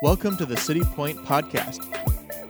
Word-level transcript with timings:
Welcome 0.00 0.36
to 0.36 0.46
the 0.46 0.56
City 0.56 0.82
Point 0.82 1.18
Podcast. 1.24 1.82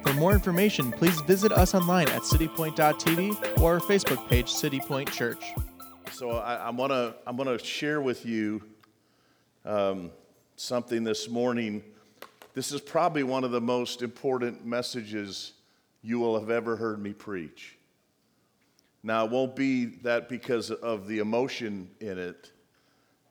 For 0.03 0.13
more 0.13 0.35
information, 0.35 0.93
please 0.93 1.19
visit 1.23 1.51
us 1.51 1.75
online 1.75 2.07
at 2.11 2.21
citypoint.tv 2.21 3.59
or 3.63 3.73
our 3.73 3.81
Facebook 3.81 4.29
page, 4.29 4.53
City 4.53 4.81
Point 4.81 5.11
Church. 5.11 5.55
So 6.13 6.33
I, 6.33 6.69
want 6.69 6.93
to 6.93 7.15
I 7.27 7.31
want 7.31 7.49
to 7.49 7.65
share 7.65 8.03
with 8.03 8.27
you 8.27 8.63
um, 9.65 10.11
something 10.57 11.05
this 11.05 11.31
morning. 11.31 11.83
This 12.53 12.71
is 12.71 12.83
probably 12.83 13.23
one 13.23 13.45
of 13.45 13.51
the 13.51 13.63
most 13.63 14.03
important 14.03 14.67
messages 14.67 15.55
you 16.03 16.19
will 16.19 16.39
have 16.39 16.51
ever 16.51 16.77
heard 16.77 17.03
me 17.03 17.15
preach. 17.15 17.79
Now, 19.03 19.25
it 19.25 19.31
won't 19.31 19.57
be 19.57 19.87
that 20.03 20.29
because 20.29 20.71
of 20.71 21.09
the 21.09 21.21
emotion 21.21 21.89
in 21.99 22.19
it, 22.19 22.53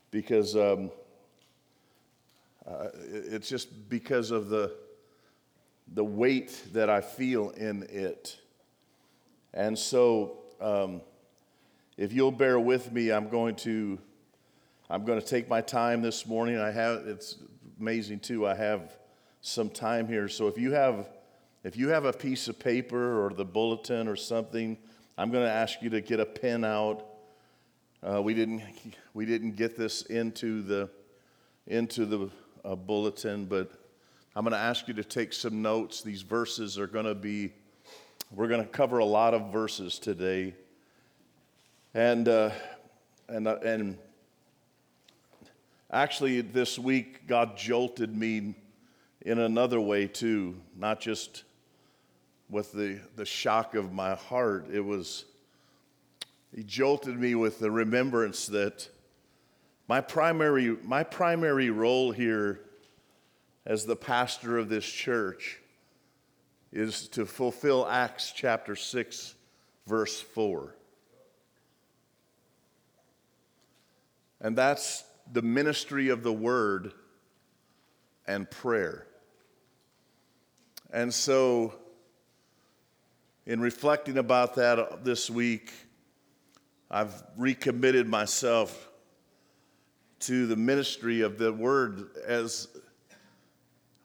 because 0.10 0.56
um, 0.56 0.90
uh, 2.68 2.90
it's 2.94 3.48
just 3.48 3.90
because 3.90 4.32
of 4.32 4.50
the, 4.50 4.74
the 5.94 6.04
weight 6.04 6.62
that 6.74 6.90
I 6.90 7.02
feel 7.02 7.52
in 7.52 7.84
it. 7.84 8.38
And 9.54 9.78
so, 9.78 10.40
um, 10.60 11.02
if 11.98 12.14
you'll 12.14 12.32
bear 12.32 12.60
with 12.60 12.92
me, 12.92 13.12
I'm 13.12 13.30
going 13.30 13.56
to 13.58 13.98
I'm 14.90 15.04
going 15.04 15.20
to 15.20 15.26
take 15.26 15.50
my 15.50 15.62
time 15.62 16.02
this 16.02 16.26
morning. 16.26 16.58
I 16.60 16.72
have 16.72 17.08
it's 17.08 17.38
amazing 17.80 18.20
too. 18.20 18.46
I 18.46 18.54
have 18.54 18.96
some 19.42 19.70
time 19.70 20.08
here. 20.08 20.28
So 20.28 20.48
if 20.48 20.58
you 20.58 20.72
have 20.74 21.10
if 21.64 21.76
you 21.76 21.90
have 21.90 22.06
a 22.06 22.14
piece 22.14 22.48
of 22.48 22.60
paper 22.60 23.26
or 23.26 23.34
the 23.34 23.46
bulletin 23.46 24.08
or 24.08 24.16
something, 24.16 24.78
I'm 25.18 25.32
going 25.32 25.44
to 25.44 25.52
ask 25.52 25.82
you 25.82 25.90
to 25.90 26.02
get 26.02 26.20
a 26.20 26.26
pen 26.26 26.64
out. 26.64 27.04
Uh, 28.04 28.22
we 28.22 28.34
didn't 28.34 28.62
we 29.14 29.26
didn't 29.26 29.56
get 29.56 29.76
this 29.76 30.04
into 30.04 30.62
the 30.62 30.90
into 31.66 32.06
the 32.06 32.30
uh, 32.68 32.76
bulletin, 32.76 33.46
but 33.46 33.72
I'm 34.36 34.44
going 34.44 34.52
to 34.52 34.60
ask 34.60 34.88
you 34.88 34.94
to 34.96 35.04
take 35.04 35.32
some 35.32 35.62
notes. 35.62 36.02
These 36.02 36.22
verses 36.22 36.78
are 36.78 36.88
going 36.88 37.06
to 37.06 37.16
be 37.16 37.54
we're 38.32 38.50
going 38.50 38.62
to 38.62 38.68
cover 38.68 38.98
a 38.98 39.06
lot 39.06 39.34
of 39.34 39.54
verses 39.54 40.00
today, 40.00 40.54
and 41.94 42.28
uh, 42.28 42.50
and 43.30 43.48
uh, 43.48 43.58
and 43.64 43.98
actually 45.90 46.42
this 46.42 46.78
week 46.78 47.26
God 47.26 47.56
jolted 47.56 48.14
me 48.14 48.54
in 49.22 49.40
another 49.40 49.80
way 49.80 50.08
too, 50.08 50.56
not 50.76 51.00
just 51.00 51.44
with 52.50 52.72
the, 52.74 53.00
the 53.16 53.26
shock 53.26 53.76
of 53.76 53.92
my 53.92 54.16
heart. 54.16 54.68
It 54.72 54.80
was, 54.80 55.26
he 56.56 56.64
jolted 56.64 57.20
me 57.20 57.36
with 57.36 57.60
the 57.60 57.70
remembrance 57.70 58.48
that 58.48 58.88
my 59.88 60.02
primary, 60.02 60.78
my 60.84 61.04
primary 61.04 61.70
role 61.70 62.12
here 62.12 62.62
as 63.66 63.86
the 63.86 63.96
pastor 63.96 64.58
of 64.58 64.70
this 64.70 64.86
church 64.86 65.60
is 66.72 67.08
to 67.10 67.26
fulfill 67.26 67.88
Acts 67.88 68.34
chapter 68.36 68.76
6, 68.76 69.36
verse 69.86 70.20
4. 70.20 70.76
And 74.42 74.58
that's 74.58 75.04
the 75.32 75.42
ministry 75.42 76.10
of 76.10 76.22
the 76.22 76.34
word 76.34 76.94
and 78.28 78.50
prayer. 78.50 79.08
And 80.92 81.14
so, 81.14 81.74
in 83.46 83.60
reflecting 83.62 84.18
about 84.18 84.56
that 84.56 85.04
this 85.04 85.30
week, 85.30 85.72
I've 86.92 87.24
recommitted 87.38 88.08
myself 88.08 88.87
to 90.20 90.48
the 90.48 90.56
ministry 90.56 91.22
of 91.22 91.38
the 91.38 91.54
word 91.54 92.10
as 92.26 92.68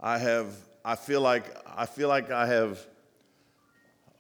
I 0.00 0.18
have 0.18 0.54
I 0.84 0.96
feel 0.96 1.20
like 1.20 1.44
I 1.66 1.86
feel 1.86 2.08
like 2.08 2.30
I 2.30 2.46
have 2.46 2.84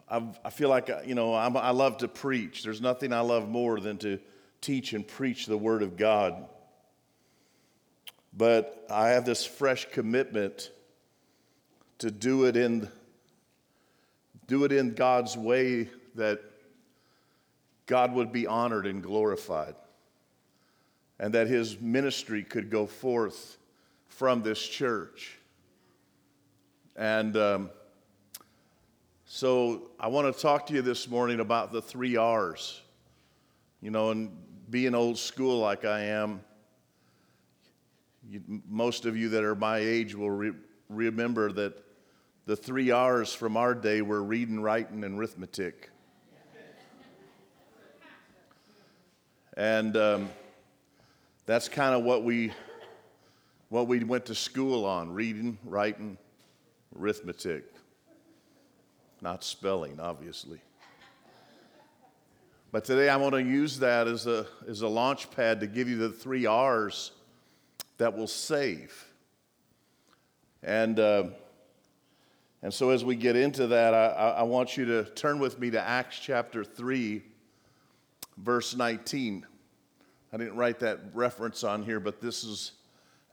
I've, 0.08 0.38
i 0.44 0.50
feel 0.50 0.68
like 0.68 0.90
uh, 0.90 1.00
you 1.04 1.14
know 1.14 1.34
I'm, 1.34 1.56
I 1.56 1.70
love 1.70 1.98
to 1.98 2.08
preach. 2.08 2.62
There's 2.62 2.80
nothing 2.80 3.12
I 3.12 3.20
love 3.20 3.48
more 3.48 3.80
than 3.80 3.98
to 3.98 4.18
teach 4.60 4.92
and 4.92 5.06
preach 5.06 5.46
the 5.46 5.56
word 5.56 5.82
of 5.82 5.96
God. 5.96 6.46
But 8.32 8.86
I 8.90 9.08
have 9.10 9.24
this 9.24 9.44
fresh 9.44 9.88
commitment 9.90 10.70
to 11.98 12.10
do 12.10 12.44
it 12.44 12.56
in 12.56 12.88
do 14.46 14.64
it 14.64 14.72
in 14.72 14.94
God's 14.94 15.36
way 15.36 15.88
that 16.14 16.40
God 17.86 18.12
would 18.12 18.32
be 18.32 18.46
honored 18.46 18.86
and 18.86 19.02
glorified, 19.02 19.74
and 21.22 21.32
that 21.32 21.46
his 21.46 21.80
ministry 21.80 22.42
could 22.42 22.68
go 22.68 22.84
forth 22.84 23.56
from 24.08 24.42
this 24.42 24.60
church. 24.60 25.38
And 26.96 27.36
um, 27.36 27.70
so 29.24 29.90
I 30.00 30.08
want 30.08 30.34
to 30.34 30.42
talk 30.42 30.66
to 30.66 30.74
you 30.74 30.82
this 30.82 31.08
morning 31.08 31.38
about 31.38 31.72
the 31.72 31.80
three 31.80 32.16
R's. 32.16 32.80
You 33.80 33.92
know, 33.92 34.10
and 34.10 34.36
being 34.68 34.96
old 34.96 35.16
school 35.16 35.60
like 35.60 35.84
I 35.84 36.06
am, 36.06 36.40
you, 38.28 38.42
most 38.68 39.06
of 39.06 39.16
you 39.16 39.28
that 39.28 39.44
are 39.44 39.54
my 39.54 39.78
age 39.78 40.16
will 40.16 40.30
re- 40.30 40.52
remember 40.88 41.52
that 41.52 41.84
the 42.46 42.56
three 42.56 42.90
R's 42.90 43.32
from 43.32 43.56
our 43.56 43.76
day 43.76 44.02
were 44.02 44.24
reading, 44.24 44.60
writing, 44.60 45.04
and 45.04 45.16
arithmetic. 45.16 45.88
And 49.56 49.96
um, 49.96 50.28
that's 51.46 51.68
kind 51.68 51.94
of 51.94 52.04
what 52.04 52.22
we, 52.22 52.52
what 53.68 53.88
we 53.88 54.04
went 54.04 54.26
to 54.26 54.34
school 54.34 54.84
on 54.84 55.12
reading, 55.12 55.58
writing, 55.64 56.16
arithmetic. 56.98 57.64
Not 59.20 59.42
spelling, 59.44 59.98
obviously. 60.00 60.60
But 62.70 62.84
today 62.84 63.08
I 63.08 63.16
want 63.16 63.34
to 63.34 63.42
use 63.42 63.78
that 63.80 64.08
as 64.08 64.26
a, 64.26 64.46
as 64.68 64.82
a 64.82 64.88
launch 64.88 65.30
pad 65.30 65.60
to 65.60 65.66
give 65.66 65.88
you 65.88 65.96
the 65.96 66.10
three 66.10 66.46
R's 66.46 67.12
that 67.98 68.16
will 68.16 68.26
save. 68.26 69.06
And. 70.62 70.98
Uh, 70.98 71.24
and 72.64 72.72
so, 72.72 72.90
as 72.90 73.04
we 73.04 73.16
get 73.16 73.34
into 73.34 73.66
that, 73.66 73.92
I, 73.92 74.06
I, 74.38 74.42
want 74.44 74.76
you 74.76 74.84
to 74.84 75.04
turn 75.04 75.40
with 75.40 75.58
me 75.58 75.72
to 75.72 75.80
Acts 75.80 76.20
chapter 76.20 76.62
3, 76.62 77.20
verse 78.36 78.76
19. 78.76 79.44
I 80.32 80.38
didn't 80.38 80.56
write 80.56 80.78
that 80.80 80.98
reference 81.12 81.62
on 81.62 81.82
here, 81.82 82.00
but 82.00 82.22
this 82.22 82.42
is 82.42 82.72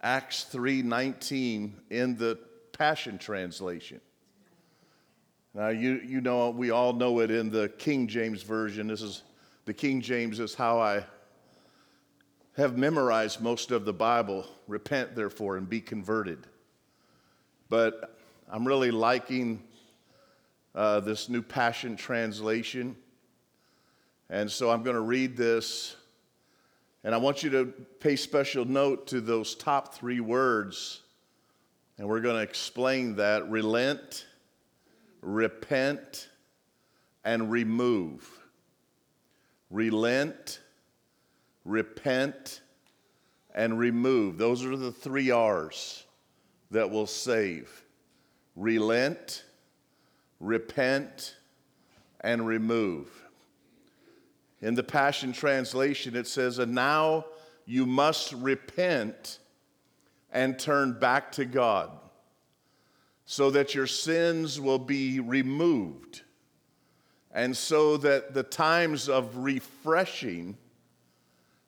Acts 0.01 0.43
3:19 0.43 1.73
in 1.89 2.17
the 2.17 2.37
Passion 2.73 3.17
Translation. 3.17 4.01
Now, 5.53 5.69
you, 5.69 6.01
you 6.05 6.19
know, 6.19 6.49
we 6.49 6.71
all 6.71 6.93
know 6.93 7.19
it 7.19 7.31
in 7.31 7.49
the 7.49 7.69
King 7.69 8.07
James 8.07 8.43
Version. 8.43 8.87
This 8.87 9.01
is 9.01 9.23
the 9.65 9.73
King 9.73 10.01
James 10.01 10.39
is 10.39 10.55
how 10.55 10.79
I 10.79 11.05
have 12.57 12.77
memorized 12.77 13.41
most 13.41 13.71
of 13.71 13.85
the 13.85 13.93
Bible. 13.93 14.45
Repent, 14.67 15.15
therefore, 15.15 15.57
and 15.57 15.69
be 15.69 15.79
converted. 15.79 16.47
But 17.69 18.15
I'm 18.49 18.67
really 18.67 18.91
liking 18.91 19.63
uh, 20.75 20.99
this 20.99 21.29
new 21.29 21.41
Passion 21.41 21.95
Translation. 21.95 22.95
And 24.29 24.51
so 24.51 24.69
I'm 24.69 24.83
going 24.83 24.95
to 24.95 25.01
read 25.01 25.37
this. 25.37 25.95
And 27.03 27.15
I 27.15 27.17
want 27.17 27.43
you 27.43 27.49
to 27.51 27.65
pay 27.99 28.15
special 28.15 28.65
note 28.65 29.07
to 29.07 29.21
those 29.21 29.55
top 29.55 29.93
three 29.93 30.19
words. 30.19 31.01
And 31.97 32.07
we're 32.07 32.19
going 32.19 32.35
to 32.35 32.41
explain 32.41 33.15
that 33.17 33.49
relent, 33.49 34.25
repent, 35.21 36.29
and 37.23 37.51
remove. 37.51 38.29
Relent, 39.69 40.59
repent, 41.63 42.61
and 43.53 43.77
remove. 43.77 44.37
Those 44.37 44.65
are 44.65 44.75
the 44.75 44.91
three 44.91 45.31
R's 45.31 46.05
that 46.71 46.89
will 46.89 47.07
save 47.07 47.85
relent, 48.55 49.45
repent, 50.39 51.35
and 52.21 52.45
remove. 52.45 53.28
In 54.61 54.75
the 54.75 54.83
Passion 54.83 55.31
Translation, 55.31 56.15
it 56.15 56.27
says, 56.27 56.59
And 56.59 56.75
now 56.75 57.25
you 57.65 57.85
must 57.85 58.33
repent 58.33 59.39
and 60.31 60.59
turn 60.59 60.99
back 60.99 61.31
to 61.33 61.45
God 61.45 61.91
so 63.25 63.51
that 63.51 63.75
your 63.75 63.87
sins 63.87 64.59
will 64.59 64.79
be 64.79 65.19
removed 65.19 66.23
and 67.31 67.55
so 67.55 67.97
that 67.97 68.33
the 68.33 68.43
times 68.43 69.07
of 69.07 69.37
refreshing 69.37 70.57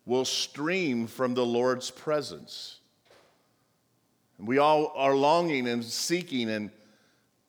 will 0.06 0.26
stream 0.26 1.08
from 1.08 1.34
the 1.34 1.46
Lord's 1.46 1.92
presence. 1.92 2.80
We 4.40 4.58
all 4.58 4.92
are 4.96 5.16
longing 5.16 5.68
and 5.68 5.86
seeking 5.86 6.50
and 6.50 6.72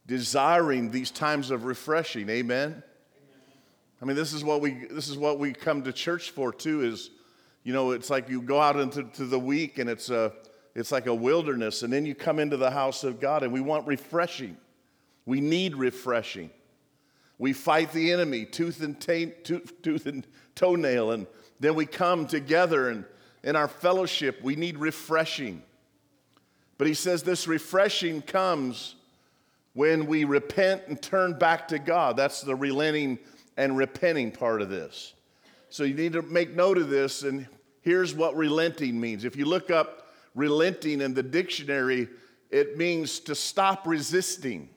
desiring 0.07 0.91
these 0.91 1.11
times 1.11 1.51
of 1.51 1.65
refreshing. 1.65 2.29
Amen. 2.29 2.83
I 4.03 4.05
mean, 4.05 4.17
this 4.17 4.33
is 4.33 4.43
what 4.43 4.61
we 4.61 4.73
this 4.91 5.09
is 5.09 5.17
what 5.17 5.39
we 5.39 5.53
come 5.53 5.85
to 5.85 5.93
church 5.93 6.31
for 6.31 6.53
too. 6.53 6.83
Is 6.83 7.11
you 7.63 7.73
know, 7.73 7.93
it's 7.93 8.11
like 8.11 8.29
you 8.29 8.43
go 8.43 8.61
out 8.61 8.77
into 8.77 9.25
the 9.25 9.39
week 9.39 9.79
and 9.79 9.89
it's 9.89 10.11
a 10.11 10.33
it's 10.75 10.91
like 10.91 11.07
a 11.07 11.15
wilderness. 11.15 11.83
And 11.83 11.93
then 11.93 12.05
you 12.05 12.15
come 12.15 12.41
into 12.41 12.57
the 12.57 12.71
house 12.71 13.05
of 13.05 13.21
God 13.21 13.45
and 13.45 13.53
we 13.53 13.61
want 13.61 13.87
refreshing. 13.87 14.57
We 15.25 15.41
need 15.41 15.77
refreshing. 15.77 16.51
We 17.39 17.53
fight 17.53 17.93
the 17.93 18.13
enemy 18.13 18.45
tooth 18.45 18.83
and, 18.83 19.01
tooth, 19.01 19.83
tooth 19.83 20.07
and 20.07 20.27
toenail, 20.55 21.13
and 21.13 21.27
then 21.61 21.75
we 21.75 21.87
come 21.87 22.27
together 22.27 22.89
and 22.89 23.05
in 23.45 23.57
our 23.57 23.69
fellowship, 23.69 24.41
we 24.43 24.55
need 24.55 24.79
refreshing. 24.79 25.63
But 26.79 26.87
he 26.87 26.95
says 26.95 27.23
this 27.23 27.49
refreshing 27.49 28.23
comes 28.23 28.95
when 29.73 30.07
we 30.07 30.25
repent 30.25 30.83
and 30.87 31.01
turn 31.01 31.39
back 31.39 31.69
to 31.69 31.79
God. 31.79 32.17
That's 32.17 32.43
the 32.43 32.55
relenting 32.55 33.19
and 33.63 33.77
repenting 33.77 34.33
part 34.33 34.61
of 34.61 34.69
this. 34.71 35.15
So 35.69 35.85
you 35.85 35.95
need 35.95 36.15
to 36.15 36.23
make 36.23 36.57
note 36.57 36.79
of 36.79 36.91
this, 36.91 37.23
and 37.23 37.47
here's 37.81 38.13
what 38.13 38.35
relenting 38.35 39.01
means. 39.01 39.25
If 39.25 39.37
you 39.37 39.45
look 39.45 39.71
up 39.71 40.13
relenting 40.35 41.01
in 41.01 41.15
the 41.15 41.23
dictionary, 41.23 42.09
it 42.51 42.77
means 42.77 43.21
to 43.21 43.37
stop 43.37 43.87
resisting. 43.87 44.69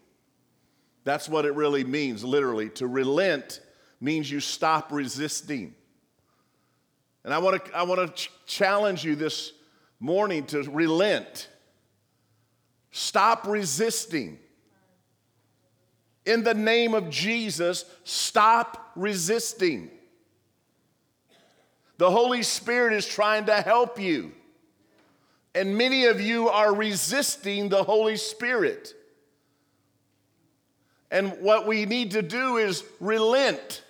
That's 1.04 1.28
what 1.28 1.46
it 1.46 1.56
really 1.56 1.84
means, 1.84 2.24
literally. 2.24 2.70
To 2.70 2.86
relent 2.86 3.60
means 4.00 4.30
you 4.30 4.40
stop 4.40 4.92
resisting. 4.92 5.74
And 7.24 7.34
I 7.34 7.40
want 7.40 7.66
to 7.66 7.76
I 7.76 7.82
want 7.84 8.02
to 8.02 8.14
ch- 8.14 8.32
challenge 8.46 9.04
you 9.04 9.16
this 9.16 9.52
morning 10.00 10.46
to 10.48 10.62
relent. 10.62 11.50
Stop 12.92 13.48
resisting. 13.48 14.38
In 16.26 16.44
the 16.44 16.54
name 16.54 16.94
of 16.94 17.10
Jesus, 17.10 17.86
stop 18.04 18.92
resisting. 18.96 19.92
The 21.98 22.10
Holy 22.10 22.44
Spirit 22.44 22.94
is 22.94 23.08
trying 23.08 23.46
to 23.46 23.62
help 23.62 24.00
you. 24.00 24.32
And 25.54 25.78
many 25.78 26.06
of 26.06 26.20
you 26.20 26.50
are 26.50 26.74
resisting 26.76 27.70
the 27.70 27.84
Holy 27.84 28.18
Spirit. 28.18 28.94
And 31.10 31.40
what 31.40 31.66
we 31.66 31.86
need 31.86 32.12
to 32.12 32.22
do 32.22 32.58
is 32.58 32.84
relent 33.00 33.84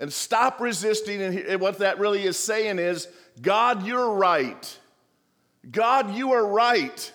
and 0.00 0.10
stop 0.10 0.60
resisting. 0.60 1.20
And 1.20 1.60
what 1.60 1.78
that 1.80 1.98
really 1.98 2.24
is 2.24 2.38
saying 2.38 2.78
is 2.78 3.08
God, 3.42 3.84
you're 3.84 4.12
right. 4.12 4.78
God, 5.70 6.14
you 6.14 6.32
are 6.32 6.46
right. 6.46 7.12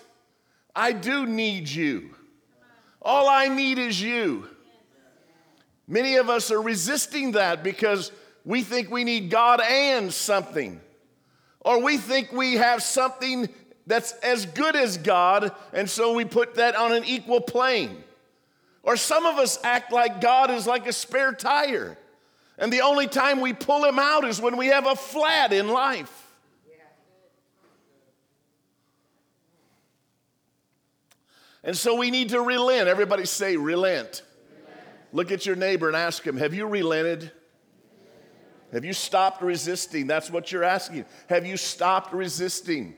I 0.76 0.92
do 0.92 1.26
need 1.26 1.68
you. 1.68 2.14
All 3.02 3.28
I 3.28 3.48
need 3.48 3.78
is 3.78 4.00
you. 4.00 4.48
Many 5.88 6.16
of 6.16 6.30
us 6.30 6.50
are 6.50 6.62
resisting 6.62 7.32
that 7.32 7.64
because 7.64 8.12
we 8.44 8.62
think 8.62 8.90
we 8.90 9.04
need 9.04 9.30
God 9.30 9.60
and 9.60 10.12
something. 10.12 10.80
Or 11.60 11.82
we 11.82 11.98
think 11.98 12.32
we 12.32 12.54
have 12.54 12.82
something 12.82 13.48
that's 13.86 14.12
as 14.12 14.46
good 14.46 14.76
as 14.76 14.98
God, 14.98 15.52
and 15.72 15.90
so 15.90 16.14
we 16.14 16.24
put 16.24 16.54
that 16.54 16.76
on 16.76 16.92
an 16.92 17.04
equal 17.04 17.40
plane. 17.40 18.04
Or 18.82 18.96
some 18.96 19.26
of 19.26 19.38
us 19.38 19.58
act 19.64 19.92
like 19.92 20.20
God 20.20 20.50
is 20.50 20.66
like 20.66 20.86
a 20.86 20.92
spare 20.92 21.32
tire. 21.32 21.98
And 22.56 22.72
the 22.72 22.82
only 22.82 23.08
time 23.08 23.40
we 23.40 23.52
pull 23.52 23.84
him 23.84 23.98
out 23.98 24.24
is 24.24 24.40
when 24.40 24.56
we 24.56 24.68
have 24.68 24.86
a 24.86 24.94
flat 24.94 25.52
in 25.52 25.68
life. 25.68 26.29
And 31.62 31.76
so 31.76 31.94
we 31.94 32.10
need 32.10 32.30
to 32.30 32.40
relent. 32.40 32.88
Everybody 32.88 33.26
say, 33.26 33.56
relent. 33.56 34.22
relent. 34.22 34.22
Look 35.12 35.30
at 35.30 35.44
your 35.44 35.56
neighbor 35.56 35.88
and 35.88 35.96
ask 35.96 36.26
him, 36.26 36.36
Have 36.36 36.54
you 36.54 36.66
relented? 36.66 37.30
Have 38.72 38.84
you 38.84 38.92
stopped 38.92 39.42
resisting? 39.42 40.06
That's 40.06 40.30
what 40.30 40.52
you're 40.52 40.64
asking. 40.64 41.04
Have 41.28 41.44
you 41.44 41.56
stopped 41.56 42.12
resisting? 42.12 42.94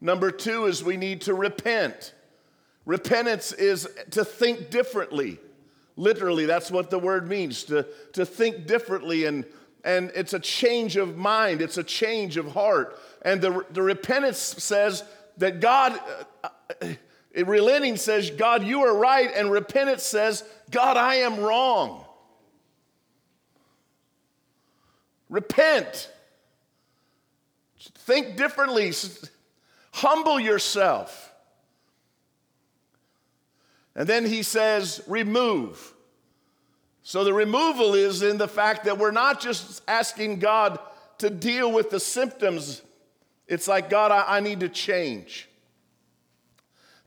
Number 0.00 0.30
two 0.30 0.64
is 0.64 0.82
we 0.82 0.96
need 0.96 1.20
to 1.22 1.34
repent. 1.34 2.14
Repentance 2.86 3.52
is 3.52 3.88
to 4.10 4.24
think 4.24 4.70
differently. 4.70 5.38
Literally, 5.96 6.46
that's 6.46 6.70
what 6.70 6.90
the 6.90 6.98
word 6.98 7.28
means 7.28 7.64
to, 7.64 7.86
to 8.14 8.24
think 8.24 8.66
differently. 8.66 9.26
And, 9.26 9.44
and 9.84 10.10
it's 10.14 10.32
a 10.32 10.40
change 10.40 10.96
of 10.96 11.16
mind, 11.16 11.60
it's 11.60 11.76
a 11.76 11.84
change 11.84 12.36
of 12.38 12.52
heart. 12.52 12.98
And 13.22 13.40
the, 13.40 13.64
the 13.70 13.82
repentance 13.82 14.38
says 14.38 15.04
that 15.36 15.60
God, 15.60 16.00
uh, 16.42 16.48
uh 16.80 16.94
relenting 17.34 17.96
says, 17.96 18.30
God, 18.30 18.62
you 18.62 18.82
are 18.82 18.96
right. 18.96 19.30
And 19.34 19.50
repentance 19.50 20.02
says, 20.02 20.44
God, 20.70 20.96
I 20.96 21.16
am 21.16 21.40
wrong. 21.40 22.04
Repent. 25.28 26.10
Think 27.78 28.36
differently. 28.36 28.92
Humble 29.92 30.38
yourself. 30.38 31.32
And 33.94 34.08
then 34.08 34.26
he 34.26 34.42
says, 34.42 35.02
remove. 35.06 35.94
So 37.02 37.24
the 37.24 37.34
removal 37.34 37.94
is 37.94 38.22
in 38.22 38.38
the 38.38 38.48
fact 38.48 38.84
that 38.84 38.98
we're 38.98 39.10
not 39.10 39.40
just 39.40 39.82
asking 39.88 40.38
God 40.38 40.78
to 41.18 41.30
deal 41.30 41.70
with 41.70 41.90
the 41.90 42.00
symptoms. 42.00 42.82
It's 43.46 43.68
like, 43.68 43.90
God, 43.90 44.10
I, 44.12 44.36
I 44.36 44.40
need 44.40 44.60
to 44.60 44.68
change. 44.68 45.48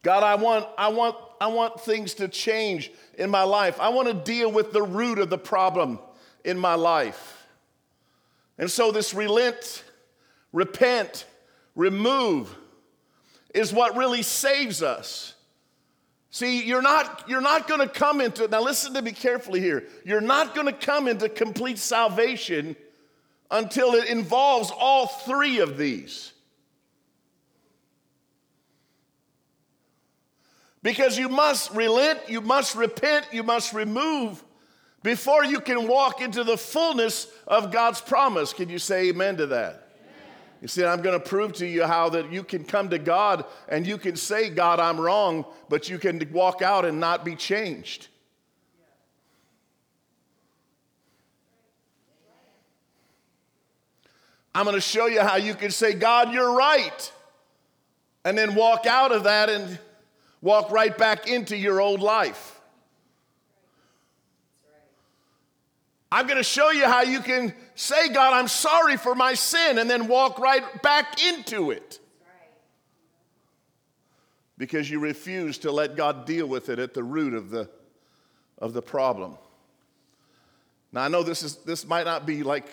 God, 0.05 0.21
I 0.21 0.35
want, 0.35 0.67
I, 0.77 0.89
want, 0.89 1.15
I 1.41 1.47
want 1.47 1.81
things 1.81 2.13
to 2.15 2.27
change 2.27 2.91
in 3.17 3.31
my 3.31 3.41
life. 3.41 3.79
I 3.79 3.89
want 3.89 4.07
to 4.07 4.13
deal 4.13 4.51
with 4.51 4.71
the 4.71 4.83
root 4.83 5.17
of 5.17 5.31
the 5.31 5.37
problem 5.39 5.97
in 6.43 6.59
my 6.59 6.75
life. 6.75 7.47
And 8.59 8.69
so, 8.69 8.91
this 8.91 9.15
relent, 9.15 9.83
repent, 10.53 11.25
remove 11.73 12.55
is 13.51 13.73
what 13.73 13.97
really 13.97 14.21
saves 14.21 14.83
us. 14.83 15.33
See, 16.29 16.63
you're 16.63 16.83
not, 16.83 17.27
you're 17.27 17.41
not 17.41 17.67
going 17.67 17.81
to 17.81 17.89
come 17.89 18.21
into, 18.21 18.47
now 18.47 18.61
listen 18.61 18.93
to 18.93 19.01
me 19.01 19.11
carefully 19.11 19.59
here. 19.59 19.85
You're 20.05 20.21
not 20.21 20.53
going 20.53 20.67
to 20.67 20.73
come 20.73 21.07
into 21.07 21.29
complete 21.29 21.79
salvation 21.79 22.75
until 23.49 23.95
it 23.95 24.07
involves 24.07 24.69
all 24.69 25.07
three 25.07 25.61
of 25.61 25.79
these. 25.79 26.31
Because 30.85 31.17
you 31.17 31.29
must 31.29 31.71
relent, 31.71 32.19
you 32.29 32.41
must 32.41 32.75
repent, 32.75 33.25
you 33.31 33.41
must 33.41 33.73
remove 33.73 34.43
before 35.01 35.43
you 35.43 35.59
can 35.59 35.87
walk 35.87 36.21
into 36.21 36.43
the 36.43 36.59
fullness 36.59 37.25
of 37.47 37.71
God's 37.71 38.01
promise. 38.01 38.53
Can 38.53 38.69
you 38.69 38.77
say 38.77 39.09
amen 39.09 39.37
to 39.37 39.47
that? 39.47 39.89
You 40.61 40.67
see, 40.67 40.85
I'm 40.85 41.01
going 41.01 41.19
to 41.19 41.25
prove 41.25 41.53
to 41.53 41.65
you 41.65 41.85
how 41.85 42.09
that 42.09 42.31
you 42.31 42.43
can 42.43 42.63
come 42.63 42.91
to 42.91 42.99
God 42.99 43.45
and 43.67 43.87
you 43.87 43.97
can 43.97 44.15
say, 44.15 44.51
God, 44.51 44.79
I'm 44.79 45.01
wrong, 45.01 45.45
but 45.69 45.89
you 45.89 45.97
can 45.97 46.21
walk 46.31 46.61
out 46.61 46.85
and 46.85 46.99
not 46.99 47.25
be 47.25 47.35
changed. 47.35 48.07
I'm 54.53 54.65
going 54.65 54.75
to 54.75 54.81
show 54.81 55.07
you 55.07 55.21
how 55.21 55.37
you 55.37 55.55
can 55.55 55.71
say, 55.71 55.95
God, 55.95 56.31
you're 56.31 56.55
right, 56.55 57.11
and 58.23 58.37
then 58.37 58.53
walk 58.53 58.85
out 58.85 59.11
of 59.11 59.23
that 59.23 59.49
and 59.49 59.79
walk 60.45 60.69
right 60.69 60.95
back 60.95 61.27
into 61.27 61.57
your 61.57 61.81
old 61.81 62.01
life. 62.01 62.61
I'm 66.11 66.27
going 66.27 66.37
to 66.37 66.43
show 66.43 66.69
you 66.69 66.85
how 66.85 67.01
you 67.01 67.19
can 67.19 67.51
say, 67.73 68.09
God, 68.09 68.31
I'm 68.31 68.47
sorry 68.47 68.95
for 68.95 69.15
my 69.15 69.33
sin, 69.33 69.79
and 69.79 69.89
then 69.89 70.07
walk 70.07 70.37
right 70.37 70.81
back 70.83 71.21
into 71.21 71.71
it. 71.71 71.99
Because 74.57 74.89
you 74.89 74.99
refuse 74.99 75.57
to 75.57 75.71
let 75.71 75.97
God 75.97 76.25
deal 76.25 76.47
with 76.47 76.69
it 76.69 76.77
at 76.77 76.93
the 76.93 77.03
root 77.03 77.33
of 77.33 77.49
the, 77.49 77.67
of 78.59 78.71
the 78.73 78.83
problem. 78.83 79.37
Now, 80.93 81.01
I 81.01 81.07
know 81.07 81.23
this, 81.23 81.41
is, 81.41 81.55
this 81.57 81.87
might 81.87 82.05
not 82.05 82.27
be 82.27 82.43
like 82.43 82.69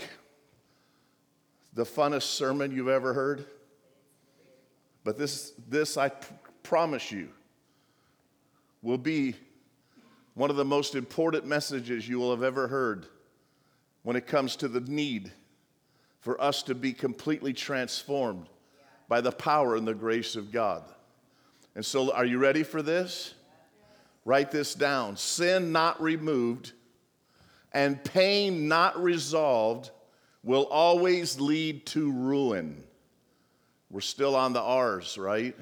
the 1.73 1.85
funnest 1.85 2.25
sermon 2.25 2.71
you've 2.71 2.89
ever 2.89 3.15
heard, 3.15 3.47
but 5.05 5.19
this, 5.19 5.55
this 5.69 5.97
I 5.97 6.11
p- 6.11 6.27
promise 6.63 7.11
you, 7.11 7.31
will 8.83 8.99
be 8.99 9.35
one 10.35 10.51
of 10.51 10.57
the 10.57 10.65
most 10.65 10.95
important 10.95 11.47
messages 11.47 12.09
you 12.09 12.19
will 12.19 12.31
have 12.31 12.43
ever 12.43 12.69
heard 12.69 13.07
when 14.03 14.17
it 14.17 14.27
comes 14.27 14.57
to 14.57 14.69
the 14.69 14.81
need 14.81 15.33
for 16.21 16.41
us 16.41 16.63
to 16.65 16.75
be 16.75 16.93
completely 16.93 17.53
transformed 17.53 18.47
by 19.09 19.21
the 19.21 19.33
power 19.33 19.77
and 19.77 19.87
the 19.87 19.95
grace 19.95 20.37
of 20.37 20.51
God. 20.53 20.83
And 21.75 21.85
so, 21.85 22.13
are 22.13 22.25
you 22.25 22.39
ready 22.39 22.63
for 22.63 22.83
this? 22.83 23.35
Write 24.25 24.51
this 24.51 24.75
down 24.75 25.17
sin 25.17 25.73
not 25.73 26.01
removed 26.01 26.73
and 27.73 28.03
pain 28.05 28.69
not 28.69 29.03
resolved 29.03 29.91
will 30.45 30.65
always 30.65 31.41
lead 31.41 31.87
to 31.87 32.11
ruin. 32.11 32.83
We're 33.91 34.01
still 34.01 34.37
on 34.37 34.53
the 34.53 34.61
R's, 34.61 35.19
right? 35.19 35.57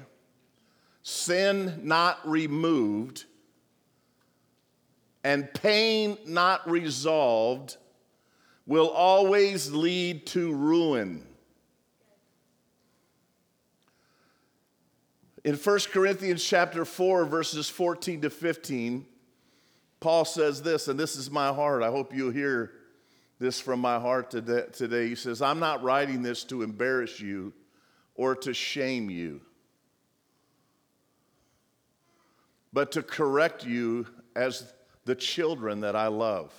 Sin 1.03 1.81
not 1.83 2.19
removed 2.27 3.25
and 5.23 5.51
pain 5.53 6.17
not 6.25 6.69
resolved 6.69 7.77
will 8.65 8.89
always 8.89 9.71
lead 9.71 10.25
to 10.27 10.53
ruin. 10.53 11.25
In 15.43 15.55
1 15.55 15.79
Corinthians 15.91 16.43
chapter 16.43 16.85
4, 16.85 17.25
verses 17.25 17.67
14 17.67 18.21
to 18.21 18.29
15, 18.29 19.05
Paul 19.99 20.23
says 20.23 20.61
this, 20.61 20.87
and 20.87 20.99
this 20.99 21.15
is 21.15 21.31
my 21.31 21.51
heart. 21.51 21.81
I 21.81 21.89
hope 21.89 22.13
you 22.13 22.29
hear 22.29 22.73
this 23.39 23.59
from 23.59 23.79
my 23.79 23.99
heart 23.99 24.29
today. 24.29 25.09
He 25.09 25.15
says, 25.15 25.41
I'm 25.41 25.59
not 25.59 25.81
writing 25.81 26.21
this 26.21 26.43
to 26.45 26.61
embarrass 26.61 27.19
you 27.19 27.53
or 28.13 28.35
to 28.35 28.53
shame 28.53 29.09
you, 29.09 29.41
but 32.73 32.91
to 32.93 33.03
correct 33.03 33.65
you 33.65 34.05
as 34.35 34.73
the 35.05 35.15
children 35.15 35.81
that 35.81 35.95
I 35.95 36.07
love. 36.07 36.53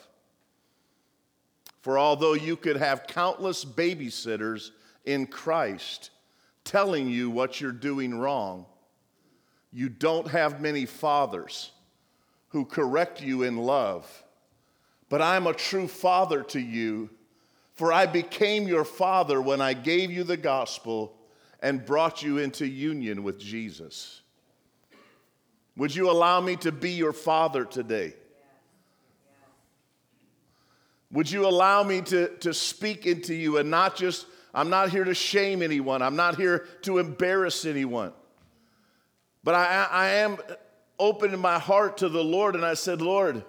For 1.80 1.98
although 1.98 2.34
you 2.34 2.56
could 2.56 2.76
have 2.76 3.06
countless 3.06 3.64
babysitters 3.64 4.70
in 5.04 5.26
Christ 5.26 6.10
telling 6.64 7.08
you 7.08 7.28
what 7.30 7.60
you're 7.60 7.72
doing 7.72 8.18
wrong, 8.18 8.66
you 9.72 9.88
don't 9.88 10.28
have 10.28 10.60
many 10.60 10.86
fathers 10.86 11.72
who 12.48 12.64
correct 12.64 13.20
you 13.20 13.42
in 13.42 13.56
love. 13.56 14.06
But 15.08 15.22
I'm 15.22 15.46
a 15.46 15.54
true 15.54 15.88
father 15.88 16.42
to 16.44 16.60
you, 16.60 17.10
for 17.74 17.92
I 17.92 18.06
became 18.06 18.68
your 18.68 18.84
father 18.84 19.42
when 19.42 19.60
I 19.60 19.72
gave 19.72 20.10
you 20.10 20.24
the 20.24 20.36
gospel 20.36 21.14
and 21.60 21.84
brought 21.84 22.22
you 22.22 22.38
into 22.38 22.66
union 22.66 23.22
with 23.22 23.38
Jesus. 23.38 24.21
Would 25.76 25.94
you 25.94 26.10
allow 26.10 26.40
me 26.40 26.56
to 26.56 26.72
be 26.72 26.90
your 26.90 27.12
father 27.12 27.64
today? 27.64 28.14
Would 31.12 31.30
you 31.30 31.46
allow 31.46 31.82
me 31.82 32.00
to, 32.02 32.28
to 32.38 32.54
speak 32.54 33.06
into 33.06 33.34
you 33.34 33.58
and 33.58 33.70
not 33.70 33.96
just, 33.96 34.26
I'm 34.54 34.70
not 34.70 34.90
here 34.90 35.04
to 35.04 35.14
shame 35.14 35.62
anyone, 35.62 36.02
I'm 36.02 36.16
not 36.16 36.36
here 36.36 36.66
to 36.82 36.98
embarrass 36.98 37.64
anyone. 37.64 38.12
But 39.44 39.54
I, 39.54 39.88
I 39.90 40.08
am 40.08 40.38
open 40.98 41.34
in 41.34 41.40
my 41.40 41.58
heart 41.58 41.98
to 41.98 42.08
the 42.08 42.22
Lord, 42.22 42.54
and 42.54 42.64
I 42.64 42.74
said, 42.74 43.02
Lord, 43.02 43.44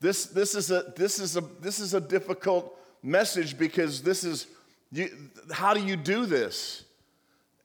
this, 0.00 0.26
this, 0.26 0.54
is, 0.54 0.70
a, 0.70 0.92
this, 0.96 1.18
is, 1.18 1.36
a, 1.36 1.40
this 1.60 1.80
is 1.80 1.94
a 1.94 2.00
difficult 2.00 2.78
message 3.02 3.58
because 3.58 4.02
this 4.02 4.22
is, 4.22 4.46
you, 4.92 5.08
how 5.50 5.74
do 5.74 5.84
you 5.84 5.96
do 5.96 6.26
this? 6.26 6.84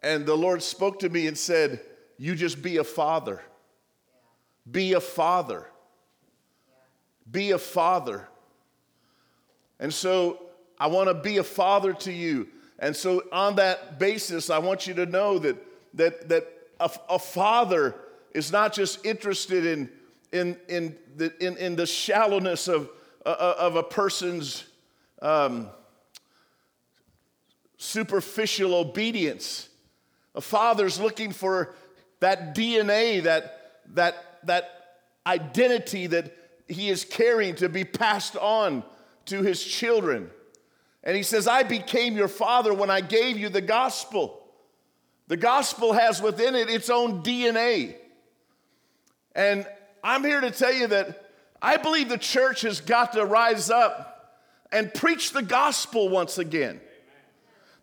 And 0.02 0.26
the 0.26 0.36
Lord 0.36 0.64
spoke 0.64 1.00
to 1.00 1.10
me 1.10 1.28
and 1.28 1.38
said, 1.38 1.82
You 2.18 2.36
just 2.36 2.62
be 2.62 2.78
a 2.78 2.84
father. 2.84 3.42
Be 4.70 4.94
a 4.94 5.02
father. 5.02 5.68
Be 7.30 7.52
a 7.52 7.58
father. 7.58 8.28
And 9.80 9.94
so 9.94 10.42
I 10.80 10.88
want 10.88 11.10
to 11.10 11.14
be 11.14 11.38
a 11.38 11.44
father 11.44 11.94
to 11.94 12.12
you. 12.12 12.48
And 12.80 12.96
so 12.96 13.24
on 13.32 13.56
that 13.56 14.00
basis, 14.00 14.50
I 14.50 14.60
want 14.60 14.88
you 14.88 14.94
to 14.96 15.06
know 15.06 15.40
that, 15.40 15.58
that, 15.96 16.30
that 16.30 16.48
a, 16.80 16.92
a 17.10 17.20
father 17.20 17.96
is 18.34 18.52
not 18.52 18.74
just 18.74 19.06
interested 19.06 19.66
in, 19.66 19.90
in, 20.32 20.58
in, 20.68 20.96
the, 21.16 21.34
in, 21.46 21.58
in 21.58 21.76
the 21.76 21.86
shallowness 21.86 22.68
of, 22.68 22.90
uh, 23.26 23.56
of 23.58 23.76
a 23.76 23.84
person's 23.84 24.66
um, 25.22 25.70
superficial 27.78 28.76
obedience. 28.76 29.70
A 30.36 30.42
father's 30.42 31.00
looking 31.00 31.32
for 31.32 31.76
that 32.26 32.56
DNA, 32.56 33.22
that, 33.22 33.84
that, 33.94 34.40
that 34.46 34.98
identity 35.28 36.08
that 36.08 36.36
he 36.68 36.90
is 36.90 37.06
carrying 37.06 37.54
to 37.54 37.70
be 37.70 37.84
passed 37.84 38.36
on 38.36 38.84
to 39.26 39.44
his 39.44 39.64
children. 39.64 40.32
And 41.04 41.16
he 41.16 41.22
says, 41.22 41.48
I 41.48 41.62
became 41.62 42.18
your 42.18 42.28
father 42.28 42.74
when 42.74 42.90
I 42.90 43.02
gave 43.02 43.38
you 43.38 43.50
the 43.50 43.62
gospel. 43.62 44.42
The 45.28 45.38
gospel 45.38 45.94
has 45.94 46.20
within 46.20 46.56
it 46.56 46.68
its 46.68 46.90
own 46.90 47.22
DNA. 47.22 47.94
And 49.36 49.68
I'm 50.04 50.24
here 50.24 50.42
to 50.42 50.50
tell 50.50 50.74
you 50.74 50.88
that 50.88 51.30
I 51.62 51.78
believe 51.78 52.10
the 52.10 52.18
church 52.18 52.62
has 52.62 52.82
got 52.82 53.14
to 53.14 53.24
rise 53.24 53.70
up 53.70 54.42
and 54.72 54.92
preach 54.92 55.32
the 55.32 55.44
gospel 55.44 56.10
once 56.10 56.40
again. 56.40 56.82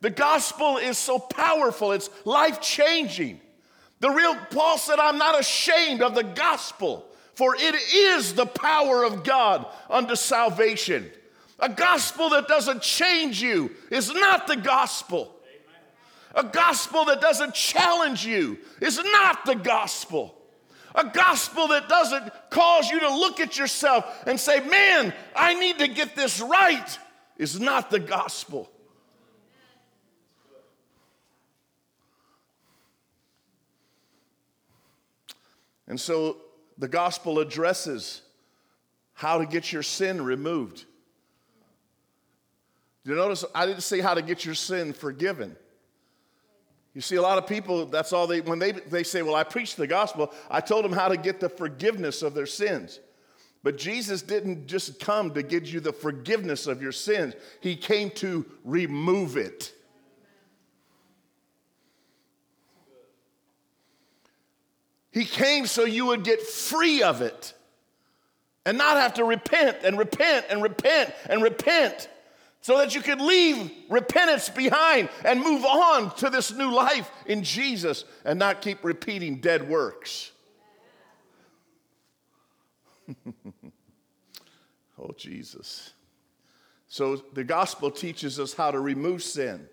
The 0.00 0.10
gospel 0.10 0.78
is 0.78 0.98
so 0.98 1.20
powerful, 1.20 1.92
it's 1.92 2.10
life 2.24 2.60
changing. 2.60 3.40
The 4.02 4.10
real, 4.10 4.34
Paul 4.50 4.78
said, 4.78 4.98
I'm 4.98 5.16
not 5.16 5.38
ashamed 5.38 6.02
of 6.02 6.16
the 6.16 6.24
gospel, 6.24 7.06
for 7.34 7.54
it 7.54 7.76
is 7.94 8.34
the 8.34 8.46
power 8.46 9.04
of 9.04 9.22
God 9.22 9.64
unto 9.88 10.16
salvation. 10.16 11.08
A 11.60 11.68
gospel 11.68 12.30
that 12.30 12.48
doesn't 12.48 12.82
change 12.82 13.40
you 13.40 13.70
is 13.92 14.12
not 14.12 14.48
the 14.48 14.56
gospel. 14.56 15.32
A 16.34 16.42
gospel 16.42 17.04
that 17.04 17.20
doesn't 17.20 17.54
challenge 17.54 18.26
you 18.26 18.58
is 18.80 19.00
not 19.00 19.46
the 19.46 19.54
gospel. 19.54 20.34
A 20.96 21.04
gospel 21.04 21.68
that 21.68 21.88
doesn't 21.88 22.32
cause 22.50 22.90
you 22.90 22.98
to 22.98 23.08
look 23.08 23.38
at 23.38 23.56
yourself 23.56 24.24
and 24.26 24.38
say, 24.38 24.58
Man, 24.68 25.14
I 25.36 25.54
need 25.54 25.78
to 25.78 25.86
get 25.86 26.16
this 26.16 26.40
right, 26.40 26.98
is 27.38 27.60
not 27.60 27.88
the 27.88 28.00
gospel. 28.00 28.68
And 35.92 36.00
so 36.00 36.38
the 36.78 36.88
gospel 36.88 37.38
addresses 37.38 38.22
how 39.12 39.36
to 39.36 39.44
get 39.44 39.74
your 39.74 39.82
sin 39.82 40.22
removed. 40.22 40.86
You 43.04 43.14
notice 43.14 43.44
I 43.54 43.66
didn't 43.66 43.82
say 43.82 44.00
how 44.00 44.14
to 44.14 44.22
get 44.22 44.42
your 44.46 44.54
sin 44.54 44.94
forgiven? 44.94 45.54
You 46.94 47.02
see, 47.02 47.16
a 47.16 47.20
lot 47.20 47.36
of 47.36 47.46
people, 47.46 47.84
that's 47.84 48.14
all 48.14 48.26
they, 48.26 48.40
when 48.40 48.58
they, 48.58 48.72
they 48.72 49.02
say, 49.02 49.20
Well, 49.20 49.34
I 49.34 49.44
preached 49.44 49.76
the 49.76 49.86
gospel, 49.86 50.32
I 50.50 50.62
told 50.62 50.86
them 50.86 50.92
how 50.92 51.08
to 51.08 51.18
get 51.18 51.40
the 51.40 51.50
forgiveness 51.50 52.22
of 52.22 52.32
their 52.32 52.46
sins. 52.46 52.98
But 53.62 53.76
Jesus 53.76 54.22
didn't 54.22 54.68
just 54.68 54.98
come 54.98 55.34
to 55.34 55.42
give 55.42 55.68
you 55.68 55.80
the 55.80 55.92
forgiveness 55.92 56.66
of 56.66 56.80
your 56.80 56.92
sins, 56.92 57.34
He 57.60 57.76
came 57.76 58.08
to 58.12 58.46
remove 58.64 59.36
it. 59.36 59.74
He 65.12 65.24
came 65.24 65.66
so 65.66 65.84
you 65.84 66.06
would 66.06 66.24
get 66.24 66.42
free 66.42 67.02
of 67.02 67.20
it 67.22 67.54
and 68.64 68.78
not 68.78 68.96
have 68.96 69.14
to 69.14 69.24
repent 69.24 69.78
and 69.84 69.98
repent 69.98 70.46
and 70.48 70.62
repent 70.62 71.14
and 71.28 71.42
repent 71.42 72.08
so 72.62 72.78
that 72.78 72.94
you 72.94 73.02
could 73.02 73.20
leave 73.20 73.70
repentance 73.90 74.48
behind 74.48 75.08
and 75.24 75.40
move 75.40 75.64
on 75.64 76.14
to 76.16 76.30
this 76.30 76.52
new 76.52 76.72
life 76.72 77.10
in 77.26 77.42
Jesus 77.42 78.04
and 78.24 78.38
not 78.38 78.62
keep 78.62 78.82
repeating 78.84 79.40
dead 79.40 79.68
works. 79.68 80.30
oh, 84.98 85.10
Jesus. 85.16 85.92
So 86.86 87.16
the 87.16 87.44
gospel 87.44 87.90
teaches 87.90 88.38
us 88.38 88.54
how 88.54 88.70
to 88.70 88.78
remove 88.78 89.22
sin. 89.22 89.68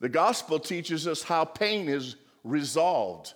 The 0.00 0.08
gospel 0.08 0.58
teaches 0.58 1.06
us 1.06 1.22
how 1.22 1.44
pain 1.44 1.88
is 1.88 2.16
resolved. 2.42 3.34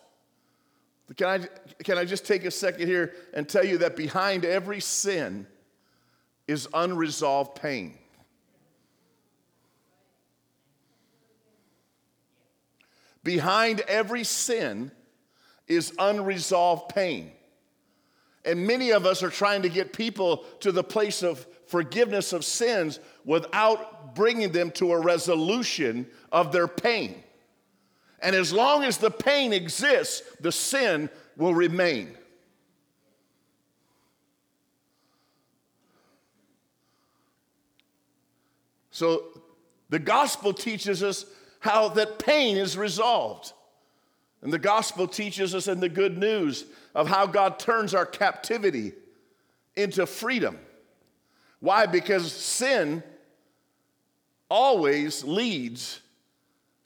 Can 1.15 1.27
I, 1.29 1.39
can 1.85 1.99
I 1.99 2.05
just 2.05 2.27
take 2.27 2.45
a 2.45 2.51
second 2.51 2.89
here 2.89 3.15
and 3.33 3.49
tell 3.49 3.65
you 3.65 3.79
that 3.79 3.95
behind 3.95 4.45
every 4.45 4.81
sin 4.81 5.47
is 6.49 6.69
unresolved 6.75 7.61
pain? 7.61 7.97
Behind 13.23 13.81
every 13.83 14.25
sin 14.25 14.91
is 15.69 15.93
unresolved 15.99 16.95
pain. 16.95 17.33
And 18.45 18.67
many 18.67 18.93
of 18.93 19.07
us 19.07 19.23
are 19.23 19.31
trying 19.31 19.63
to 19.63 19.69
get 19.69 19.93
people 19.93 20.45
to 20.61 20.71
the 20.71 20.85
place 20.85 21.23
of 21.23 21.45
forgiveness 21.67 22.33
of 22.33 22.45
sins 22.45 23.01
without 23.25 24.15
bringing 24.15 24.53
them 24.53 24.71
to 24.73 24.93
a 24.93 25.01
resolution 25.01 26.07
of 26.31 26.53
their 26.53 26.69
pain. 26.69 27.23
And 28.21 28.35
as 28.35 28.53
long 28.53 28.83
as 28.85 28.99
the 28.99 29.11
pain 29.11 29.53
exists, 29.53 30.23
the 30.41 30.53
sin 30.53 31.11
will 31.37 31.55
remain. 31.55 32.17
So 38.91 39.25
the 39.91 39.99
gospel 39.99 40.55
teaches 40.55 41.03
us 41.03 41.27
how 41.61 41.89
that 41.91 42.19
pain 42.19 42.57
is 42.57 42.79
resolved. 42.79 43.53
And 44.41 44.53
the 44.53 44.59
gospel 44.59 45.07
teaches 45.07 45.55
us 45.55 45.69
in 45.69 45.81
the 45.81 45.89
good 45.89 46.17
news 46.17 46.65
of 46.95 47.07
how 47.09 47.27
God 47.27 47.59
turns 47.59 47.95
our 47.95 48.07
captivity 48.07 48.93
into 49.75 50.07
freedom. 50.07 50.59
Why? 51.61 51.85
Because 51.85 52.33
sin 52.33 53.03
always 54.49 55.25
leads 55.25 56.01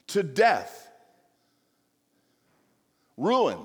to 0.07 0.23
death, 0.23 0.90
ruin. 3.21 3.57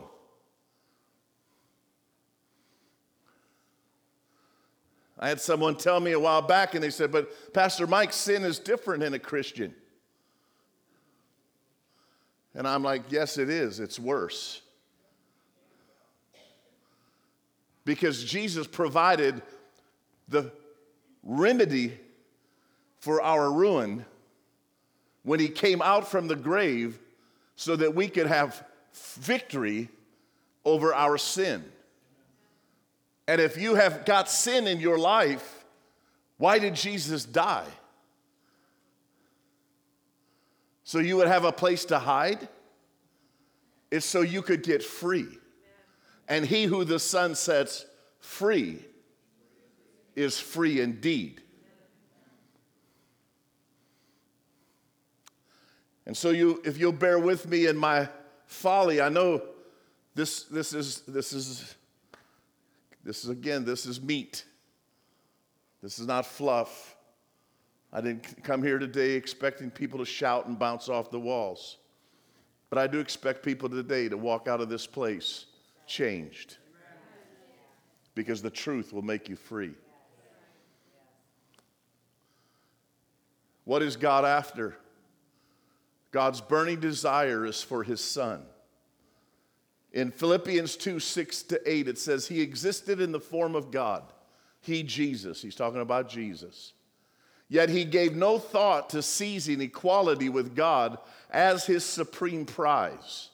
I 5.19 5.29
had 5.29 5.41
someone 5.41 5.77
tell 5.77 5.99
me 5.99 6.13
a 6.13 6.21
while 6.21 6.43
back, 6.43 6.75
and 6.75 6.85
they 6.85 6.91
said, 6.91 7.11
But 7.11 7.55
Pastor 7.55 7.87
Mike, 7.87 8.13
sin 8.13 8.45
is 8.45 8.59
different 8.59 9.03
in 9.03 9.15
a 9.15 9.19
Christian. 9.19 9.75
And 12.55 12.67
I'm 12.67 12.83
like, 12.83 13.03
yes, 13.11 13.39
it 13.39 13.51
is. 13.51 13.81
It's 13.81 13.99
worse. 13.99 14.63
Because 17.85 18.25
Jesus 18.25 18.67
provided 18.67 19.43
the 20.29 20.51
remedy 21.23 21.93
for 22.99 23.23
our 23.23 23.53
ruin 23.53 24.05
when 25.23 25.39
he 25.39 25.49
came 25.49 25.83
out 25.83 26.09
from 26.09 26.29
the 26.29 26.37
grave 26.37 26.99
so 27.57 27.77
that 27.77 27.95
we 27.95 28.09
could 28.09 28.27
have 28.27 28.65
victory 29.19 29.89
over 30.65 30.95
our 30.95 31.19
sin. 31.19 31.65
And 33.29 33.41
if 33.41 33.57
you 33.57 33.75
have 33.75 34.05
got 34.05 34.29
sin 34.29 34.67
in 34.67 34.81
your 34.81 34.99
life, 34.99 35.65
why 36.39 36.59
did 36.59 36.75
Jesus 36.75 37.25
die? 37.25 37.67
So 40.85 40.99
you 40.99 41.17
would 41.17 41.29
have 41.29 41.45
a 41.45 41.53
place 41.53 41.85
to 41.87 41.99
hide? 41.99 42.49
It's 43.91 44.07
so 44.07 44.21
you 44.21 44.43
could 44.43 44.63
get 44.63 44.83
free. 44.83 45.27
And 46.29 46.45
he 46.45 46.65
who 46.65 46.85
the 46.85 46.99
Son 46.99 47.35
sets 47.35 47.87
free 48.21 48.85
is 50.15 50.39
free 50.39 50.81
indeed. 50.81 51.43
And 56.07 56.17
so 56.17 56.31
you 56.31 56.63
if 56.65 56.79
you'll 56.79 56.93
bear 56.93 57.19
with 57.19 57.49
me 57.49 57.67
in 57.67 57.77
my 57.77 58.09
folly, 58.47 59.01
I 59.01 59.09
know 59.09 59.43
this 60.15 60.45
this 60.45 60.73
is 60.73 61.03
this 61.03 61.33
is 61.33 61.75
this 63.05 63.25
is 63.25 63.31
again 63.31 63.65
this 63.65 63.87
is 63.87 64.01
meat. 64.01 64.45
This 65.83 65.99
is 65.99 66.07
not 66.07 66.27
fluff. 66.27 66.97
I 67.93 68.01
didn't 68.01 68.43
come 68.43 68.63
here 68.63 68.79
today 68.79 69.13
expecting 69.13 69.71
people 69.71 69.99
to 69.99 70.05
shout 70.05 70.47
and 70.47 70.59
bounce 70.59 70.89
off 70.89 71.11
the 71.11 71.21
walls. 71.21 71.79
But 72.71 72.79
I 72.79 72.87
do 72.87 72.99
expect 72.99 73.45
people 73.45 73.69
today 73.69 74.09
to 74.09 74.17
walk 74.17 74.49
out 74.49 74.61
of 74.61 74.69
this 74.69 74.87
place 74.87 75.47
changed. 75.87 76.57
Because 78.15 78.43
the 78.43 78.51
truth 78.51 78.93
will 78.93 79.03
make 79.03 79.29
you 79.29 79.37
free. 79.37 79.73
What 83.65 83.83
is 83.83 83.97
God 83.97 84.25
after? 84.25 84.77
God's 86.17 86.41
burning 86.41 86.81
desire 86.81 87.45
is 87.45 87.63
for 87.63 87.83
his 87.83 88.03
son. 88.03 88.41
In 89.93 90.11
Philippians 90.11 90.75
2 90.77 90.99
6 90.99 91.43
to 91.43 91.71
8, 91.71 91.89
it 91.89 91.99
says, 91.99 92.27
He 92.27 92.41
existed 92.41 93.03
in 93.03 93.13
the 93.13 93.21
form 93.21 93.55
of 93.55 93.71
God. 93.71 94.03
He, 94.63 94.83
Jesus, 94.83 95.43
he's 95.43 95.55
talking 95.55 95.83
about 95.83 96.09
Jesus. 96.09 96.73
Yet 97.51 97.69
he 97.69 97.85
gave 97.85 98.17
no 98.17 98.39
thought 98.39 98.89
to 98.91 99.03
seizing 99.03 99.61
equality 99.61 100.31
with 100.31 100.57
God 100.57 100.97
as 101.29 101.67
his 101.67 101.85
supreme 101.85 102.47
prize. 102.47 103.29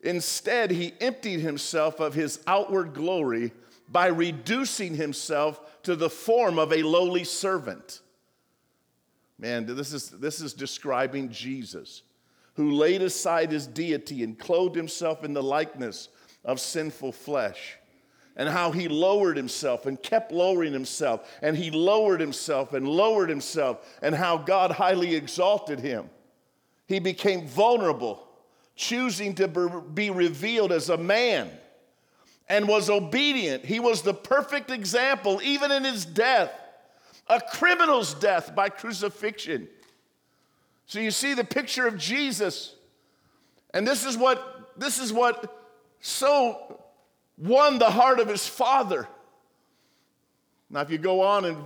Instead, 0.00 0.70
he 0.70 0.94
emptied 0.98 1.40
himself 1.40 2.00
of 2.00 2.14
his 2.14 2.40
outward 2.46 2.94
glory 2.94 3.52
by 3.86 4.06
reducing 4.06 4.94
himself 4.94 5.82
to 5.82 5.94
the 5.94 6.08
form 6.08 6.58
of 6.58 6.72
a 6.72 6.82
lowly 6.84 7.24
servant. 7.24 8.00
Man, 9.40 9.64
this 9.64 9.94
is, 9.94 10.10
this 10.10 10.40
is 10.40 10.52
describing 10.52 11.30
Jesus, 11.30 12.02
who 12.54 12.72
laid 12.72 13.00
aside 13.00 13.50
his 13.50 13.66
deity 13.66 14.22
and 14.22 14.38
clothed 14.38 14.76
himself 14.76 15.24
in 15.24 15.32
the 15.32 15.42
likeness 15.42 16.10
of 16.44 16.60
sinful 16.60 17.12
flesh 17.12 17.78
and 18.36 18.48
how 18.48 18.70
he 18.70 18.86
lowered 18.86 19.36
himself 19.36 19.86
and 19.86 20.00
kept 20.02 20.30
lowering 20.30 20.72
himself, 20.72 21.28
and 21.42 21.56
he 21.56 21.70
lowered 21.70 22.20
himself 22.20 22.72
and 22.72 22.86
lowered 22.86 23.28
himself, 23.28 23.98
and 24.02 24.14
how 24.14 24.38
God 24.38 24.70
highly 24.70 25.14
exalted 25.14 25.80
him. 25.80 26.08
He 26.86 27.00
became 27.00 27.46
vulnerable, 27.46 28.26
choosing 28.76 29.34
to 29.36 29.82
be 29.92 30.10
revealed 30.10 30.72
as 30.72 30.88
a 30.88 30.96
man, 30.96 31.50
and 32.48 32.68
was 32.68 32.88
obedient. 32.88 33.64
He 33.64 33.80
was 33.80 34.02
the 34.02 34.14
perfect 34.14 34.70
example, 34.70 35.40
even 35.42 35.70
in 35.70 35.84
his 35.84 36.04
death, 36.04 36.52
a 37.30 37.40
criminal's 37.40 38.12
death 38.12 38.54
by 38.54 38.68
crucifixion. 38.68 39.68
So 40.86 40.98
you 40.98 41.10
see 41.10 41.32
the 41.32 41.44
picture 41.44 41.86
of 41.86 41.96
Jesus, 41.96 42.74
and 43.72 43.86
this 43.86 44.04
is 44.04 44.18
what 44.18 44.76
this 44.76 44.98
is 44.98 45.12
what 45.12 45.56
so 46.00 46.82
won 47.38 47.78
the 47.78 47.90
heart 47.90 48.18
of 48.18 48.28
his 48.28 48.46
father. 48.46 49.06
Now, 50.68 50.80
if 50.80 50.90
you 50.90 50.98
go 50.98 51.22
on 51.22 51.44
in 51.44 51.56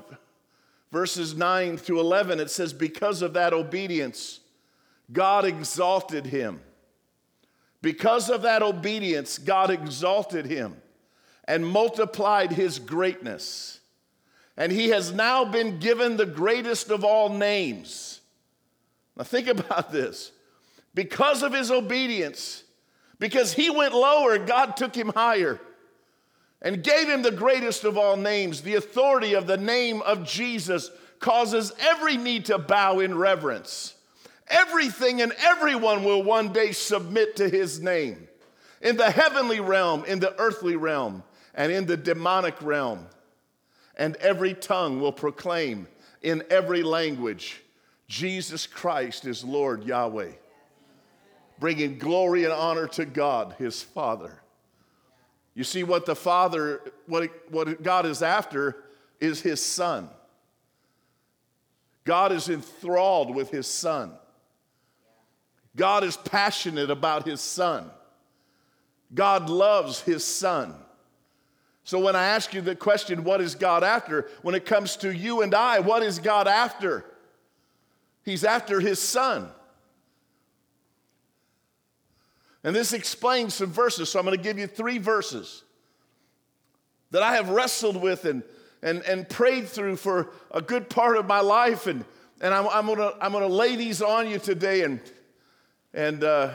verses 0.91 1.37
9 1.37 1.77
through 1.77 2.01
11, 2.01 2.41
it 2.41 2.51
says, 2.51 2.73
Because 2.73 3.23
of 3.23 3.35
that 3.35 3.53
obedience, 3.53 4.41
God 5.13 5.45
exalted 5.45 6.27
him. 6.27 6.61
Because 7.83 8.31
of 8.31 8.43
that 8.43 8.63
obedience, 8.63 9.37
God 9.37 9.71
exalted 9.71 10.47
him 10.47 10.77
and 11.47 11.67
multiplied 11.67 12.53
his 12.53 12.79
greatness. 12.79 13.81
And 14.57 14.71
he 14.71 14.91
has 14.91 15.13
now 15.13 15.45
been 15.45 15.79
given 15.79 16.17
the 16.17 16.27
greatest 16.27 16.91
of 16.91 17.05
all 17.05 17.29
names. 17.29 18.21
Now, 19.17 19.25
think 19.25 19.49
about 19.49 19.93
this. 19.93 20.33
Because 20.95 21.43
of 21.43 21.53
his 21.53 21.71
obedience, 21.71 22.63
because 23.19 23.53
he 23.53 23.71
went 23.71 23.95
lower, 23.95 24.39
God 24.39 24.77
took 24.77 24.95
him 24.95 25.11
higher 25.15 25.61
and 26.63 26.83
gave 26.83 27.09
him 27.09 27.23
the 27.23 27.33
greatest 27.33 27.85
of 27.85 27.99
all 27.99 28.17
names. 28.17 28.63
The 28.63 28.77
authority 28.77 29.35
of 29.35 29.47
the 29.47 29.57
name 29.57 30.03
of 30.03 30.25
Jesus 30.25 30.91
causes 31.19 31.73
every 31.81 32.17
knee 32.17 32.41
to 32.41 32.59
bow 32.59 33.01
in 33.01 33.17
reverence. 33.17 33.95
Everything 34.49 35.23
and 35.23 35.33
everyone 35.45 36.05
will 36.05 36.23
one 36.23 36.53
day 36.53 36.73
submit 36.73 37.37
to 37.37 37.49
his 37.49 37.81
name 37.81 38.29
in 38.81 38.97
the 38.97 39.11
heavenly 39.11 39.61
realm, 39.61 40.05
in 40.05 40.21
the 40.21 40.39
earthly 40.39 40.77
realm, 40.77 41.23
and 41.55 41.73
in 41.73 41.87
the 41.87 41.97
demonic 41.97 42.61
realm. 42.61 43.07
And 43.97 44.17
every 44.17 44.55
tongue 44.55 45.01
will 45.01 45.13
proclaim 45.13 45.87
in 46.23 46.43
every 46.51 46.83
language 46.83 47.63
Jesus 48.09 48.67
Christ 48.67 49.25
is 49.25 49.45
Lord 49.45 49.85
Yahweh 49.85 50.33
bringing 51.59 51.99
glory 51.99 52.45
and 52.45 52.53
honor 52.53 52.87
to 52.89 53.05
God, 53.05 53.55
his 53.59 53.83
Father. 53.83 54.41
You 55.55 55.65
see, 55.65 55.85
what 55.85 56.05
the 56.07 56.17
Father, 56.17 56.81
what, 57.07 57.31
what 57.51 57.83
God 57.83 58.07
is 58.07 58.23
after 58.23 58.77
is 59.21 59.41
his 59.41 59.63
Son. 59.63 60.09
God 62.05 62.33
is 62.33 62.49
enthralled 62.49 63.35
with 63.35 63.51
his 63.51 63.67
Son. 63.67 64.13
God 65.77 66.05
is 66.05 66.17
passionate 66.17 66.91
about 66.91 67.27
his 67.27 67.41
Son. 67.41 67.91
God 69.15 69.49
loves 69.49 70.01
his 70.01 70.25
Son. 70.25 70.75
So 71.85 71.99
when 71.99 72.17
I 72.17 72.25
ask 72.25 72.55
you 72.55 72.63
the 72.63 72.75
question, 72.75 73.25
what 73.25 73.43
is 73.43 73.55
God 73.55 73.85
after? 73.85 74.29
When 74.41 74.55
it 74.55 74.65
comes 74.65 74.97
to 74.97 75.15
you 75.15 75.43
and 75.43 75.55
I, 75.55 75.81
what 75.81 76.03
is 76.03 76.19
God 76.19 76.49
after? 76.49 77.05
He's 78.25 78.43
after 78.43 78.81
his 78.81 78.99
Son. 78.99 79.51
And 82.65 82.75
this 82.75 82.95
explains 82.95 83.53
some 83.53 83.71
verses. 83.71 84.09
So 84.09 84.19
I'm 84.19 84.25
going 84.25 84.37
to 84.37 84.43
give 84.43 84.59
you 84.59 84.67
three 84.67 84.97
verses 84.97 85.63
that 87.11 87.23
I 87.23 87.35
have 87.35 87.51
wrestled 87.51 88.01
with 88.01 88.25
and, 88.25 88.43
and, 88.83 89.03
and 89.03 89.29
prayed 89.29 89.69
through 89.69 89.97
for 89.97 90.31
a 90.51 90.63
good 90.63 90.89
part 90.89 91.19
of 91.19 91.27
my 91.27 91.41
life. 91.41 91.87
And, 91.87 92.07
and 92.41 92.55
I'm, 92.55 92.67
I'm 92.69 92.87
going 92.87 92.99
to 92.99 93.15
I'm 93.21 93.33
gonna 93.33 93.47
lay 93.47 93.77
these 93.77 94.01
on 94.01 94.27
you 94.29 94.39
today. 94.39 94.85
And, 94.85 95.01
and 95.93 96.25
uh, 96.25 96.55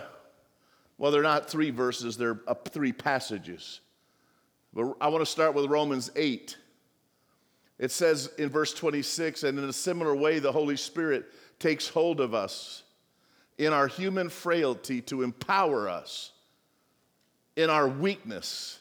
well, 0.97 1.11
they're 1.11 1.21
not 1.21 1.47
three 1.47 1.69
verses, 1.69 2.17
they're 2.17 2.39
uh, 2.47 2.55
three 2.55 2.91
passages. 2.91 3.79
But 4.73 4.95
I 5.01 5.07
want 5.07 5.21
to 5.23 5.31
start 5.31 5.53
with 5.53 5.65
Romans 5.65 6.11
8. 6.15 6.57
It 7.79 7.91
says 7.91 8.31
in 8.37 8.49
verse 8.49 8.73
26, 8.73 9.43
and 9.43 9.57
in 9.57 9.65
a 9.65 9.73
similar 9.73 10.15
way, 10.15 10.39
the 10.39 10.51
Holy 10.51 10.77
Spirit 10.77 11.25
takes 11.59 11.87
hold 11.87 12.19
of 12.19 12.33
us 12.33 12.83
in 13.57 13.73
our 13.73 13.87
human 13.87 14.29
frailty 14.29 15.01
to 15.01 15.23
empower 15.23 15.89
us 15.89 16.31
in 17.55 17.69
our 17.69 17.87
weakness. 17.87 18.79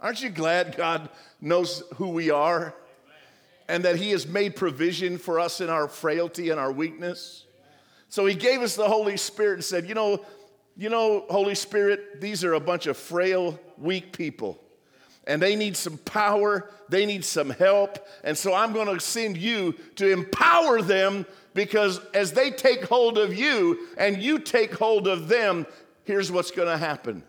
Aren't 0.00 0.22
you 0.22 0.30
glad 0.30 0.76
God 0.76 1.08
knows 1.40 1.82
who 1.96 2.08
we 2.08 2.30
are 2.30 2.74
and 3.68 3.84
that 3.84 3.96
He 3.96 4.10
has 4.10 4.26
made 4.26 4.54
provision 4.54 5.18
for 5.18 5.40
us 5.40 5.60
in 5.60 5.70
our 5.70 5.88
frailty 5.88 6.50
and 6.50 6.60
our 6.60 6.70
weakness? 6.70 7.44
So 8.08 8.26
He 8.26 8.34
gave 8.34 8.60
us 8.60 8.76
the 8.76 8.88
Holy 8.88 9.16
Spirit 9.16 9.54
and 9.54 9.64
said, 9.64 9.88
You 9.88 9.94
know, 9.94 10.24
you 10.78 10.88
know, 10.88 11.24
Holy 11.28 11.56
Spirit, 11.56 12.20
these 12.20 12.44
are 12.44 12.54
a 12.54 12.60
bunch 12.60 12.86
of 12.86 12.96
frail, 12.96 13.58
weak 13.76 14.16
people. 14.16 14.62
And 15.26 15.42
they 15.42 15.56
need 15.56 15.76
some 15.76 15.98
power, 15.98 16.70
they 16.88 17.04
need 17.04 17.24
some 17.24 17.50
help. 17.50 18.06
And 18.22 18.38
so 18.38 18.54
I'm 18.54 18.72
going 18.72 18.86
to 18.86 19.00
send 19.00 19.36
you 19.36 19.74
to 19.96 20.10
empower 20.10 20.80
them 20.80 21.26
because 21.52 22.00
as 22.14 22.32
they 22.32 22.52
take 22.52 22.84
hold 22.84 23.18
of 23.18 23.36
you 23.36 23.88
and 23.98 24.22
you 24.22 24.38
take 24.38 24.72
hold 24.72 25.08
of 25.08 25.28
them, 25.28 25.66
here's 26.04 26.30
what's 26.30 26.52
going 26.52 26.68
to 26.68 26.78
happen. 26.78 27.24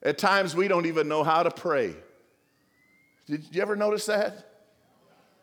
At 0.00 0.16
times, 0.16 0.54
we 0.54 0.68
don't 0.68 0.86
even 0.86 1.08
know 1.08 1.24
how 1.24 1.42
to 1.42 1.50
pray. 1.50 1.96
Did 3.26 3.44
you 3.50 3.60
ever 3.60 3.74
notice 3.74 4.06
that? 4.06 4.52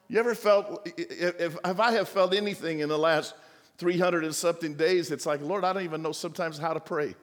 You 0.08 0.20
ever 0.20 0.36
felt, 0.36 0.88
if, 0.98 1.58
if 1.66 1.80
I 1.80 1.92
have 1.92 2.08
felt 2.08 2.34
anything 2.34 2.80
in 2.80 2.88
the 2.88 2.98
last 2.98 3.34
300 3.78 4.24
and 4.24 4.34
something 4.34 4.76
days, 4.76 5.12
it's 5.12 5.26
like, 5.26 5.42
Lord, 5.42 5.66
I 5.66 5.74
don't 5.74 5.84
even 5.84 6.02
know 6.02 6.12
sometimes 6.14 6.58
how 6.58 6.74
to 6.74 6.80
pray. 6.80 7.16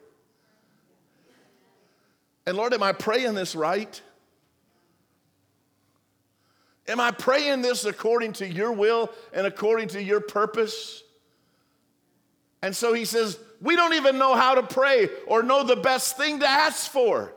And 2.49 2.57
Lord, 2.57 2.73
am 2.73 2.83
I 2.83 2.93
praying 2.93 3.35
this 3.35 3.55
right? 3.55 4.01
Am 6.89 6.99
I 6.99 7.11
praying 7.11 7.61
this 7.61 7.85
according 7.85 8.33
to 8.35 8.49
your 8.49 8.73
will 8.73 9.13
and 9.35 9.47
according 9.47 9.89
to 9.89 10.03
your 10.03 10.21
purpose? 10.21 11.03
And 12.63 12.75
so 12.75 12.95
he 12.95 13.05
says, 13.05 13.39
We 13.61 13.77
don't 13.77 13.93
even 13.93 14.17
know 14.17 14.35
how 14.35 14.55
to 14.55 14.63
pray 14.63 15.11
or 15.27 15.43
know 15.43 15.63
the 15.63 15.77
best 15.77 16.17
thing 16.17 16.41
to 16.41 16.49
ask 16.49 16.91
for. 16.91 17.35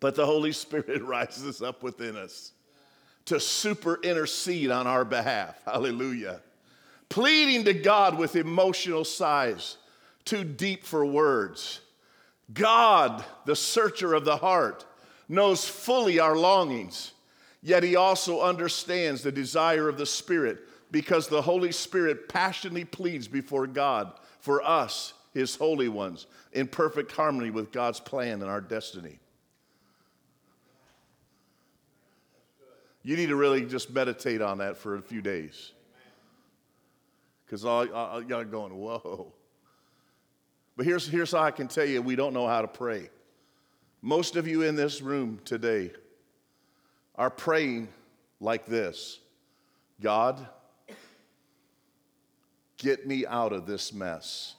But 0.00 0.14
the 0.14 0.24
Holy 0.24 0.52
Spirit 0.52 1.02
rises 1.04 1.60
up 1.60 1.82
within 1.82 2.16
us 2.16 2.52
to 3.26 3.38
super 3.38 4.00
intercede 4.02 4.70
on 4.70 4.86
our 4.86 5.04
behalf. 5.04 5.60
Hallelujah. 5.66 6.40
Pleading 7.10 7.66
to 7.66 7.74
God 7.74 8.16
with 8.16 8.34
emotional 8.34 9.04
sighs, 9.04 9.76
too 10.24 10.42
deep 10.42 10.84
for 10.84 11.04
words. 11.04 11.80
God, 12.52 13.24
the 13.46 13.56
searcher 13.56 14.14
of 14.14 14.24
the 14.24 14.36
heart, 14.36 14.84
knows 15.28 15.64
fully 15.64 16.18
our 16.18 16.36
longings, 16.36 17.12
yet 17.62 17.82
he 17.82 17.96
also 17.96 18.42
understands 18.42 19.22
the 19.22 19.32
desire 19.32 19.88
of 19.88 19.96
the 19.96 20.06
Spirit 20.06 20.58
because 20.90 21.28
the 21.28 21.42
Holy 21.42 21.72
Spirit 21.72 22.28
passionately 22.28 22.84
pleads 22.84 23.26
before 23.26 23.66
God 23.66 24.12
for 24.40 24.62
us, 24.62 25.14
his 25.32 25.56
holy 25.56 25.88
ones, 25.88 26.26
in 26.52 26.68
perfect 26.68 27.12
harmony 27.12 27.50
with 27.50 27.72
God's 27.72 27.98
plan 27.98 28.42
and 28.42 28.50
our 28.50 28.60
destiny. 28.60 29.18
You 33.02 33.16
need 33.16 33.26
to 33.26 33.36
really 33.36 33.66
just 33.66 33.90
meditate 33.90 34.40
on 34.40 34.58
that 34.58 34.76
for 34.76 34.96
a 34.96 35.02
few 35.02 35.20
days. 35.20 35.72
Because 37.44 37.64
all, 37.64 37.90
all, 37.92 38.22
y'all 38.22 38.40
are 38.40 38.44
going, 38.44 38.74
whoa. 38.74 39.32
But 40.76 40.86
here's, 40.86 41.08
here's 41.08 41.32
how 41.32 41.40
I 41.40 41.50
can 41.50 41.68
tell 41.68 41.84
you 41.84 42.02
we 42.02 42.16
don't 42.16 42.34
know 42.34 42.46
how 42.46 42.62
to 42.62 42.68
pray. 42.68 43.10
Most 44.02 44.36
of 44.36 44.46
you 44.46 44.62
in 44.62 44.76
this 44.76 45.00
room 45.00 45.40
today 45.44 45.92
are 47.14 47.30
praying 47.30 47.88
like 48.40 48.66
this 48.66 49.20
God, 50.00 50.46
get 52.76 53.06
me 53.06 53.24
out 53.26 53.52
of 53.52 53.66
this 53.66 53.92
mess. 53.92 54.56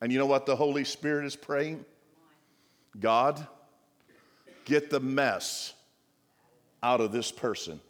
And 0.00 0.12
you 0.12 0.18
know 0.18 0.26
what 0.26 0.46
the 0.46 0.56
Holy 0.56 0.84
Spirit 0.84 1.26
is 1.26 1.36
praying? 1.36 1.84
God, 2.98 3.46
get 4.64 4.90
the 4.90 5.00
mess 5.00 5.74
out 6.82 7.00
of 7.00 7.12
this 7.12 7.30
person. 7.30 7.80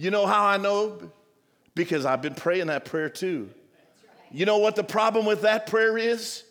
You 0.00 0.10
know 0.10 0.24
how 0.24 0.46
I 0.46 0.56
know? 0.56 0.98
Because 1.74 2.06
I've 2.06 2.22
been 2.22 2.34
praying 2.34 2.68
that 2.68 2.86
prayer 2.86 3.10
too. 3.10 3.50
You 4.30 4.46
know 4.46 4.56
what 4.56 4.74
the 4.74 4.82
problem 4.82 5.26
with 5.26 5.42
that 5.42 5.66
prayer 5.66 5.98
is? 5.98 6.42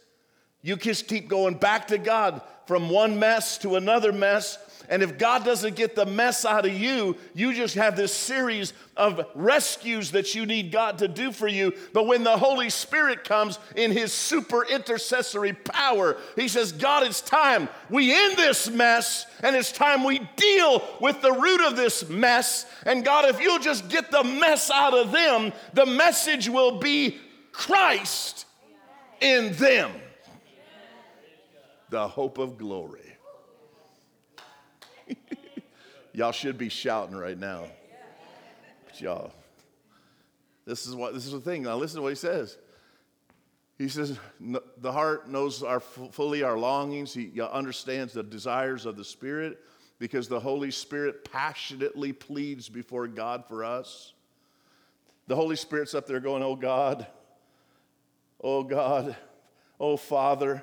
You 0.62 0.76
just 0.76 1.08
keep 1.08 1.28
going 1.28 1.56
back 1.56 1.88
to 1.88 1.98
God 1.98 2.44
from 2.68 2.92
one 2.92 3.18
mess 3.18 3.58
to 3.60 3.76
another 3.76 4.12
mess 4.12 4.60
and 4.90 5.04
if 5.04 5.20
God 5.20 5.46
doesn't 5.46 5.76
get 5.76 5.96
the 5.96 6.08
mess 6.08 6.46
out 6.46 6.66
of 6.66 6.74
you, 6.74 7.16
you 7.36 7.54
just 7.54 7.76
have 7.76 7.96
this 7.96 8.12
series 8.12 8.74
of 8.98 9.24
rescues 9.36 10.12
that 10.12 10.34
you 10.34 10.48
need 10.48 10.72
God 10.72 10.98
to 10.98 11.08
do 11.08 11.32
for 11.32 11.48
you. 11.48 11.74
But 11.94 12.08
when 12.08 12.24
the 12.24 12.36
Holy 12.36 12.72
Spirit 12.72 13.24
comes 13.24 13.60
in 13.76 13.92
his 13.92 14.12
super 14.12 14.66
intercessory 14.66 15.54
power, 15.54 16.18
he 16.36 16.48
says, 16.48 16.72
God, 16.72 17.04
it's 17.04 17.22
time 17.22 17.70
we 17.92 18.12
end 18.12 18.36
this 18.36 18.68
mess 18.68 19.28
and 19.44 19.56
it's 19.56 19.72
time 19.72 20.04
we 20.04 20.28
deal 20.36 20.84
with 21.00 21.22
the 21.22 21.34
root 21.34 21.62
of 21.68 21.76
this 21.76 22.10
mess. 22.10 22.66
And 22.84 23.06
God, 23.06 23.26
if 23.26 23.40
you'll 23.40 23.60
just 23.60 23.90
get 23.90 24.10
the 24.10 24.24
mess 24.24 24.72
out 24.72 24.96
of 24.96 25.12
them, 25.12 25.54
the 25.74 25.86
message 25.86 26.50
will 26.50 26.80
be 26.80 27.20
Christ 27.52 28.48
in 29.22 29.54
them, 29.54 29.92
the 31.92 32.08
hope 32.08 32.40
of 32.40 32.58
glory. 32.58 33.19
Y'all 36.20 36.34
should 36.34 36.58
be 36.58 36.68
shouting 36.68 37.16
right 37.16 37.40
now. 37.40 37.64
But 38.86 39.00
y'all, 39.00 39.32
this 40.66 40.86
is 40.86 40.94
what 40.94 41.14
this 41.14 41.26
is 41.26 41.32
the 41.32 41.40
thing. 41.40 41.64
Now 41.64 41.78
listen 41.78 41.96
to 41.96 42.02
what 42.02 42.10
he 42.10 42.16
says. 42.16 42.58
He 43.78 43.88
says, 43.88 44.20
the 44.42 44.92
heart 44.92 45.30
knows 45.30 45.64
our, 45.64 45.80
fully 45.80 46.44
our 46.44 46.58
longings. 46.58 47.14
He 47.14 47.32
understands 47.40 48.12
the 48.12 48.24
desires 48.24 48.86
of 48.86 48.98
the 48.98 49.06
Spirit 49.06 49.60
because 50.00 50.28
the 50.28 50.42
Holy 50.42 50.70
Spirit 50.70 51.24
passionately 51.32 52.12
pleads 52.12 52.68
before 52.68 53.08
God 53.08 53.46
for 53.48 53.64
us. 53.64 54.12
The 55.28 55.36
Holy 55.38 55.56
Spirit's 55.56 55.94
up 55.94 56.08
there 56.08 56.20
going, 56.20 56.44
Oh 56.44 56.58
God, 56.58 57.08
oh 58.44 58.64
God, 58.64 59.16
oh 59.80 59.96
Father, 59.96 60.62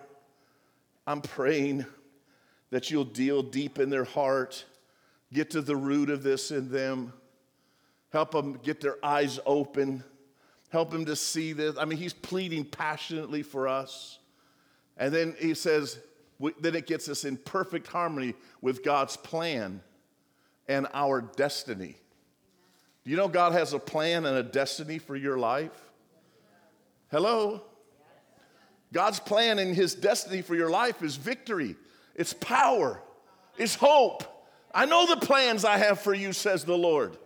I'm 1.06 1.22
praying 1.22 1.86
that 2.68 2.90
you'll 2.90 3.04
deal 3.04 3.42
deep 3.42 3.78
in 3.78 3.88
their 3.88 4.04
heart, 4.04 4.66
get 5.32 5.50
to 5.50 5.60
the 5.60 5.76
root 5.76 6.10
of 6.10 6.22
this 6.22 6.50
in 6.50 6.70
them, 6.70 7.12
help 8.10 8.30
them 8.32 8.58
get 8.62 8.80
their 8.80 8.96
eyes 9.04 9.38
open, 9.46 10.04
help 10.70 10.90
them 10.90 11.04
to 11.06 11.16
see 11.16 11.52
this. 11.52 11.76
I 11.78 11.84
mean, 11.84 11.98
he's 11.98 12.12
pleading 12.12 12.64
passionately 12.64 13.42
for 13.42 13.68
us. 13.68 14.18
And 14.96 15.12
then 15.12 15.34
he 15.38 15.54
says, 15.54 15.98
then 16.60 16.74
it 16.74 16.86
gets 16.86 17.08
us 17.08 17.24
in 17.24 17.36
perfect 17.36 17.86
harmony 17.86 18.34
with 18.60 18.82
God's 18.82 19.16
plan 19.16 19.80
and 20.68 20.86
our 20.94 21.20
destiny. 21.20 21.96
Do 23.04 23.10
you 23.10 23.16
know 23.16 23.28
God 23.28 23.52
has 23.52 23.72
a 23.72 23.78
plan 23.78 24.26
and 24.26 24.36
a 24.36 24.42
destiny 24.42 24.98
for 24.98 25.16
your 25.16 25.38
life? 25.38 25.70
Hello? 27.10 27.62
God's 28.92 29.20
plan 29.20 29.58
and 29.58 29.74
his 29.74 29.94
destiny 29.94 30.42
for 30.42 30.54
your 30.54 30.70
life 30.70 31.02
is 31.02 31.16
victory 31.16 31.76
it's 32.16 32.32
power, 32.32 33.00
it's 33.58 33.74
hope. 33.74 34.24
I 34.76 34.84
know 34.84 35.06
the 35.06 35.16
plans 35.16 35.64
I 35.64 35.78
have 35.78 36.00
for 36.00 36.12
you, 36.12 36.34
says 36.34 36.62
the 36.62 36.76
Lord. 36.76 37.16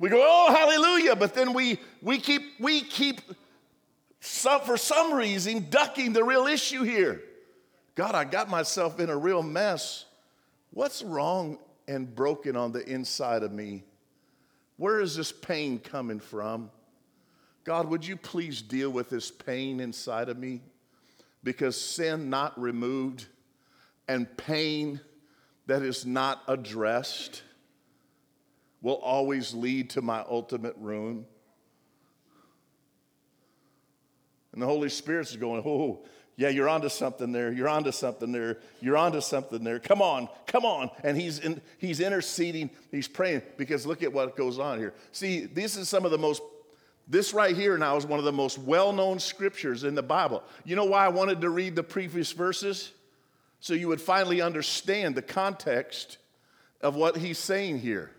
We 0.00 0.08
go, 0.08 0.20
oh, 0.20 0.52
hallelujah, 0.52 1.14
but 1.14 1.32
then 1.32 1.52
we, 1.52 1.78
we 2.02 2.18
keep, 2.18 2.42
we 2.58 2.80
keep 2.80 3.20
some, 4.18 4.62
for 4.62 4.76
some 4.76 5.14
reason, 5.14 5.68
ducking 5.70 6.12
the 6.12 6.24
real 6.24 6.48
issue 6.48 6.82
here. 6.82 7.22
God, 7.94 8.16
I 8.16 8.24
got 8.24 8.50
myself 8.50 8.98
in 8.98 9.10
a 9.10 9.16
real 9.16 9.44
mess. 9.44 10.06
What's 10.72 11.04
wrong 11.04 11.58
and 11.86 12.12
broken 12.12 12.56
on 12.56 12.72
the 12.72 12.84
inside 12.84 13.44
of 13.44 13.52
me? 13.52 13.84
Where 14.76 15.00
is 15.00 15.14
this 15.14 15.30
pain 15.30 15.78
coming 15.78 16.18
from? 16.18 16.68
God, 17.62 17.88
would 17.90 18.04
you 18.04 18.16
please 18.16 18.60
deal 18.60 18.90
with 18.90 19.08
this 19.08 19.30
pain 19.30 19.78
inside 19.78 20.28
of 20.28 20.36
me? 20.36 20.62
Because 21.44 21.80
sin 21.80 22.28
not 22.28 22.60
removed 22.60 23.26
and 24.08 24.36
pain 24.36 25.00
that 25.66 25.82
is 25.82 26.04
not 26.04 26.42
addressed 26.48 27.42
will 28.80 28.96
always 28.96 29.54
lead 29.54 29.90
to 29.90 30.02
my 30.02 30.24
ultimate 30.28 30.74
ruin. 30.76 31.24
And 34.52 34.60
the 34.60 34.66
Holy 34.66 34.88
Spirit's 34.88 35.34
going, 35.36 35.62
oh, 35.64 36.04
yeah, 36.36 36.48
you're 36.48 36.68
onto 36.68 36.88
something 36.88 37.30
there. 37.30 37.52
You're 37.52 37.68
onto 37.68 37.92
something 37.92 38.32
there. 38.32 38.58
You're 38.80 38.96
onto 38.96 39.20
something 39.20 39.62
there. 39.62 39.78
Come 39.78 40.02
on, 40.02 40.28
come 40.46 40.64
on. 40.64 40.90
And 41.04 41.16
he's 41.16 41.38
in, 41.38 41.60
he's 41.78 42.00
interceding. 42.00 42.70
He's 42.90 43.06
praying 43.08 43.42
because 43.56 43.86
look 43.86 44.02
at 44.02 44.12
what 44.12 44.36
goes 44.36 44.58
on 44.58 44.78
here. 44.78 44.94
See, 45.12 45.44
this 45.46 45.76
is 45.76 45.88
some 45.88 46.04
of 46.04 46.10
the 46.10 46.18
most. 46.18 46.42
This 47.08 47.34
right 47.34 47.54
here 47.54 47.76
now 47.78 47.96
is 47.96 48.06
one 48.06 48.18
of 48.18 48.24
the 48.24 48.32
most 48.32 48.58
well-known 48.58 49.18
scriptures 49.18 49.84
in 49.84 49.94
the 49.94 50.02
Bible. 50.02 50.42
You 50.64 50.76
know 50.76 50.84
why 50.84 51.04
I 51.04 51.08
wanted 51.08 51.40
to 51.42 51.50
read 51.50 51.76
the 51.76 51.82
previous 51.82 52.32
verses? 52.32 52.92
So 53.62 53.74
you 53.74 53.86
would 53.86 54.00
finally 54.00 54.40
understand 54.40 55.14
the 55.14 55.22
context 55.22 56.18
of 56.80 56.96
what 56.96 57.16
he's 57.16 57.38
saying 57.38 57.78
here. 57.78 58.10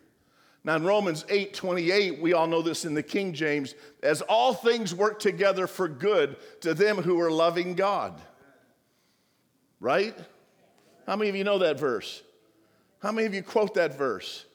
Now, 0.64 0.78
in 0.78 0.86
Romans 0.86 1.26
8 1.28 1.54
28, 1.54 2.22
we 2.22 2.32
all 2.32 2.48
know 2.48 2.62
this 2.62 2.86
in 2.86 2.94
the 2.94 3.04
King 3.04 3.34
James, 3.34 3.76
as 4.02 4.22
all 4.22 4.54
things 4.54 4.96
work 4.96 5.20
together 5.20 5.68
for 5.68 5.90
good 5.90 6.38
to 6.62 6.74
them 6.74 6.96
who 6.96 7.20
are 7.20 7.30
loving 7.30 7.76
God. 7.76 8.20
Right? 9.82 10.18
How 11.06 11.18
many 11.18 11.30
of 11.30 11.36
you 11.36 11.44
know 11.44 11.60
that 11.60 11.78
verse? 11.78 12.24
How 13.02 13.12
many 13.12 13.28
of 13.28 13.34
you 13.34 13.44
quote 13.44 13.74
that 13.74 13.98
verse? 13.98 14.46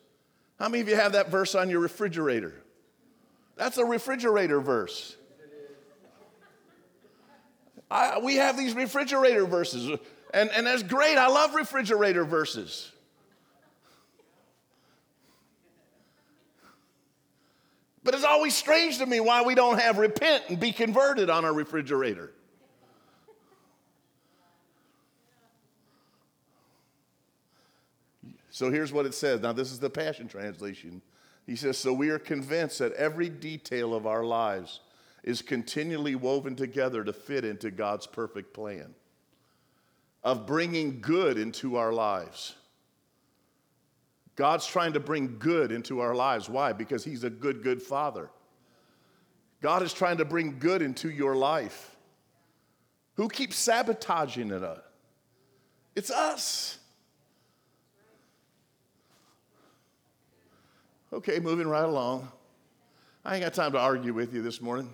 How 0.59 0.71
many 0.71 0.81
of 0.81 0.89
you 0.89 0.97
have 0.97 1.13
that 1.13 1.29
verse 1.29 1.55
on 1.55 1.69
your 1.69 1.81
refrigerator? 1.81 2.55
That's 3.57 3.77
a 3.77 3.85
refrigerator 3.85 4.59
verse. 4.59 5.17
I, 7.91 8.19
we 8.21 8.37
have 8.37 8.57
these 8.57 8.75
refrigerator 8.75 9.45
verses. 9.45 9.99
And, 10.35 10.51
and 10.51 10.67
that's 10.67 10.83
great. 10.83 11.17
I 11.17 11.29
love 11.29 11.55
refrigerator 11.55 12.25
verses. 12.25 12.93
But 18.05 18.15
it's 18.15 18.25
always 18.25 18.55
strange 18.55 18.99
to 18.99 19.07
me 19.07 19.21
why 19.21 19.43
we 19.43 19.55
don't 19.55 19.79
have 19.79 19.99
repent 19.99 20.45
and 20.49 20.59
be 20.59 20.73
converted 20.73 21.29
on 21.29 21.45
our 21.45 21.53
refrigerator. 21.53 22.33
So 28.51 28.71
here's 28.71 28.93
what 28.93 29.07
it 29.07 29.15
says. 29.15 29.41
Now, 29.41 29.53
this 29.53 29.71
is 29.71 29.79
the 29.79 29.91
Passion 29.91 30.27
Translation. 30.27 31.01
He 31.47 31.55
says, 31.55 31.79
So 31.79 31.93
we 31.93 32.11
are 32.11 32.19
convinced 32.19 32.79
that 32.81 32.93
every 32.95 33.29
detail 33.29 33.95
of 33.95 34.07
our 34.07 34.25
lives 34.25 34.81
is 35.23 35.43
continually 35.43 36.15
woven 36.15 36.57
together 36.57 37.05
to 37.05 37.13
fit 37.13 37.45
into 37.45 37.71
God's 37.71 38.07
perfect 38.07 38.53
plan 38.55 38.95
of 40.23 40.47
bringing 40.47 41.01
good 41.01 41.39
into 41.39 41.77
our 41.77 41.93
lives. 41.93 42.55
God's 44.37 44.67
trying 44.67 44.93
to 44.93 45.01
bring 45.01 45.39
good 45.39 45.73
into 45.73 46.01
our 46.01 46.15
lives. 46.15 46.49
Why? 46.49 46.73
Because 46.73 47.05
He's 47.05 47.25
a 47.25 47.31
good, 47.31 47.63
good 47.63 47.83
Father. 47.83 48.31
God 49.61 49.83
is 49.83 49.93
trying 49.93 50.19
to 50.19 50.25
bring 50.25 50.59
good 50.59 50.83
into 50.83 51.11
your 51.11 51.35
life. 51.35 51.97
Who 53.15 53.29
keeps 53.29 53.57
sabotaging 53.57 54.53
it? 54.53 54.85
It's 55.97 56.11
us. 56.11 56.79
Okay, 61.13 61.41
moving 61.41 61.67
right 61.67 61.85
along. 61.85 62.29
I 63.25 63.35
ain't 63.35 63.43
got 63.43 63.55
time 63.55 63.73
to 63.73 63.79
argue 63.79 64.15
with 64.15 64.33
you 64.33 64.43
this 64.43 64.61
morning. 64.61 64.91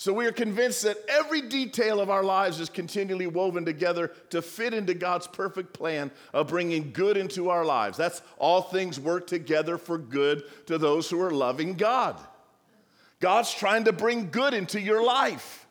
So 0.00 0.14
we 0.14 0.24
are 0.24 0.32
convinced 0.32 0.84
that 0.84 0.96
every 1.10 1.42
detail 1.42 2.00
of 2.00 2.08
our 2.08 2.24
lives 2.24 2.58
is 2.58 2.70
continually 2.70 3.26
woven 3.26 3.66
together 3.66 4.10
to 4.30 4.40
fit 4.40 4.72
into 4.72 4.94
God's 4.94 5.26
perfect 5.26 5.74
plan 5.74 6.10
of 6.32 6.48
bringing 6.48 6.92
good 6.92 7.18
into 7.18 7.50
our 7.50 7.66
lives. 7.66 7.98
That's 7.98 8.22
all 8.38 8.62
things 8.62 8.98
work 8.98 9.26
together 9.26 9.76
for 9.76 9.98
good 9.98 10.42
to 10.68 10.78
those 10.78 11.10
who 11.10 11.20
are 11.20 11.30
loving 11.30 11.74
God. 11.74 12.16
God's 13.20 13.52
trying 13.52 13.84
to 13.84 13.92
bring 13.92 14.30
good 14.30 14.54
into 14.54 14.80
your 14.80 15.04
life. 15.04 15.66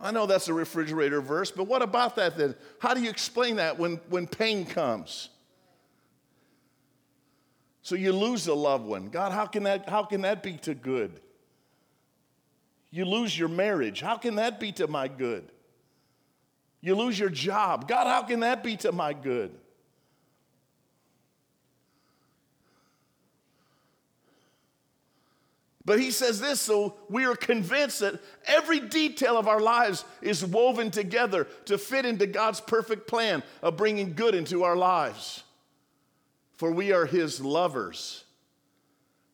I 0.00 0.10
know 0.10 0.26
that's 0.26 0.48
a 0.48 0.54
refrigerator 0.54 1.20
verse, 1.20 1.52
but 1.52 1.68
what 1.68 1.82
about 1.82 2.16
that 2.16 2.36
then? 2.36 2.56
How 2.80 2.94
do 2.94 3.00
you 3.00 3.10
explain 3.10 3.54
that 3.56 3.78
when, 3.78 4.00
when 4.08 4.26
pain 4.26 4.66
comes? 4.66 5.28
So 7.82 7.94
you 7.94 8.12
lose 8.12 8.46
a 8.46 8.54
loved 8.54 8.84
one. 8.84 9.08
God, 9.08 9.32
how 9.32 9.46
can 9.46 9.62
that, 9.64 9.88
how 9.88 10.04
can 10.04 10.22
that 10.22 10.42
be 10.42 10.54
to 10.58 10.74
good? 10.74 11.20
You 12.90 13.04
lose 13.04 13.38
your 13.38 13.48
marriage. 13.48 14.00
How 14.00 14.16
can 14.16 14.34
that 14.36 14.60
be 14.60 14.72
to 14.72 14.86
my 14.86 15.08
good? 15.08 15.44
You 16.80 16.94
lose 16.94 17.18
your 17.18 17.30
job. 17.30 17.88
God, 17.88 18.06
how 18.06 18.22
can 18.22 18.40
that 18.40 18.62
be 18.62 18.76
to 18.78 18.92
my 18.92 19.12
good? 19.12 19.52
But 25.84 25.98
he 25.98 26.10
says 26.10 26.40
this, 26.40 26.60
so 26.60 26.94
we 27.08 27.24
are 27.24 27.34
convinced 27.34 28.00
that 28.00 28.20
every 28.46 28.80
detail 28.80 29.36
of 29.36 29.48
our 29.48 29.60
lives 29.60 30.04
is 30.20 30.44
woven 30.44 30.90
together 30.90 31.48
to 31.64 31.78
fit 31.78 32.04
into 32.04 32.26
God's 32.26 32.60
perfect 32.60 33.08
plan 33.08 33.42
of 33.62 33.76
bringing 33.76 34.14
good 34.14 34.34
into 34.34 34.62
our 34.62 34.76
lives 34.76 35.42
for 36.60 36.70
we 36.70 36.92
are 36.92 37.06
his 37.06 37.40
lovers 37.40 38.24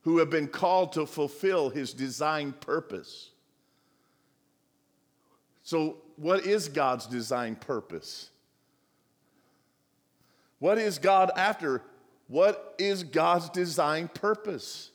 who 0.03 0.19
have 0.19 0.31
been 0.31 0.47
called 0.47 0.93
to 0.93 1.05
fulfill 1.05 1.71
his 1.71 1.93
designed 1.93 2.61
purpose. 2.61 3.31
So, 5.65 5.97
what 6.15 6.47
is 6.47 6.69
God's 6.69 7.05
design 7.05 7.57
purpose? 7.57 8.31
What 10.61 10.79
is 10.79 10.99
God 10.99 11.33
after? 11.37 11.83
What 12.29 12.77
is 12.79 13.03
God's 13.03 13.51
design 13.51 14.07
purpose? 14.07 14.93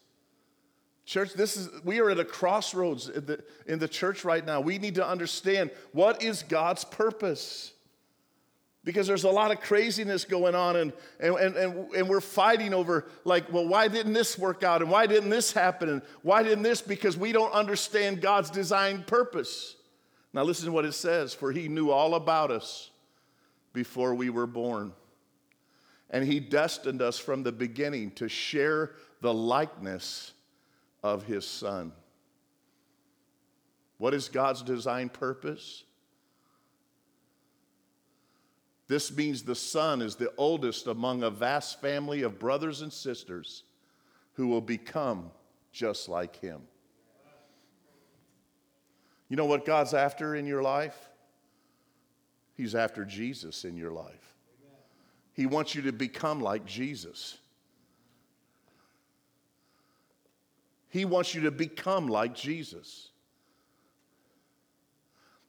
Church, 1.03 1.33
this 1.33 1.57
is 1.57 1.67
we 1.83 1.99
are 1.99 2.11
at 2.11 2.17
a 2.17 2.23
crossroads 2.23 3.09
in 3.09 3.25
the, 3.25 3.43
in 3.67 3.77
the 3.77 3.89
church 3.89 4.23
right 4.23 4.45
now. 4.45 4.61
We 4.61 4.77
need 4.77 4.95
to 4.95 5.05
understand 5.05 5.69
what 5.91 6.23
is 6.23 6.43
God's 6.43 6.85
purpose 6.85 7.73
because 8.83 9.05
there's 9.05 9.25
a 9.25 9.29
lot 9.29 9.51
of 9.51 9.61
craziness 9.61 10.25
going 10.25 10.55
on 10.55 10.75
and, 10.75 10.93
and, 11.19 11.35
and, 11.35 11.93
and, 11.93 12.09
we're 12.09 12.19
fighting 12.19 12.73
over 12.73 13.05
like 13.25 13.51
well 13.53 13.67
why 13.67 13.87
didn't 13.87 14.13
this 14.13 14.37
work 14.37 14.63
out? 14.63 14.81
And 14.81 14.89
why 14.89 15.05
didn't 15.05 15.29
this 15.29 15.51
happen? 15.51 15.89
And 15.89 16.01
why 16.23 16.43
didn't 16.43 16.63
this? 16.63 16.81
Because 16.81 17.15
we 17.15 17.31
don't 17.31 17.51
understand 17.53 18.21
god's 18.21 18.49
design 18.49 19.03
purpose. 19.03 19.75
Now 20.33 20.43
listen 20.43 20.65
to 20.65 20.71
what 20.71 20.85
it 20.85 20.93
says. 20.93 21.33
For 21.33 21.51
he 21.51 21.67
knew 21.67 21.91
all 21.91 22.15
about 22.15 22.51
us 22.51 22.89
before 23.73 24.15
we 24.15 24.29
were 24.29 24.47
born. 24.47 24.93
And 26.09 26.25
he 26.25 26.39
destined 26.39 27.01
us 27.01 27.17
from 27.17 27.43
the 27.43 27.51
beginning 27.51 28.11
to 28.11 28.27
share 28.27 28.91
the 29.21 29.33
likeness 29.33 30.33
of 31.03 31.23
his 31.23 31.47
son. 31.47 31.93
What 33.97 34.13
is 34.13 34.27
god's 34.27 34.61
design 34.61 35.09
purpose 35.09 35.83
this 38.91 39.15
means 39.15 39.43
the 39.43 39.55
son 39.55 40.01
is 40.01 40.17
the 40.17 40.33
oldest 40.35 40.85
among 40.87 41.23
a 41.23 41.29
vast 41.29 41.79
family 41.79 42.23
of 42.23 42.37
brothers 42.37 42.81
and 42.81 42.91
sisters 42.91 43.63
who 44.33 44.47
will 44.47 44.59
become 44.59 45.31
just 45.71 46.09
like 46.09 46.35
him. 46.35 46.59
You 49.29 49.37
know 49.37 49.45
what 49.45 49.63
God's 49.63 49.93
after 49.93 50.35
in 50.35 50.45
your 50.45 50.61
life? 50.61 51.07
He's 52.57 52.75
after 52.75 53.05
Jesus 53.05 53.63
in 53.63 53.77
your 53.77 53.91
life. 53.91 54.35
He 55.35 55.45
wants 55.45 55.73
you 55.73 55.83
to 55.83 55.93
become 55.93 56.41
like 56.41 56.65
Jesus. 56.65 57.37
He 60.89 61.05
wants 61.05 61.33
you 61.33 61.43
to 61.43 61.51
become 61.51 62.09
like 62.09 62.35
Jesus. 62.35 63.10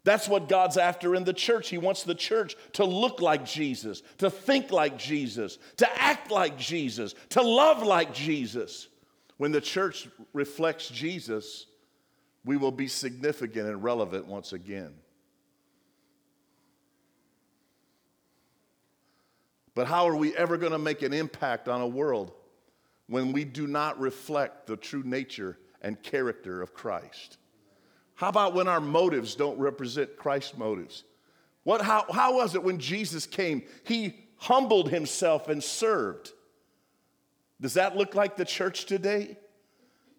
That's 0.05 0.29
what 0.29 0.49
God's 0.49 0.77
after 0.77 1.15
in 1.15 1.25
the 1.25 1.33
church. 1.33 1.69
He 1.69 1.79
wants 1.79 2.03
the 2.03 2.15
church 2.15 2.57
to 2.73 2.85
look 2.85 3.21
like 3.21 3.45
Jesus, 3.45 4.03
to 4.19 4.31
think 4.31 4.73
like 4.73 4.99
Jesus, 4.99 5.59
to 5.77 6.03
act 6.03 6.31
like 6.31 6.59
Jesus, 6.59 7.15
to 7.31 7.43
love 7.43 7.83
like 7.83 8.13
Jesus. 8.13 8.89
When 9.37 9.53
the 9.53 9.61
church 9.61 10.09
reflects 10.33 10.89
Jesus, 10.89 11.67
we 12.45 12.57
will 12.57 12.73
be 12.73 12.89
significant 12.89 13.69
and 13.69 13.83
relevant 13.83 14.27
once 14.27 14.53
again. 14.53 14.95
But 19.75 19.87
how 19.87 20.09
are 20.09 20.17
we 20.17 20.37
ever 20.37 20.59
going 20.59 20.73
to 20.73 20.79
make 20.79 21.03
an 21.03 21.13
impact 21.13 21.69
on 21.69 21.81
a 21.81 21.87
world 21.87 22.33
when 23.07 23.33
we 23.33 23.45
do 23.45 23.67
not 23.67 23.99
reflect 24.01 24.67
the 24.67 24.77
true 24.77 25.03
nature 25.05 25.59
and 25.81 26.03
character 26.03 26.61
of 26.61 26.75
Christ? 26.75 27.39
How 28.23 28.29
about 28.29 28.55
when 28.55 28.69
our 28.69 28.81
motives 28.81 29.35
don't 29.35 29.59
represent 29.59 30.17
Christ's 30.17 30.57
motives? 30.57 31.03
What, 31.65 31.83
how, 31.83 32.05
how 32.09 32.37
was 32.37 32.55
it 32.55 32.63
when 32.63 32.79
Jesus 32.79 33.27
came? 33.27 33.65
He 33.83 34.15
humbled 34.37 34.91
himself 34.91 35.49
and 35.49 35.61
served. 35.61 36.31
Does 37.61 37.75
that 37.75 37.97
look 37.97 38.15
like 38.15 38.37
the 38.37 38.45
church 38.45 38.85
today? 38.85 39.39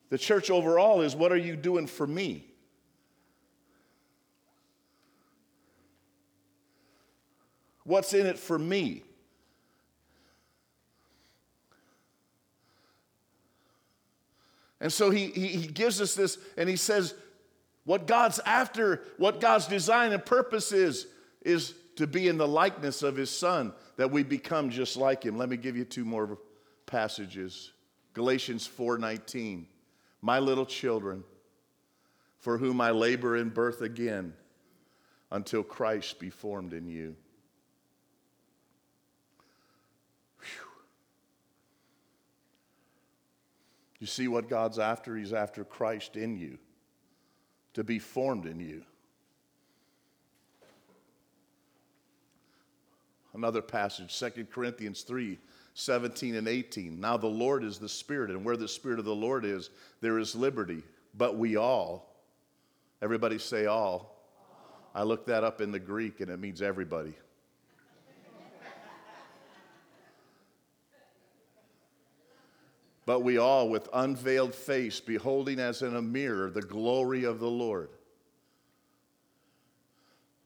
The 0.09 0.17
church 0.17 0.49
overall 0.49 0.99
is 0.99 1.15
what 1.15 1.31
are 1.31 1.37
you 1.37 1.55
doing 1.55 1.87
for 1.87 2.05
me? 2.05 2.45
What's 7.85 8.13
in 8.13 8.25
it 8.25 8.37
for 8.37 8.59
me? 8.59 9.03
And 14.81 14.91
so 14.91 15.09
he, 15.09 15.27
he, 15.27 15.47
he 15.47 15.67
gives 15.67 16.01
us 16.01 16.13
this, 16.13 16.37
and 16.57 16.67
he 16.67 16.75
says, 16.75 17.15
what 17.85 18.07
God's 18.07 18.39
after, 18.39 19.01
what 19.17 19.41
God's 19.41 19.67
design 19.67 20.13
and 20.13 20.25
purpose 20.25 20.71
is, 20.71 21.07
is 21.41 21.73
to 21.97 22.07
be 22.07 22.27
in 22.27 22.37
the 22.37 22.47
likeness 22.47 23.03
of 23.03 23.15
his 23.15 23.29
son, 23.29 23.73
that 23.97 24.11
we 24.11 24.23
become 24.23 24.69
just 24.69 24.95
like 24.97 25.23
him. 25.23 25.37
Let 25.37 25.49
me 25.49 25.57
give 25.57 25.75
you 25.75 25.83
two 25.83 26.05
more 26.05 26.37
passages. 26.85 27.71
Galatians 28.13 28.65
4:19. 28.67 29.67
My 30.21 30.39
little 30.39 30.65
children, 30.65 31.25
for 32.39 32.57
whom 32.57 32.79
I 32.79 32.91
labor 32.91 33.35
in 33.35 33.49
birth 33.49 33.81
again, 33.81 34.33
until 35.29 35.63
Christ 35.63 36.19
be 36.19 36.29
formed 36.29 36.71
in 36.71 36.87
you. 36.87 37.17
Whew. 40.39 40.67
You 43.99 44.07
see 44.07 44.29
what 44.29 44.47
God's 44.47 44.79
after? 44.79 45.17
He's 45.17 45.33
after 45.33 45.65
Christ 45.65 46.15
in 46.15 46.37
you 46.37 46.57
to 47.73 47.83
be 47.83 47.99
formed 47.99 48.45
in 48.45 48.59
you. 48.59 48.83
Another 53.33 53.61
passage, 53.61 54.17
2 54.17 54.47
Corinthians 54.51 55.01
3 55.01 55.39
17 55.75 56.35
and 56.35 56.47
18. 56.47 56.99
Now 56.99 57.17
the 57.17 57.25
Lord 57.25 57.63
is 57.63 57.79
the 57.79 57.89
Spirit, 57.89 58.29
and 58.29 58.45
where 58.45 58.57
the 58.57 58.67
Spirit 58.67 58.99
of 58.99 59.05
the 59.05 59.15
Lord 59.15 59.43
is, 59.43 59.71
there 60.01 60.19
is 60.19 60.35
liberty. 60.35 60.83
But 61.15 61.37
we 61.37 61.55
all, 61.55 62.15
everybody 63.01 63.39
say 63.39 63.65
all. 63.65 64.13
I 64.93 65.01
looked 65.01 65.27
that 65.27 65.43
up 65.43 65.61
in 65.61 65.71
the 65.71 65.79
Greek, 65.79 66.21
and 66.21 66.29
it 66.29 66.39
means 66.39 66.61
everybody. 66.61 67.15
But 73.05 73.21
we 73.21 73.37
all, 73.37 73.69
with 73.69 73.89
unveiled 73.93 74.55
face, 74.55 74.99
beholding 74.99 75.59
as 75.59 75.81
in 75.81 75.95
a 75.95 76.01
mirror 76.01 76.49
the 76.49 76.61
glory 76.61 77.25
of 77.25 77.39
the 77.39 77.49
Lord. 77.49 77.89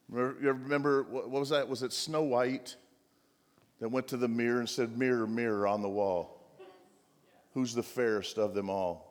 remember, 0.10 1.04
what 1.04 1.30
was 1.30 1.50
that? 1.50 1.67
Was 1.67 1.84
it 1.84 1.93
Snow 1.93 2.24
White 2.24 2.76
that 3.80 3.89
went 3.89 4.08
to 4.08 4.17
the 4.17 4.28
mirror 4.28 4.60
and 4.60 4.70
said, 4.70 4.98
Mirror, 4.98 5.28
mirror 5.28 5.67
on 5.67 5.82
the 5.82 5.89
wall? 5.89 6.41
Who's 7.54 7.74
the 7.74 7.84
fairest 7.84 8.38
of 8.38 8.54
them 8.54 8.70
all? 8.70 9.08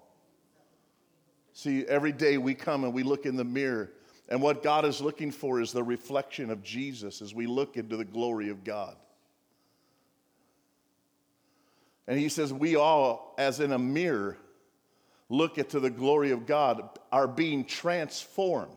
See, 1.53 1.87
every 1.87 2.13
day 2.13 2.37
we 2.37 2.55
come 2.55 2.85
and 2.85 2.93
we 2.93 3.03
look 3.03 3.27
in 3.27 3.37
the 3.37 3.45
mirror, 3.45 3.91
and 4.29 4.43
what 4.43 4.63
God 4.63 4.85
is 4.85 5.01
looking 5.01 5.31
for 5.31 5.61
is 5.61 5.73
the 5.73 5.83
reflection 5.83 6.51
of 6.51 6.63
Jesus 6.63 7.23
as 7.23 7.35
we 7.35 7.47
look 7.47 7.77
into 7.77 7.97
the 7.97 8.05
glory 8.05 8.49
of 8.51 8.65
God. 8.65 8.97
And 12.07 12.19
he 12.19 12.29
says, 12.29 12.53
We 12.53 12.77
all, 12.77 13.35
as 13.39 13.61
in 13.61 13.73
a 13.73 13.79
mirror, 13.79 14.37
look 15.29 15.59
into 15.59 15.81
the 15.81 15.91
glory 15.91 16.31
of 16.31 16.47
God, 16.47 16.99
are 17.11 17.29
being 17.29 17.65
transformed, 17.65 18.71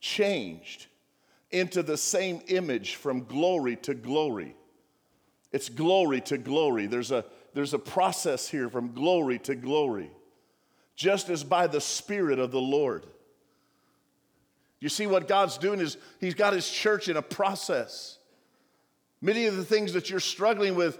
changed 0.00 0.86
into 1.50 1.82
the 1.82 1.96
same 1.96 2.42
image 2.48 2.96
from 2.96 3.24
glory 3.24 3.76
to 3.76 3.94
glory. 3.94 4.54
It's 5.52 5.68
glory 5.68 6.20
to 6.22 6.36
glory. 6.36 6.86
There's 6.86 7.10
a, 7.10 7.24
there's 7.54 7.74
a 7.74 7.78
process 7.78 8.48
here 8.48 8.68
from 8.68 8.92
glory 8.92 9.38
to 9.40 9.54
glory, 9.54 10.10
just 10.94 11.30
as 11.30 11.44
by 11.44 11.66
the 11.66 11.80
Spirit 11.80 12.38
of 12.38 12.50
the 12.50 12.60
Lord. 12.60 13.06
You 14.80 14.88
see, 14.88 15.06
what 15.06 15.26
God's 15.26 15.58
doing 15.58 15.80
is 15.80 15.96
He's 16.20 16.34
got 16.34 16.52
His 16.52 16.68
church 16.68 17.08
in 17.08 17.16
a 17.16 17.22
process. 17.22 18.18
Many 19.20 19.46
of 19.46 19.56
the 19.56 19.64
things 19.64 19.94
that 19.94 20.10
you're 20.10 20.20
struggling 20.20 20.74
with, 20.74 20.98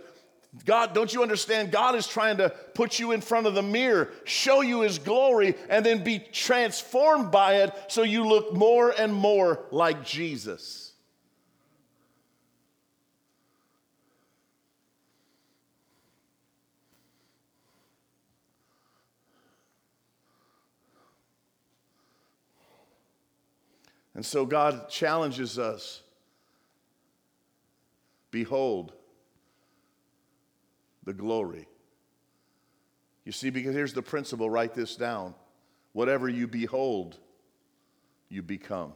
God, 0.65 0.95
don't 0.95 1.13
you 1.13 1.23
understand? 1.23 1.71
God 1.71 1.95
is 1.95 2.07
trying 2.07 2.39
to 2.39 2.51
put 2.75 2.99
you 2.99 3.13
in 3.13 3.21
front 3.21 3.47
of 3.47 3.55
the 3.55 3.63
mirror, 3.63 4.11
show 4.25 4.63
you 4.63 4.81
His 4.81 4.99
glory, 4.99 5.55
and 5.69 5.85
then 5.85 6.03
be 6.03 6.19
transformed 6.19 7.31
by 7.31 7.57
it 7.57 7.75
so 7.89 8.03
you 8.03 8.27
look 8.27 8.55
more 8.55 8.91
and 8.91 9.13
more 9.13 9.61
like 9.71 10.05
Jesus. 10.05 10.93
And 24.15 24.27
so 24.27 24.45
God 24.45 24.89
challenges 24.89 25.59
us 25.59 26.03
Behold, 28.31 28.93
the 31.09 31.15
glory. 31.15 31.67
You 33.25 33.33
see, 33.33 33.49
because 33.49 33.75
here's 33.75 33.95
the 33.95 34.03
principle 34.03 34.51
write 34.51 34.75
this 34.75 34.95
down. 34.95 35.35
Whatever 35.95 36.29
you 36.29 36.47
behold, 36.47 37.17
you 38.29 38.43
become. 38.43 38.93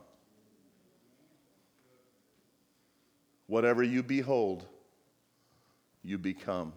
Whatever 3.47 3.83
you 3.83 4.03
behold, 4.03 4.67
you 6.05 6.19
become. 6.19 6.75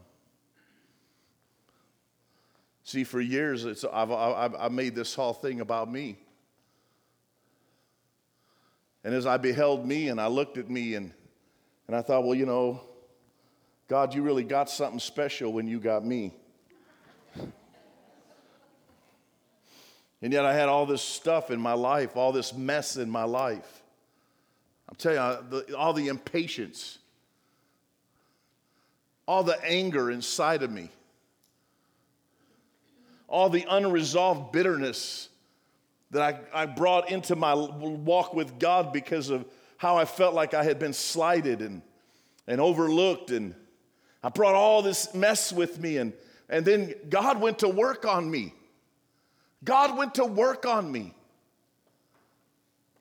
See, 2.85 3.03
for 3.03 3.19
years, 3.19 3.65
it's, 3.65 3.83
I've, 3.83 4.11
I've, 4.11 4.55
I've 4.55 4.71
made 4.71 4.95
this 4.95 5.13
whole 5.15 5.33
thing 5.33 5.59
about 5.59 5.91
me. 5.91 6.17
And 9.03 9.13
as 9.13 9.25
I 9.25 9.35
beheld 9.35 9.85
me 9.85 10.07
and 10.07 10.21
I 10.21 10.27
looked 10.27 10.57
at 10.57 10.69
me 10.69 10.95
and, 10.95 11.11
and 11.87 11.95
I 11.97 12.01
thought, 12.03 12.23
well, 12.23 12.35
you 12.35 12.45
know, 12.45 12.79
God, 13.87 14.15
you 14.15 14.23
really 14.23 14.43
got 14.43 14.69
something 14.69 14.99
special 14.99 15.53
when 15.53 15.67
you 15.67 15.79
got 15.79 16.03
me. 16.03 16.33
And 20.21 20.33
yet 20.33 20.43
I 20.43 20.53
had 20.53 20.69
all 20.69 20.87
this 20.87 21.03
stuff 21.03 21.51
in 21.51 21.59
my 21.59 21.73
life, 21.73 22.17
all 22.17 22.31
this 22.31 22.53
mess 22.53 22.97
in 22.97 23.09
my 23.09 23.25
life. 23.25 23.83
I'm 24.89 24.95
telling 24.95 25.63
you, 25.67 25.75
all 25.75 25.93
the 25.93 26.07
impatience, 26.07 26.97
all 29.27 29.43
the 29.43 29.63
anger 29.63 30.09
inside 30.09 30.63
of 30.63 30.71
me, 30.71 30.89
all 33.27 33.49
the 33.49 33.65
unresolved 33.69 34.51
bitterness 34.51 35.29
that 36.09 36.21
I, 36.53 36.63
I 36.63 36.65
brought 36.65 37.11
into 37.11 37.35
my 37.35 37.53
walk 37.53 38.33
with 38.33 38.57
God 38.57 38.93
because 38.93 39.29
of 39.29 39.45
how 39.77 39.97
I 39.97 40.05
felt 40.05 40.33
like 40.33 40.53
I 40.53 40.63
had 40.63 40.79
been 40.79 40.93
slighted 40.93 41.61
and, 41.61 41.81
and 42.47 42.61
overlooked 42.61 43.31
and 43.31 43.53
I 44.25 44.29
brought 44.29 44.55
all 44.55 44.81
this 44.81 45.13
mess 45.13 45.53
with 45.53 45.79
me, 45.79 45.97
and, 45.97 46.11
and 46.49 46.65
then 46.65 46.95
God 47.09 47.39
went 47.39 47.59
to 47.59 47.69
work 47.69 48.07
on 48.07 48.31
me. 48.31 48.55
God 49.63 49.95
went 49.95 50.15
to 50.15 50.25
work 50.25 50.65
on 50.65 50.91
me. 50.91 51.13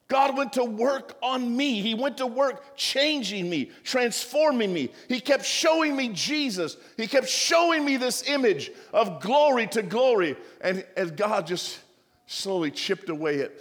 God 0.06 0.37
went 0.37 0.52
to 0.52 0.64
work 0.64 1.16
on 1.22 1.56
me. 1.56 1.80
He 1.80 1.94
went 1.94 2.18
to 2.18 2.26
work 2.26 2.76
changing 2.76 3.48
me, 3.48 3.70
transforming 3.84 4.70
me. 4.74 4.90
He 5.08 5.18
kept 5.18 5.46
showing 5.46 5.96
me 5.96 6.10
Jesus. 6.10 6.76
He 6.98 7.06
kept 7.06 7.30
showing 7.30 7.87
me 7.87 7.96
this 7.96 8.28
image 8.28 8.70
of 8.92 9.22
glory 9.22 9.66
to 9.68 9.82
glory. 9.82 10.37
And 10.60 10.84
as 10.94 11.10
God 11.10 11.46
just 11.46 11.80
slowly 12.26 12.70
chipped 12.70 13.08
away 13.08 13.40
at, 13.40 13.52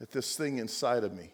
at 0.00 0.10
this 0.10 0.36
thing 0.36 0.58
inside 0.58 1.04
of 1.04 1.16
me. 1.16 1.30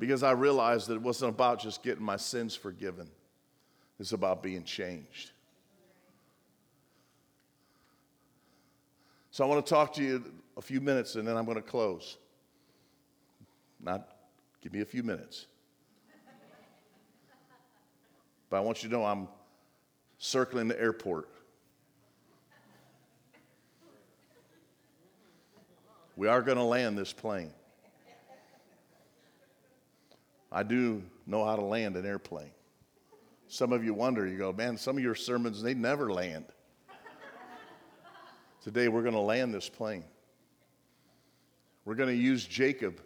Because 0.00 0.22
I 0.22 0.30
realized 0.32 0.88
that 0.88 0.94
it 0.94 1.02
wasn't 1.02 1.28
about 1.28 1.60
just 1.60 1.82
getting 1.82 2.02
my 2.02 2.16
sins 2.16 2.56
forgiven, 2.56 3.06
it's 4.00 4.12
about 4.12 4.42
being 4.42 4.64
changed. 4.64 5.30
So 9.30 9.44
I 9.44 9.46
want 9.46 9.64
to 9.64 9.70
talk 9.70 9.92
to 9.94 10.02
you 10.02 10.24
a 10.56 10.62
few 10.62 10.80
minutes 10.80 11.14
and 11.14 11.28
then 11.28 11.36
I'm 11.36 11.44
going 11.44 11.56
to 11.56 11.62
close. 11.62 12.16
Not 13.78 14.08
give 14.62 14.72
me 14.72 14.80
a 14.80 14.86
few 14.86 15.02
minutes. 15.02 15.46
But 18.48 18.56
I 18.56 18.60
want 18.60 18.82
you 18.82 18.88
to 18.88 18.94
know 18.94 19.04
I'm 19.04 19.28
circling 20.18 20.66
the 20.66 20.80
airport. 20.80 21.28
We 26.16 26.26
are 26.26 26.42
going 26.42 26.58
to 26.58 26.64
land 26.64 26.98
this 26.98 27.12
plane. 27.12 27.52
I 30.52 30.62
do 30.62 31.02
know 31.26 31.44
how 31.44 31.56
to 31.56 31.62
land 31.62 31.96
an 31.96 32.04
airplane. 32.04 32.50
Some 33.46 33.72
of 33.72 33.84
you 33.84 33.94
wonder, 33.94 34.26
you 34.26 34.38
go, 34.38 34.52
man, 34.52 34.76
some 34.76 34.96
of 34.96 35.02
your 35.02 35.14
sermons, 35.14 35.62
they 35.62 35.74
never 35.74 36.12
land. 36.12 36.46
Today, 38.62 38.88
we're 38.88 39.02
going 39.02 39.14
to 39.14 39.20
land 39.20 39.54
this 39.54 39.68
plane. 39.68 40.04
We're 41.84 41.94
going 41.94 42.10
to 42.10 42.14
use 42.14 42.44
Jacob 42.44 43.00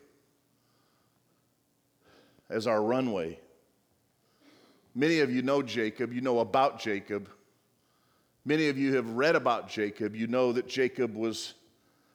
as 2.50 2.66
our 2.66 2.82
runway. 2.82 3.38
Many 4.94 5.20
of 5.20 5.32
you 5.32 5.42
know 5.42 5.62
Jacob, 5.62 6.12
you 6.12 6.20
know 6.20 6.40
about 6.40 6.80
Jacob. 6.80 7.28
Many 8.44 8.68
of 8.68 8.78
you 8.78 8.96
have 8.96 9.08
read 9.10 9.36
about 9.36 9.68
Jacob. 9.68 10.14
You 10.14 10.26
know 10.26 10.52
that 10.52 10.68
Jacob 10.68 11.14
was 11.14 11.54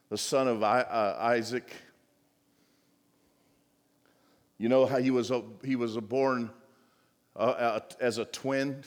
the 0.10 0.18
son 0.18 0.48
of 0.48 0.64
uh, 0.64 1.16
Isaac 1.20 1.74
you 4.60 4.70
know 4.70 4.86
how 4.86 4.98
he 4.98 5.10
was, 5.10 5.32
a, 5.32 5.42
he 5.64 5.76
was 5.76 5.96
a 5.96 6.02
born 6.02 6.52
uh, 7.36 7.40
uh, 7.40 7.80
as 8.00 8.20
a 8.20 8.26
twin? 8.26 8.84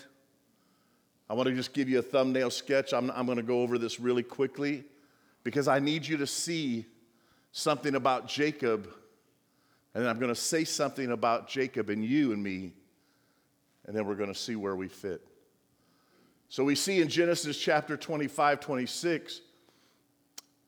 I 1.28 1.34
want 1.34 1.48
to 1.48 1.54
just 1.54 1.72
give 1.72 1.88
you 1.88 1.98
a 1.98 2.02
thumbnail 2.02 2.50
sketch. 2.50 2.92
I'm, 2.92 3.10
I'm 3.10 3.24
going 3.24 3.38
to 3.38 3.42
go 3.42 3.62
over 3.62 3.78
this 3.78 3.98
really 3.98 4.22
quickly 4.22 4.84
because 5.44 5.66
I 5.66 5.78
need 5.78 6.06
you 6.06 6.18
to 6.18 6.26
see 6.26 6.84
something 7.52 7.94
about 7.94 8.28
Jacob, 8.28 8.86
and 9.94 10.06
I'm 10.06 10.18
going 10.18 10.28
to 10.28 10.40
say 10.40 10.64
something 10.64 11.10
about 11.10 11.48
Jacob 11.48 11.88
and 11.88 12.04
you 12.04 12.32
and 12.32 12.42
me, 12.42 12.72
and 13.86 13.96
then 13.96 14.06
we're 14.06 14.14
going 14.14 14.32
to 14.32 14.38
see 14.38 14.56
where 14.56 14.76
we 14.76 14.88
fit. 14.88 15.26
So 16.50 16.64
we 16.64 16.74
see 16.74 17.00
in 17.00 17.08
Genesis 17.08 17.58
chapter 17.58 17.96
25, 17.96 18.60
26, 18.60 19.40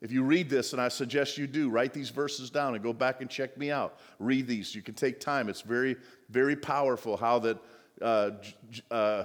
if 0.04 0.12
you 0.12 0.22
read 0.22 0.50
this, 0.50 0.74
and 0.74 0.82
I 0.82 0.88
suggest 0.88 1.38
you 1.38 1.46
do, 1.46 1.70
write 1.70 1.94
these 1.94 2.10
verses 2.10 2.50
down 2.50 2.74
and 2.74 2.84
go 2.84 2.92
back 2.92 3.22
and 3.22 3.30
check 3.30 3.56
me 3.56 3.70
out. 3.70 3.98
Read 4.18 4.46
these. 4.46 4.74
You 4.74 4.82
can 4.82 4.92
take 4.92 5.18
time. 5.18 5.48
It's 5.48 5.62
very, 5.62 5.96
very 6.28 6.56
powerful 6.56 7.16
how 7.16 7.38
that 7.38 7.58
uh, 8.02 8.32
uh, 8.90 9.24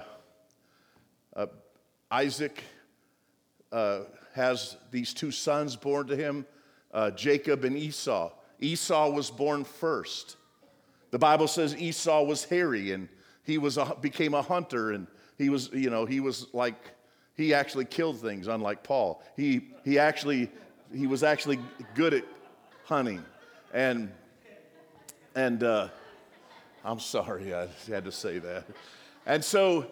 uh, 1.36 1.46
Isaac 2.10 2.64
uh, 3.70 4.04
has 4.34 4.78
these 4.90 5.12
two 5.12 5.30
sons 5.30 5.76
born 5.76 6.06
to 6.06 6.16
him 6.16 6.46
uh, 6.94 7.10
Jacob 7.10 7.64
and 7.64 7.76
Esau. 7.76 8.32
Esau 8.58 9.10
was 9.10 9.30
born 9.30 9.64
first. 9.64 10.36
The 11.10 11.18
Bible 11.18 11.46
says 11.46 11.76
Esau 11.76 12.22
was 12.22 12.44
hairy 12.44 12.92
and 12.92 13.10
he 13.42 13.58
was 13.58 13.76
a, 13.76 13.98
became 14.00 14.32
a 14.32 14.40
hunter 14.40 14.92
and 14.92 15.08
he 15.36 15.50
was, 15.50 15.68
you 15.74 15.90
know, 15.90 16.06
he 16.06 16.20
was 16.20 16.46
like, 16.54 16.92
he 17.34 17.52
actually 17.52 17.84
killed 17.84 18.18
things, 18.18 18.48
unlike 18.48 18.82
Paul. 18.82 19.22
He, 19.36 19.68
he 19.84 19.98
actually 19.98 20.50
he 20.94 21.06
was 21.06 21.22
actually 21.22 21.58
good 21.94 22.14
at 22.14 22.24
hunting. 22.84 23.24
And, 23.72 24.10
and 25.34 25.62
uh, 25.62 25.88
I'm 26.84 27.00
sorry, 27.00 27.54
I 27.54 27.68
had 27.88 28.04
to 28.04 28.12
say 28.12 28.38
that. 28.38 28.64
And 29.26 29.44
so 29.44 29.86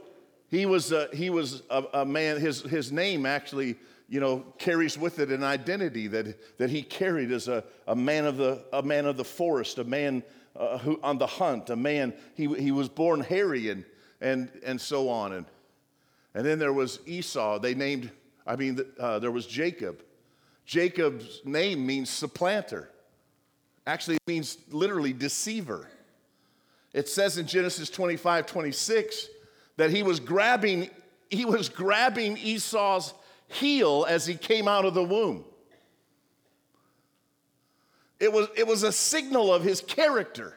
He 0.48 0.64
was, 0.64 0.92
a, 0.92 1.08
he 1.12 1.30
was 1.30 1.62
a, 1.68 1.84
a 1.92 2.04
man, 2.06 2.40
his, 2.40 2.62
his 2.62 2.90
name 2.90 3.26
actually 3.26 3.76
you 4.08 4.20
know, 4.20 4.42
carries 4.56 4.96
with 4.96 5.18
it 5.18 5.28
an 5.28 5.44
identity 5.44 6.06
that, 6.06 6.56
that 6.56 6.70
he 6.70 6.82
carried 6.82 7.30
as 7.30 7.46
a, 7.46 7.62
a, 7.86 7.94
man 7.94 8.24
of 8.24 8.38
the, 8.38 8.64
a 8.72 8.82
man 8.82 9.04
of 9.04 9.18
the 9.18 9.24
forest, 9.24 9.76
a 9.76 9.84
man 9.84 10.22
uh, 10.56 10.78
who, 10.78 10.98
on 11.02 11.18
the 11.18 11.26
hunt, 11.26 11.68
a 11.68 11.76
man, 11.76 12.14
he, 12.34 12.46
he 12.54 12.70
was 12.70 12.88
born 12.88 13.20
hairy 13.20 13.68
and, 13.68 13.84
and, 14.22 14.50
and 14.64 14.80
so 14.80 15.10
on. 15.10 15.34
And, 15.34 15.44
and 16.34 16.46
then 16.46 16.58
there 16.58 16.72
was 16.72 17.00
Esau. 17.04 17.58
They 17.58 17.74
named, 17.74 18.10
I 18.46 18.56
mean, 18.56 18.80
uh, 18.98 19.18
there 19.18 19.30
was 19.30 19.46
Jacob. 19.46 20.02
Jacob's 20.68 21.40
name 21.46 21.86
means 21.86 22.10
supplanter. 22.10 22.90
Actually, 23.86 24.16
it 24.16 24.26
means 24.26 24.58
literally 24.70 25.14
deceiver. 25.14 25.88
It 26.92 27.08
says 27.08 27.38
in 27.38 27.46
Genesis 27.46 27.88
25, 27.88 28.44
26 28.44 29.28
that 29.78 29.88
he 29.90 30.02
was 30.02 30.20
grabbing, 30.20 30.90
he 31.30 31.46
was 31.46 31.70
grabbing 31.70 32.36
Esau's 32.36 33.14
heel 33.46 34.04
as 34.06 34.26
he 34.26 34.34
came 34.34 34.68
out 34.68 34.84
of 34.84 34.92
the 34.92 35.02
womb. 35.02 35.42
It 38.20 38.30
was, 38.30 38.48
it 38.54 38.66
was 38.66 38.82
a 38.82 38.92
signal 38.92 39.54
of 39.54 39.64
his 39.64 39.80
character. 39.80 40.52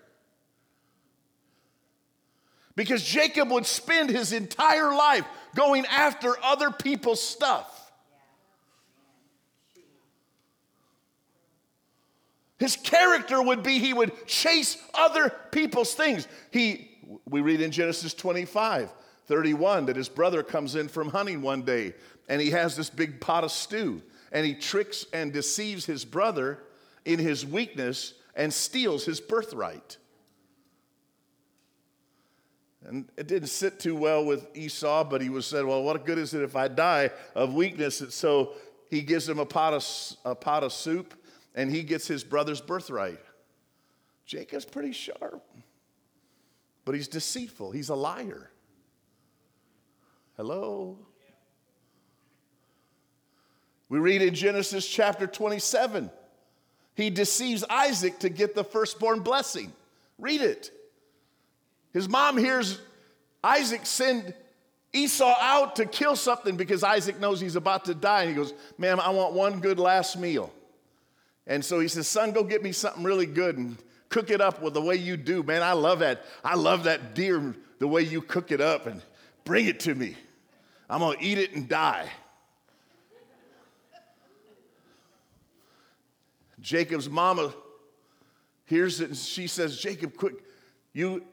Because 2.75 3.01
Jacob 3.01 3.49
would 3.49 3.65
spend 3.65 4.09
his 4.09 4.33
entire 4.33 4.93
life 4.93 5.23
going 5.55 5.85
after 5.85 6.35
other 6.43 6.69
people's 6.69 7.23
stuff. 7.23 7.80
His 12.61 12.75
character 12.75 13.41
would 13.41 13.63
be 13.63 13.79
he 13.79 13.91
would 13.91 14.27
chase 14.27 14.77
other 14.93 15.33
people's 15.51 15.95
things. 15.95 16.27
He, 16.51 16.91
we 17.27 17.41
read 17.41 17.59
in 17.59 17.71
Genesis 17.71 18.13
25, 18.13 18.93
31 19.25 19.87
that 19.87 19.95
his 19.95 20.07
brother 20.07 20.43
comes 20.43 20.75
in 20.75 20.87
from 20.87 21.09
hunting 21.09 21.41
one 21.41 21.63
day 21.63 21.95
and 22.29 22.39
he 22.39 22.51
has 22.51 22.75
this 22.75 22.87
big 22.87 23.19
pot 23.19 23.43
of 23.43 23.51
stew 23.51 24.03
and 24.31 24.45
he 24.45 24.53
tricks 24.53 25.07
and 25.11 25.33
deceives 25.33 25.87
his 25.87 26.05
brother 26.05 26.59
in 27.03 27.17
his 27.17 27.47
weakness 27.47 28.13
and 28.35 28.53
steals 28.53 29.05
his 29.05 29.19
birthright. 29.19 29.97
And 32.85 33.09
it 33.17 33.25
didn't 33.25 33.49
sit 33.49 33.79
too 33.79 33.95
well 33.95 34.23
with 34.23 34.55
Esau, 34.55 35.03
but 35.05 35.19
he 35.19 35.29
was 35.29 35.47
said, 35.47 35.65
Well, 35.65 35.81
what 35.81 36.05
good 36.05 36.19
is 36.19 36.35
it 36.35 36.43
if 36.43 36.55
I 36.55 36.67
die 36.67 37.09
of 37.33 37.55
weakness? 37.55 38.01
And 38.01 38.13
so 38.13 38.53
he 38.91 39.01
gives 39.01 39.27
him 39.27 39.39
a 39.39 39.47
pot 39.47 39.73
of, 39.73 40.17
a 40.25 40.35
pot 40.35 40.63
of 40.63 40.71
soup 40.71 41.15
and 41.55 41.69
he 41.69 41.83
gets 41.83 42.07
his 42.07 42.23
brother's 42.23 42.61
birthright. 42.61 43.19
Jacob's 44.25 44.65
pretty 44.65 44.91
sharp, 44.91 45.43
but 46.85 46.95
he's 46.95 47.07
deceitful, 47.07 47.71
he's 47.71 47.89
a 47.89 47.95
liar. 47.95 48.49
Hello? 50.37 50.97
We 53.89 53.99
read 53.99 54.21
in 54.21 54.33
Genesis 54.33 54.87
chapter 54.87 55.27
27, 55.27 56.09
he 56.95 57.09
deceives 57.09 57.65
Isaac 57.69 58.19
to 58.19 58.29
get 58.29 58.55
the 58.55 58.63
firstborn 58.63 59.19
blessing. 59.19 59.73
Read 60.17 60.41
it. 60.41 60.71
His 61.91 62.07
mom 62.07 62.37
hears 62.37 62.79
Isaac 63.43 63.85
send 63.85 64.33
Esau 64.93 65.35
out 65.39 65.77
to 65.77 65.85
kill 65.85 66.15
something 66.15 66.55
because 66.55 66.83
Isaac 66.83 67.19
knows 67.19 67.39
he's 67.39 67.55
about 67.55 67.85
to 67.85 67.95
die. 67.95 68.21
And 68.21 68.29
he 68.29 68.35
goes, 68.35 68.53
Ma'am, 68.77 68.99
I 68.99 69.09
want 69.09 69.33
one 69.33 69.59
good 69.59 69.79
last 69.79 70.17
meal. 70.17 70.53
And 71.47 71.63
so 71.63 71.79
he 71.79 71.87
says, 71.87 72.07
Son, 72.07 72.31
go 72.31 72.43
get 72.43 72.63
me 72.63 72.71
something 72.71 73.03
really 73.03 73.25
good 73.25 73.57
and 73.57 73.77
cook 74.09 74.29
it 74.29 74.41
up 74.41 74.61
with 74.61 74.73
the 74.73 74.81
way 74.81 74.95
you 74.95 75.17
do. 75.17 75.43
Man, 75.43 75.63
I 75.63 75.73
love 75.73 75.99
that. 75.99 76.23
I 76.43 76.55
love 76.55 76.83
that 76.83 77.15
deer, 77.15 77.55
the 77.79 77.87
way 77.87 78.01
you 78.03 78.21
cook 78.21 78.51
it 78.51 78.61
up, 78.61 78.85
and 78.85 79.01
bring 79.43 79.65
it 79.65 79.79
to 79.81 79.95
me. 79.95 80.15
I'm 80.89 80.99
going 80.99 81.17
to 81.17 81.23
eat 81.23 81.37
it 81.37 81.55
and 81.55 81.67
die. 81.67 82.09
Jacob's 86.59 87.09
mama 87.09 87.53
hears 88.65 89.01
it 89.01 89.09
and 89.09 89.17
she 89.17 89.47
says, 89.47 89.79
Jacob, 89.79 90.15
quick, 90.15 90.35
you 90.93 91.23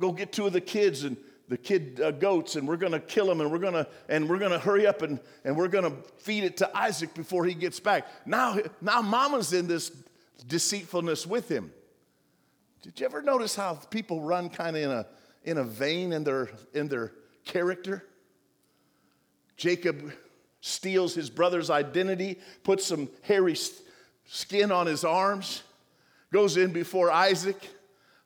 go 0.00 0.12
get 0.12 0.32
two 0.32 0.46
of 0.46 0.52
the 0.52 0.60
kids 0.60 1.04
and 1.04 1.16
the 1.50 1.58
kid 1.58 2.00
uh, 2.00 2.12
goats 2.12 2.54
and 2.54 2.66
we're 2.66 2.76
going 2.76 2.92
to 2.92 3.00
kill 3.00 3.28
him 3.28 3.40
and 3.40 3.50
we're 3.50 3.58
going 3.58 3.74
to 3.74 3.86
and 4.08 4.30
we're 4.30 4.38
going 4.38 4.52
to 4.52 4.58
hurry 4.58 4.86
up 4.86 5.02
and, 5.02 5.18
and 5.44 5.56
we're 5.56 5.68
going 5.68 5.84
to 5.84 5.92
feed 6.18 6.44
it 6.44 6.56
to 6.58 6.78
Isaac 6.78 7.12
before 7.12 7.44
he 7.44 7.54
gets 7.54 7.80
back. 7.80 8.06
Now 8.24 8.56
now 8.80 9.02
mama's 9.02 9.52
in 9.52 9.66
this 9.66 9.90
deceitfulness 10.46 11.26
with 11.26 11.48
him. 11.48 11.72
Did 12.82 13.00
you 13.00 13.04
ever 13.04 13.20
notice 13.20 13.56
how 13.56 13.74
people 13.74 14.20
run 14.20 14.48
kind 14.48 14.76
of 14.76 14.82
in 14.82 14.90
a 14.90 15.06
in 15.42 15.58
a 15.58 15.64
vein 15.64 16.12
in 16.12 16.22
their 16.22 16.50
in 16.72 16.86
their 16.86 17.12
character? 17.44 18.06
Jacob 19.56 20.12
steals 20.60 21.16
his 21.16 21.30
brother's 21.30 21.68
identity, 21.68 22.38
puts 22.62 22.86
some 22.86 23.08
hairy 23.22 23.56
skin 24.24 24.70
on 24.70 24.86
his 24.86 25.02
arms, 25.02 25.64
goes 26.32 26.56
in 26.56 26.72
before 26.72 27.10
Isaac. 27.10 27.68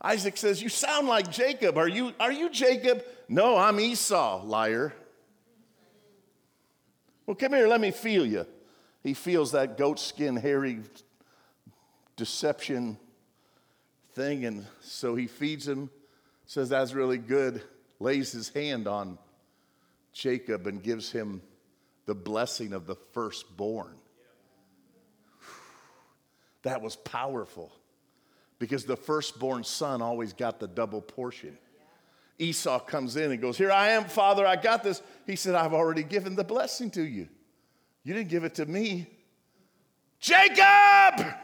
Isaac 0.05 0.37
says, 0.37 0.63
You 0.63 0.69
sound 0.69 1.09
like 1.09 1.31
Jacob. 1.33 1.79
Are 1.79 1.89
you, 1.89 2.13
are 2.21 2.31
you 2.31 2.51
Jacob? 2.51 3.03
No, 3.27 3.57
I'm 3.57 3.81
Esau, 3.81 4.45
liar. 4.45 4.93
Well, 7.27 7.35
come 7.35 7.55
here, 7.55 7.67
let 7.67 7.81
me 7.81 7.91
feel 7.91 8.27
you. 8.27 8.47
He 9.03 9.15
feels 9.15 9.53
that 9.53 9.79
goat 9.79 9.99
skin, 9.99 10.37
hairy 10.37 10.81
deception 12.17 12.99
thing, 14.13 14.45
and 14.45 14.67
so 14.83 15.15
he 15.15 15.27
feeds 15.27 15.67
him, 15.67 15.89
says, 16.45 16.69
That's 16.69 16.93
really 16.93 17.19
good, 17.19 17.63
lays 17.99 18.31
his 18.31 18.51
hand 18.51 18.87
on 18.87 19.19
Jacob 20.13 20.67
and 20.67 20.83
gives 20.83 21.11
him 21.11 21.41
the 22.05 22.15
blessing 22.15 22.75
of 22.75 22.87
the 22.87 22.97
firstborn. 23.13 23.97
That 26.63 26.83
was 26.83 26.95
powerful 26.97 27.73
because 28.59 28.85
the 28.85 28.97
firstborn 28.97 29.65
son 29.65 30.03
always 30.03 30.33
got 30.33 30.61
the 30.61 30.69
double 30.69 31.01
portion. 31.01 31.59
Esau 32.39 32.81
comes 32.81 33.17
in 33.17 33.31
and 33.31 33.41
goes, 33.41 33.57
Here 33.57 33.71
I 33.71 33.91
am, 33.91 34.05
Father, 34.05 34.47
I 34.47 34.57
got 34.57 34.83
this. 34.83 35.03
He 35.27 35.37
said, 35.37 35.55
I've 35.55 35.75
already 35.75 36.03
given 36.03 36.35
the 36.35 36.45
blessing 36.45 36.91
to 36.93 37.03
you. 37.03 37.29
You 38.03 38.15
didn't 38.15 38.29
give 38.29 38.45
it 38.45 38.57
to 38.57 38.67
me. 38.67 39.07
Jacob! 40.21 41.35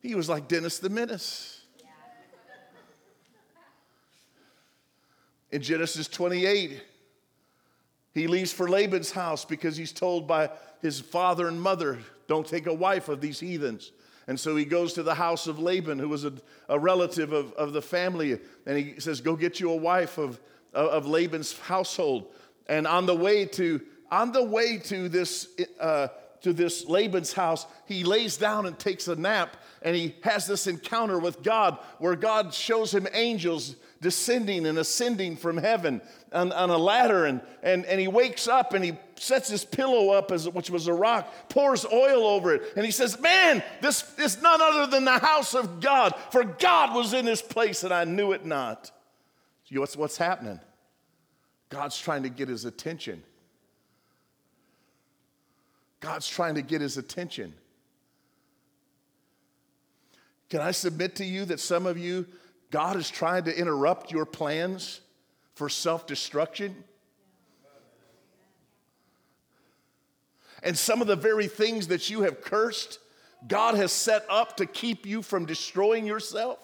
He 0.00 0.14
was 0.14 0.28
like 0.28 0.48
Dennis 0.48 0.78
the 0.78 0.88
Menace. 0.88 1.60
In 5.52 5.62
Genesis 5.62 6.06
28, 6.08 6.82
he 8.14 8.26
leaves 8.26 8.52
for 8.52 8.68
Laban's 8.68 9.10
house 9.10 9.44
because 9.44 9.76
he's 9.76 9.92
told 9.92 10.26
by 10.26 10.50
his 10.80 11.00
father 11.00 11.48
and 11.48 11.60
mother, 11.60 11.98
don't 12.28 12.46
take 12.46 12.66
a 12.66 12.74
wife 12.74 13.08
of 13.08 13.20
these 13.20 13.40
heathens. 13.40 13.92
And 14.30 14.38
so 14.38 14.54
he 14.54 14.64
goes 14.64 14.92
to 14.92 15.02
the 15.02 15.16
house 15.16 15.48
of 15.48 15.58
Laban, 15.58 15.98
who 15.98 16.08
was 16.08 16.24
a, 16.24 16.32
a 16.68 16.78
relative 16.78 17.32
of, 17.32 17.52
of 17.54 17.72
the 17.72 17.82
family, 17.82 18.38
and 18.64 18.78
he 18.78 19.00
says, 19.00 19.20
Go 19.20 19.34
get 19.34 19.58
you 19.58 19.72
a 19.72 19.76
wife 19.76 20.18
of, 20.18 20.38
of 20.72 21.04
Laban's 21.04 21.58
household. 21.58 22.32
And 22.68 22.86
on 22.86 23.06
the 23.06 23.14
way 23.16 23.44
to, 23.46 23.80
on 24.08 24.30
the 24.30 24.44
way 24.44 24.78
to 24.84 25.08
this, 25.08 25.48
uh, 25.80 26.06
to 26.42 26.52
this 26.52 26.86
Laban's 26.86 27.32
house, 27.32 27.66
he 27.86 28.04
lays 28.04 28.36
down 28.36 28.66
and 28.66 28.78
takes 28.78 29.08
a 29.08 29.16
nap, 29.16 29.56
and 29.82 29.96
he 29.96 30.14
has 30.22 30.46
this 30.46 30.68
encounter 30.68 31.18
with 31.18 31.42
God 31.42 31.78
where 31.98 32.14
God 32.14 32.54
shows 32.54 32.94
him 32.94 33.08
angels 33.12 33.74
descending 34.00 34.66
and 34.66 34.78
ascending 34.78 35.36
from 35.36 35.56
heaven 35.56 36.00
on, 36.32 36.52
on 36.52 36.70
a 36.70 36.78
ladder. 36.78 37.26
And, 37.26 37.40
and, 37.62 37.84
and 37.84 38.00
he 38.00 38.08
wakes 38.08 38.48
up 38.48 38.72
and 38.72 38.84
he 38.84 38.96
sets 39.16 39.48
his 39.48 39.64
pillow 39.64 40.10
up, 40.10 40.32
as, 40.32 40.48
which 40.48 40.70
was 40.70 40.86
a 40.86 40.94
rock, 40.94 41.32
pours 41.48 41.84
oil 41.84 42.24
over 42.26 42.54
it. 42.54 42.72
And 42.76 42.84
he 42.84 42.90
says, 42.90 43.20
Man, 43.20 43.62
this 43.80 44.18
is 44.18 44.40
none 44.40 44.60
other 44.62 44.90
than 44.90 45.04
the 45.04 45.18
house 45.18 45.54
of 45.54 45.80
God, 45.80 46.14
for 46.30 46.44
God 46.44 46.94
was 46.94 47.12
in 47.12 47.24
this 47.24 47.42
place 47.42 47.84
and 47.84 47.92
I 47.92 48.04
knew 48.04 48.32
it 48.32 48.46
not. 48.46 48.90
You 49.68 49.80
what's, 49.80 49.96
what's 49.96 50.16
happening? 50.16 50.58
God's 51.68 51.96
trying 51.96 52.24
to 52.24 52.28
get 52.28 52.48
his 52.48 52.64
attention. 52.64 53.22
God's 56.00 56.26
trying 56.26 56.56
to 56.56 56.62
get 56.62 56.80
his 56.80 56.96
attention. 56.96 57.54
Can 60.48 60.60
I 60.60 60.72
submit 60.72 61.14
to 61.16 61.24
you 61.24 61.44
that 61.44 61.60
some 61.60 61.86
of 61.86 61.96
you 61.96 62.26
God 62.70 62.96
is 62.96 63.10
trying 63.10 63.44
to 63.44 63.56
interrupt 63.56 64.12
your 64.12 64.24
plans 64.24 65.00
for 65.54 65.68
self 65.68 66.06
destruction. 66.06 66.84
And 70.62 70.76
some 70.76 71.00
of 71.00 71.06
the 71.06 71.16
very 71.16 71.46
things 71.46 71.88
that 71.88 72.10
you 72.10 72.22
have 72.22 72.42
cursed, 72.42 72.98
God 73.48 73.74
has 73.74 73.92
set 73.92 74.24
up 74.28 74.58
to 74.58 74.66
keep 74.66 75.06
you 75.06 75.22
from 75.22 75.46
destroying 75.46 76.06
yourself. 76.06 76.58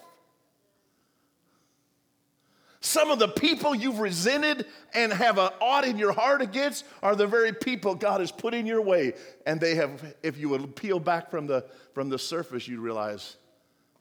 Some 2.79 3.09
of 3.09 3.19
the 3.19 3.27
people 3.27 3.75
you've 3.75 3.99
resented 3.99 4.65
and 4.93 5.11
have 5.11 5.39
an 5.39 5.49
ought 5.59 5.85
in 5.85 5.97
your 5.97 6.13
heart 6.13 6.41
against 6.41 6.85
are 7.01 7.15
the 7.15 7.27
very 7.27 7.51
people 7.51 7.95
God 7.95 8.21
has 8.21 8.31
put 8.31 8.53
in 8.53 8.65
your 8.65 8.81
way. 8.81 9.13
And 9.45 9.59
they 9.59 9.75
have, 9.75 10.15
if 10.21 10.37
you 10.37 10.49
would 10.49 10.75
peel 10.75 10.99
back 10.99 11.31
from 11.31 11.47
the, 11.47 11.65
from 11.93 12.09
the 12.09 12.19
surface, 12.19 12.67
you 12.67 12.79
realize 12.79 13.35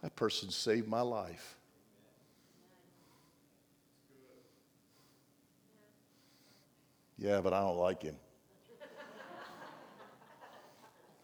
that 0.02 0.14
person 0.14 0.50
saved 0.50 0.88
my 0.88 1.00
life. 1.00 1.55
Yeah, 7.18 7.40
but 7.40 7.52
I 7.52 7.60
don't 7.60 7.78
like 7.78 8.02
him. 8.02 8.16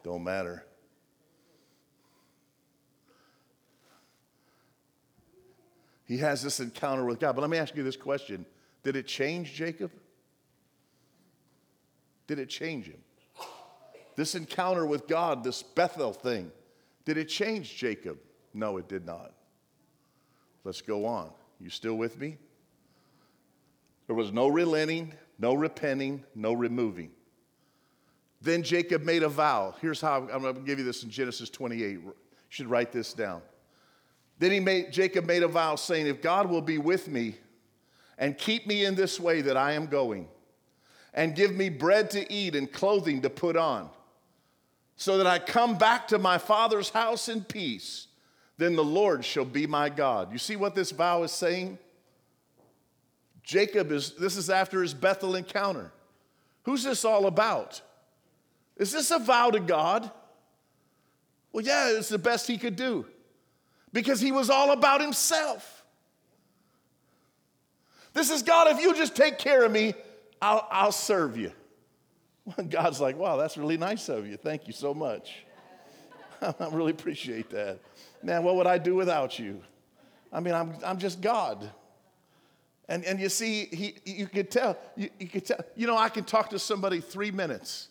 don't 0.03 0.25
matter. 0.25 0.65
He 6.05 6.19
has 6.19 6.43
this 6.43 6.61
encounter 6.61 7.05
with 7.05 7.21
God. 7.21 7.35
But 7.35 7.43
let 7.43 7.51
me 7.51 7.59
ask 7.59 7.77
you 7.77 7.83
this 7.83 7.97
question 7.97 8.45
Did 8.83 8.97
it 8.97 9.07
change 9.07 9.55
Jacob? 9.55 9.91
Did 12.27 12.39
it 12.39 12.49
change 12.49 12.87
him? 12.87 13.01
This 14.15 14.35
encounter 14.35 14.87
with 14.87 15.09
God, 15.09 15.43
this 15.43 15.63
Bethel 15.63 16.13
thing, 16.13 16.53
did 17.05 17.17
it 17.17 17.31
change 17.31 17.77
Jacob? 17.77 18.19
No, 18.53 18.77
it 18.77 18.89
did 18.89 19.07
not. 19.07 19.33
Let's 20.65 20.83
go 20.83 21.07
on. 21.07 21.31
You 21.59 21.71
still 21.71 21.95
with 21.95 22.19
me? 22.19 22.37
There 24.07 24.17
was 24.17 24.33
no 24.33 24.49
relenting, 24.49 25.15
no 25.39 25.55
repenting, 25.55 26.25
no 26.35 26.53
removing. 26.53 27.11
Then 28.41 28.63
Jacob 28.63 29.05
made 29.05 29.23
a 29.23 29.29
vow. 29.29 29.75
Here's 29.81 30.01
how 30.01 30.29
I'm 30.33 30.43
going 30.43 30.55
to 30.55 30.61
give 30.63 30.79
you 30.79 30.85
this 30.85 31.05
in 31.05 31.11
Genesis 31.11 31.49
28. 31.49 32.01
You 32.01 32.15
should 32.49 32.67
write 32.67 32.93
this 32.93 33.13
down. 33.13 33.41
Then 34.39 34.51
he 34.51 34.61
made, 34.61 34.93
Jacob 34.93 35.27
made 35.27 35.45
a 35.45 35.49
vow 35.49 35.77
saying, 35.77 36.07
If 36.07 36.21
God 36.21 36.51
will 36.51 36.61
be 36.61 36.79
with 36.79 37.07
me 37.07 37.37
and 38.19 38.37
keep 38.37 38.67
me 38.67 38.85
in 38.85 38.97
this 38.97 39.21
way 39.21 39.41
that 39.43 39.57
I 39.57 39.73
am 39.73 39.87
going, 39.87 40.29
and 41.15 41.35
give 41.35 41.55
me 41.55 41.69
bread 41.69 42.11
to 42.11 42.33
eat 42.33 42.57
and 42.57 42.73
clothing 42.73 43.23
to 43.23 43.31
put 43.31 43.57
on, 43.57 43.91
so 44.97 45.19
that 45.19 45.27
I 45.27 45.39
come 45.39 45.77
back 45.77 46.09
to 46.09 46.19
my 46.19 46.39
father's 46.39 46.91
house 46.91 47.29
in 47.29 47.45
peace, 47.45 48.09
then 48.59 48.77
the 48.77 48.85
Lord 48.85 49.25
shall 49.25 49.45
be 49.45 49.67
my 49.67 49.89
God. 49.89 50.33
You 50.33 50.39
see 50.39 50.57
what 50.57 50.75
this 50.75 50.91
vow 50.91 51.23
is 51.23 51.33
saying? 51.33 51.79
Jacob 53.43 53.91
is, 53.91 54.13
this 54.13 54.37
is 54.37 54.51
after 54.51 54.83
his 54.83 54.95
Bethel 54.95 55.35
encounter. 55.35 55.93
Who's 56.65 56.85
this 56.85 57.05
all 57.05 57.27
about? 57.27 57.81
Is 58.77 58.93
this 58.93 59.11
a 59.11 59.19
vow 59.19 59.51
to 59.51 59.61
God? 59.61 60.11
Well, 61.53 61.65
yeah, 61.65 61.91
it's 61.91 62.09
the 62.09 62.19
best 62.19 62.47
he 62.47 62.57
could 62.57 62.77
do 62.77 63.07
because 63.93 64.21
he 64.21 64.33
was 64.33 64.49
all 64.49 64.73
about 64.73 65.01
himself. 65.01 65.85
This 68.15 68.31
is 68.31 68.43
God, 68.43 68.69
if 68.69 68.81
you 68.81 68.95
just 68.95 69.17
take 69.17 69.39
care 69.39 69.65
of 69.65 69.73
me, 69.73 69.95
I'll, 70.41 70.67
I'll 70.71 70.93
serve 70.93 71.37
you. 71.37 71.53
God's 72.69 73.01
like, 73.01 73.17
wow, 73.17 73.37
that's 73.37 73.57
really 73.57 73.77
nice 73.77 74.09
of 74.09 74.27
you. 74.27 74.37
Thank 74.37 74.67
you 74.67 74.73
so 74.73 74.93
much. 74.93 75.45
I 76.43 76.69
really 76.71 76.91
appreciate 76.91 77.51
that. 77.51 77.79
Man, 78.23 78.43
what 78.43 78.57
would 78.57 78.67
I 78.67 78.79
do 78.79 78.95
without 78.95 79.39
you? 79.39 79.63
I 80.33 80.41
mean, 80.41 80.55
I'm, 80.55 80.75
I'm 80.85 80.99
just 80.99 81.21
God. 81.21 81.71
And, 82.89 83.05
and 83.05 83.21
you 83.21 83.29
see, 83.29 83.67
he, 83.67 83.95
you 84.05 84.27
could 84.27 84.51
tell, 84.51 84.77
you, 84.97 85.09
you 85.19 85.29
could 85.29 85.47
tell, 85.47 85.61
you 85.77 85.87
know, 85.87 85.97
I 85.97 86.09
can 86.09 86.25
talk 86.25 86.51
to 86.51 86.59
somebody 86.59 87.01
three 87.01 87.31
minutes 87.31 87.89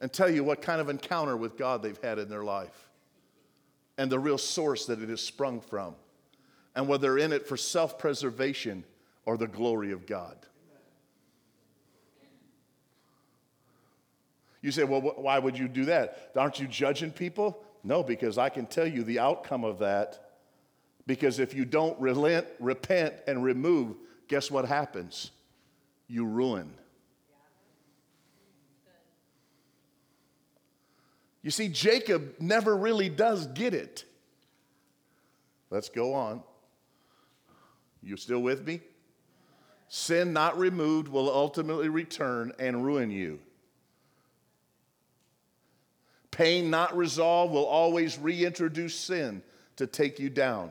and 0.00 0.12
tell 0.12 0.30
you 0.30 0.44
what 0.44 0.62
kind 0.62 0.80
of 0.80 0.88
encounter 0.88 1.36
with 1.36 1.56
God 1.56 1.82
they've 1.82 2.00
had 2.02 2.18
in 2.18 2.28
their 2.28 2.44
life 2.44 2.90
and 3.98 4.10
the 4.10 4.18
real 4.18 4.38
source 4.38 4.86
that 4.86 5.02
it 5.02 5.10
has 5.10 5.20
sprung 5.20 5.60
from, 5.60 5.94
and 6.74 6.88
whether 6.88 7.02
they're 7.02 7.18
in 7.18 7.32
it 7.32 7.46
for 7.46 7.58
self 7.58 7.98
preservation 7.98 8.84
or 9.26 9.36
the 9.36 9.46
glory 9.46 9.92
of 9.92 10.06
God. 10.06 10.36
You 14.62 14.70
say, 14.70 14.84
well, 14.84 15.00
why 15.00 15.38
would 15.38 15.58
you 15.58 15.68
do 15.68 15.86
that? 15.86 16.30
Aren't 16.36 16.60
you 16.60 16.66
judging 16.66 17.10
people? 17.10 17.62
No, 17.82 18.02
because 18.02 18.38
I 18.38 18.48
can 18.48 18.66
tell 18.66 18.86
you 18.86 19.04
the 19.04 19.18
outcome 19.18 19.64
of 19.64 19.78
that. 19.80 20.29
Because 21.10 21.40
if 21.40 21.54
you 21.54 21.64
don't 21.64 21.98
relent, 22.00 22.46
repent, 22.60 23.14
and 23.26 23.42
remove, 23.42 23.96
guess 24.28 24.48
what 24.48 24.64
happens? 24.64 25.32
You 26.06 26.24
ruin. 26.24 26.72
You 31.42 31.50
see, 31.50 31.66
Jacob 31.66 32.34
never 32.38 32.76
really 32.76 33.08
does 33.08 33.48
get 33.48 33.74
it. 33.74 34.04
Let's 35.68 35.88
go 35.88 36.14
on. 36.14 36.44
You 38.04 38.16
still 38.16 38.38
with 38.38 38.64
me? 38.64 38.80
Sin 39.88 40.32
not 40.32 40.60
removed 40.60 41.08
will 41.08 41.28
ultimately 41.28 41.88
return 41.88 42.52
and 42.60 42.84
ruin 42.84 43.10
you. 43.10 43.40
Pain 46.30 46.70
not 46.70 46.96
resolved 46.96 47.52
will 47.52 47.66
always 47.66 48.16
reintroduce 48.16 48.94
sin 48.94 49.42
to 49.74 49.88
take 49.88 50.20
you 50.20 50.30
down. 50.30 50.70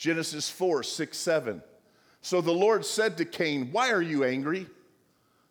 Genesis 0.00 0.48
4 0.48 0.82
6 0.82 1.16
7. 1.16 1.62
So 2.22 2.40
the 2.40 2.50
Lord 2.50 2.86
said 2.86 3.18
to 3.18 3.26
Cain, 3.26 3.68
Why 3.70 3.90
are 3.90 4.00
you 4.00 4.24
angry? 4.24 4.66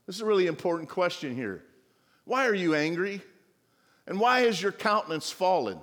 This 0.07 0.15
is 0.15 0.21
a 0.23 0.25
really 0.25 0.47
important 0.47 0.89
question 0.89 1.35
here. 1.35 1.63
Why 2.25 2.47
are 2.47 2.55
you 2.55 2.73
angry? 2.73 3.21
And 4.07 4.19
why 4.19 4.41
has 4.41 4.59
your 4.59 4.71
countenance 4.71 5.31
fallen? 5.31 5.77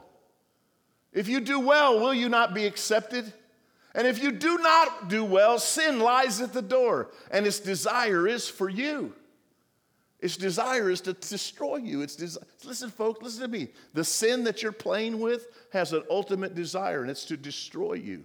If 1.12 1.28
you 1.28 1.38
do 1.38 1.60
well, 1.60 2.00
will 2.00 2.12
you 2.12 2.28
not 2.28 2.54
be 2.54 2.66
accepted? 2.66 3.32
And 3.94 4.04
if 4.04 4.20
you 4.20 4.32
do 4.32 4.58
not 4.58 5.08
do 5.08 5.24
well, 5.24 5.60
sin 5.60 6.00
lies 6.00 6.40
at 6.40 6.52
the 6.52 6.60
door, 6.60 7.12
and 7.30 7.46
its 7.46 7.60
desire 7.60 8.26
is 8.26 8.48
for 8.48 8.68
you. 8.68 9.14
Its 10.18 10.36
desire 10.36 10.90
is 10.90 11.00
to 11.02 11.12
destroy 11.12 11.76
you. 11.76 12.02
It's 12.02 12.16
des- 12.16 12.40
listen, 12.64 12.90
folks, 12.90 13.22
listen 13.22 13.42
to 13.42 13.48
me. 13.48 13.68
The 13.94 14.02
sin 14.02 14.42
that 14.42 14.60
you're 14.60 14.72
playing 14.72 15.20
with 15.20 15.46
has 15.72 15.92
an 15.92 16.02
ultimate 16.10 16.56
desire, 16.56 17.02
and 17.02 17.10
it's 17.12 17.26
to 17.26 17.36
destroy 17.36 17.92
you. 17.92 18.24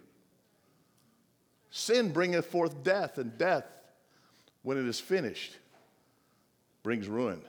Sin 1.71 2.11
bringeth 2.11 2.45
forth 2.45 2.83
death, 2.83 3.17
and 3.17 3.37
death, 3.37 3.65
when 4.61 4.77
it 4.77 4.85
is 4.85 4.99
finished, 4.99 5.57
brings 6.83 7.07
ruin. 7.07 7.41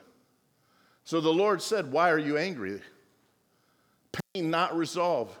So 1.03 1.19
the 1.21 1.33
Lord 1.33 1.61
said, 1.61 1.91
Why 1.91 2.09
are 2.09 2.19
you 2.19 2.37
angry? 2.37 2.79
Pain 4.33 4.49
not 4.49 4.75
resolved. 4.75 5.37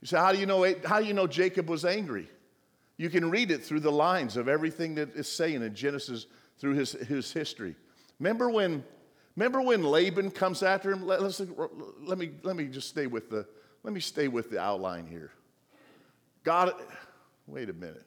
You 0.00 0.08
say, 0.08 0.18
how 0.18 0.32
do 0.32 0.38
you 0.38 0.46
know, 0.46 0.74
how 0.84 1.00
do 1.00 1.06
you 1.06 1.14
know 1.14 1.26
Jacob 1.26 1.68
was 1.68 1.84
angry? 1.84 2.28
You 2.96 3.10
can 3.10 3.30
read 3.30 3.50
it 3.50 3.62
through 3.62 3.80
the 3.80 3.92
lines 3.92 4.36
of 4.36 4.48
everything 4.48 4.94
that 4.96 5.14
is 5.14 5.28
saying 5.28 5.62
in 5.62 5.74
Genesis 5.74 6.26
through 6.58 6.74
his, 6.74 6.92
his 6.92 7.32
history. 7.32 7.74
Remember 8.18 8.50
when, 8.50 8.84
remember 9.36 9.60
when 9.60 9.82
Laban 9.82 10.30
comes 10.30 10.62
after 10.62 10.90
him? 10.90 11.06
Let, 11.06 11.20
us 11.20 11.40
let, 12.00 12.18
me, 12.18 12.30
let 12.42 12.56
me 12.56 12.66
just 12.66 12.88
stay 12.88 13.06
with 13.06 13.30
the, 13.30 13.46
let 13.82 13.92
me 13.92 14.00
stay 14.00 14.28
with 14.28 14.50
the 14.50 14.58
outline 14.58 15.06
here. 15.06 15.30
God, 16.44 16.72
wait 17.46 17.70
a 17.70 17.72
minute. 17.72 18.06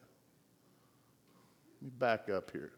Let 1.82 1.84
me 1.84 1.90
back 1.98 2.30
up 2.30 2.52
here. 2.52 2.72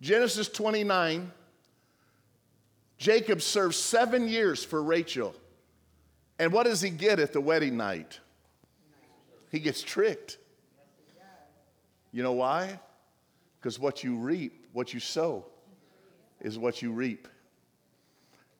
Genesis 0.00 0.48
29, 0.48 1.30
Jacob 2.98 3.40
serves 3.40 3.76
seven 3.76 4.28
years 4.28 4.62
for 4.62 4.82
Rachel. 4.82 5.34
And 6.38 6.52
what 6.52 6.64
does 6.64 6.80
he 6.80 6.90
get 6.90 7.20
at 7.20 7.32
the 7.32 7.40
wedding 7.40 7.76
night? 7.76 8.18
He 9.50 9.60
gets 9.60 9.82
tricked. 9.82 10.38
You 12.12 12.22
know 12.22 12.32
why? 12.32 12.78
Because 13.58 13.78
what 13.78 14.04
you 14.04 14.16
reap, 14.16 14.66
what 14.72 14.92
you 14.92 15.00
sow, 15.00 15.46
is 16.40 16.58
what 16.58 16.82
you 16.82 16.92
reap. 16.92 17.28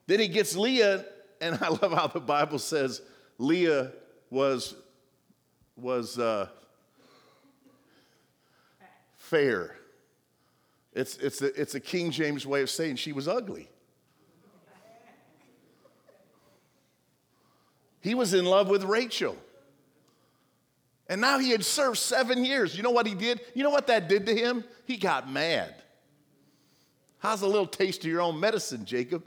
Then 0.07 0.21
he 0.21 0.29
gets 0.29 0.57
Leah, 0.57 1.05
and 1.41 1.59
I 1.61 1.69
love 1.69 1.93
how 1.93 2.07
the 2.07 2.21
Bible 2.21 2.59
says 2.59 3.03
Leah 3.39 3.93
was, 4.31 4.75
was 5.77 6.19
uh, 6.19 6.49
fair. 9.17 9.77
It's, 10.93 11.17
it's, 11.17 11.43
a, 11.43 11.61
it's 11.61 11.75
a 11.75 11.81
King 11.81 12.11
James 12.11 12.47
way 12.47 12.63
of 12.63 12.71
saying 12.71 12.97
she 12.97 13.13
was 13.13 13.27
ugly. 13.27 13.69
He 18.01 18.15
was 18.15 18.35
in 18.35 18.45
love 18.45 18.69
with 18.69 18.85
Rachel. 18.85 19.37
And 21.09 21.21
now 21.21 21.39
he 21.39 21.51
had 21.51 21.65
served 21.65 21.99
seven 21.99 22.45
years. 22.45 22.77
You 22.77 22.83
know 22.83 22.91
what 22.91 23.07
he 23.07 23.15
did? 23.15 23.41
You 23.55 23.63
know 23.63 23.71
what 23.71 23.87
that 23.89 24.09
did 24.09 24.27
to 24.27 24.35
him? 24.35 24.63
He 24.87 24.97
got 24.97 25.31
mad. 25.31 25.75
How's 27.19 27.41
a 27.43 27.47
little 27.47 27.67
taste 27.67 28.05
of 28.05 28.11
your 28.11 28.21
own 28.21 28.39
medicine, 28.39 28.85
Jacob? 28.85 29.27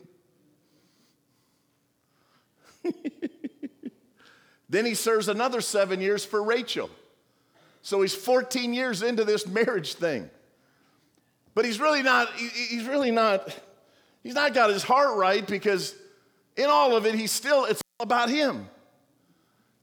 then 4.69 4.85
he 4.85 4.93
serves 4.93 5.27
another 5.27 5.61
seven 5.61 6.01
years 6.01 6.25
for 6.25 6.43
Rachel. 6.43 6.89
So 7.81 8.01
he's 8.01 8.13
14 8.13 8.73
years 8.73 9.01
into 9.01 9.23
this 9.23 9.47
marriage 9.47 9.93
thing. 9.93 10.29
But 11.55 11.65
he's 11.65 11.79
really 11.79 12.03
not, 12.03 12.31
he's 12.33 12.85
really 12.85 13.11
not, 13.11 13.55
he's 14.23 14.35
not 14.35 14.53
got 14.53 14.69
his 14.69 14.83
heart 14.83 15.17
right 15.17 15.45
because 15.45 15.95
in 16.55 16.65
all 16.65 16.95
of 16.95 17.05
it, 17.05 17.15
he's 17.15 17.31
still, 17.31 17.65
it's 17.65 17.81
all 17.97 18.03
about 18.03 18.29
him. 18.29 18.67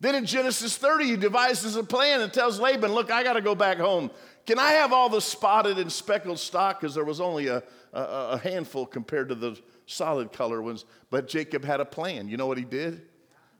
Then 0.01 0.15
in 0.15 0.27
Genesis 0.27 0.77
30, 0.77 1.05
he 1.07 1.17
devises 1.17 1.77
a 1.77 1.83
plan 1.83 2.21
and 2.21 2.33
tells 2.33 2.61
Laban, 2.61 2.93
Look, 2.93 3.11
I 3.11 3.25
got 3.25 3.33
to 3.35 3.41
go 3.41 3.55
back 3.55 3.79
home. 3.79 4.11
Can 4.47 4.59
I 4.59 4.73
have 4.73 4.93
all 4.93 5.09
the 5.09 5.21
spotted 5.21 5.79
and 5.79 5.91
speckled 5.91 6.39
stock? 6.39 6.79
Because 6.79 6.95
there 6.95 7.05
was 7.05 7.21
only 7.21 7.47
a, 7.47 7.63
a, 7.95 8.01
a, 8.01 8.39
handful 8.39 8.85
compared 8.85 9.31
to 9.31 9.35
the 9.35 9.59
solid 9.87 10.31
color 10.33 10.61
ones. 10.61 10.85
But 11.09 11.27
Jacob 11.27 11.65
had 11.65 11.81
a 11.81 11.87
plan. 11.87 12.29
You 12.29 12.37
know 12.37 12.47
what 12.47 12.59
he 12.59 12.65
did? 12.65 13.01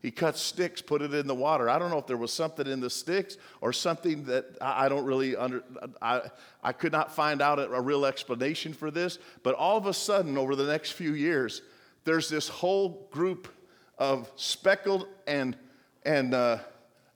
He 0.05 0.11
cut 0.11 0.37
sticks, 0.37 0.83
put 0.83 1.01
it 1.01 1.15
in 1.15 1.27
the 1.27 1.35
water. 1.35 1.71
I 1.71 1.79
don't 1.79 1.91
know 1.91 1.97
if 1.97 2.07
there 2.07 2.19
was 2.19 2.31
something 2.31 2.67
in 2.67 2.79
the 2.79 2.91
sticks 2.91 3.39
or 3.63 3.73
something 3.73 4.25
that 4.25 4.45
I, 4.61 4.87
don't 4.91 5.07
really 5.07 5.35
under. 5.35 5.65
I, 6.03 6.21
I 6.63 6.73
could 6.73 6.93
not 6.93 7.15
find 7.15 7.41
out 7.41 7.59
a 7.59 7.81
real 7.81 8.05
explanation 8.05 8.75
for 8.75 8.91
this. 8.91 9.19
But 9.43 9.55
all 9.55 9.79
of 9.79 9.87
a 9.87 9.95
sudden, 9.95 10.37
over 10.37 10.57
the 10.57 10.67
next 10.67 10.91
few 10.91 11.15
years, 11.15 11.63
there's 12.05 12.29
this 12.29 12.49
whole 12.49 13.09
group 13.13 13.49
of 13.97 14.31
speckled 14.37 15.09
and 15.27 15.57
and 16.05 16.35
uh, 16.35 16.59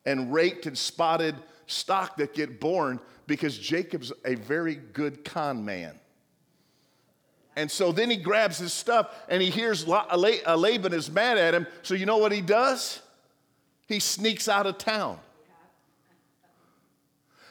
and 0.06 0.32
raked 0.32 0.64
and 0.64 0.78
spotted 0.78 1.34
stock 1.66 2.16
that 2.16 2.32
get 2.32 2.58
born 2.58 3.00
because 3.26 3.58
Jacob's 3.58 4.14
a 4.24 4.34
very 4.34 4.76
good 4.76 5.26
con 5.26 5.62
man. 5.62 6.00
And 7.58 7.68
so 7.68 7.90
then 7.90 8.08
he 8.08 8.16
grabs 8.16 8.56
his 8.58 8.72
stuff 8.72 9.12
and 9.28 9.42
he 9.42 9.50
hears 9.50 9.86
uh, 9.88 10.04
uh, 10.46 10.56
Laban 10.56 10.92
is 10.92 11.10
mad 11.10 11.38
at 11.38 11.54
him. 11.54 11.66
So 11.82 11.94
you 11.94 12.06
know 12.06 12.18
what 12.18 12.30
he 12.30 12.40
does? 12.40 13.02
He 13.88 13.98
sneaks 13.98 14.48
out 14.48 14.68
of 14.68 14.78
town. 14.78 15.18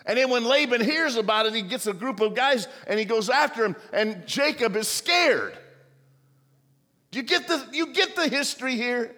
And 0.06 0.18
then 0.18 0.30
when 0.30 0.46
Laban 0.46 0.80
hears 0.80 1.18
about 1.18 1.46
it, 1.46 1.54
he 1.54 1.62
gets 1.62 1.88
a 1.88 1.94
group 1.94 2.22
of 2.22 2.36
guys 2.36 2.70
and 2.88 2.98
he 2.98 3.04
goes 3.04 3.30
after 3.30 3.66
him, 3.66 3.76
and 3.92 4.26
Jacob 4.26 4.78
is 4.78 4.88
scared. 4.88 5.58
Do 7.12 7.20
you 7.20 7.26
get 7.26 7.50
the, 7.50 7.68
you 7.74 7.88
get 7.88 8.16
the 8.16 8.30
history 8.30 8.76
here? 8.76 9.14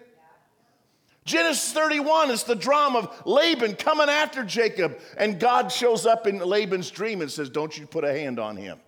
Genesis 1.24 1.72
31 1.72 2.32
is 2.32 2.42
the 2.42 2.56
drama 2.56 2.98
of 2.98 3.26
Laban 3.26 3.76
coming 3.76 4.08
after 4.08 4.42
Jacob, 4.42 4.98
and 5.16 5.38
God 5.38 5.70
shows 5.70 6.04
up 6.04 6.26
in 6.26 6.40
Laban's 6.40 6.90
dream 6.90 7.20
and 7.20 7.30
says, 7.30 7.48
Don't 7.48 7.78
you 7.78 7.86
put 7.86 8.02
a 8.02 8.12
hand 8.12 8.40
on 8.40 8.56
him. 8.56 8.80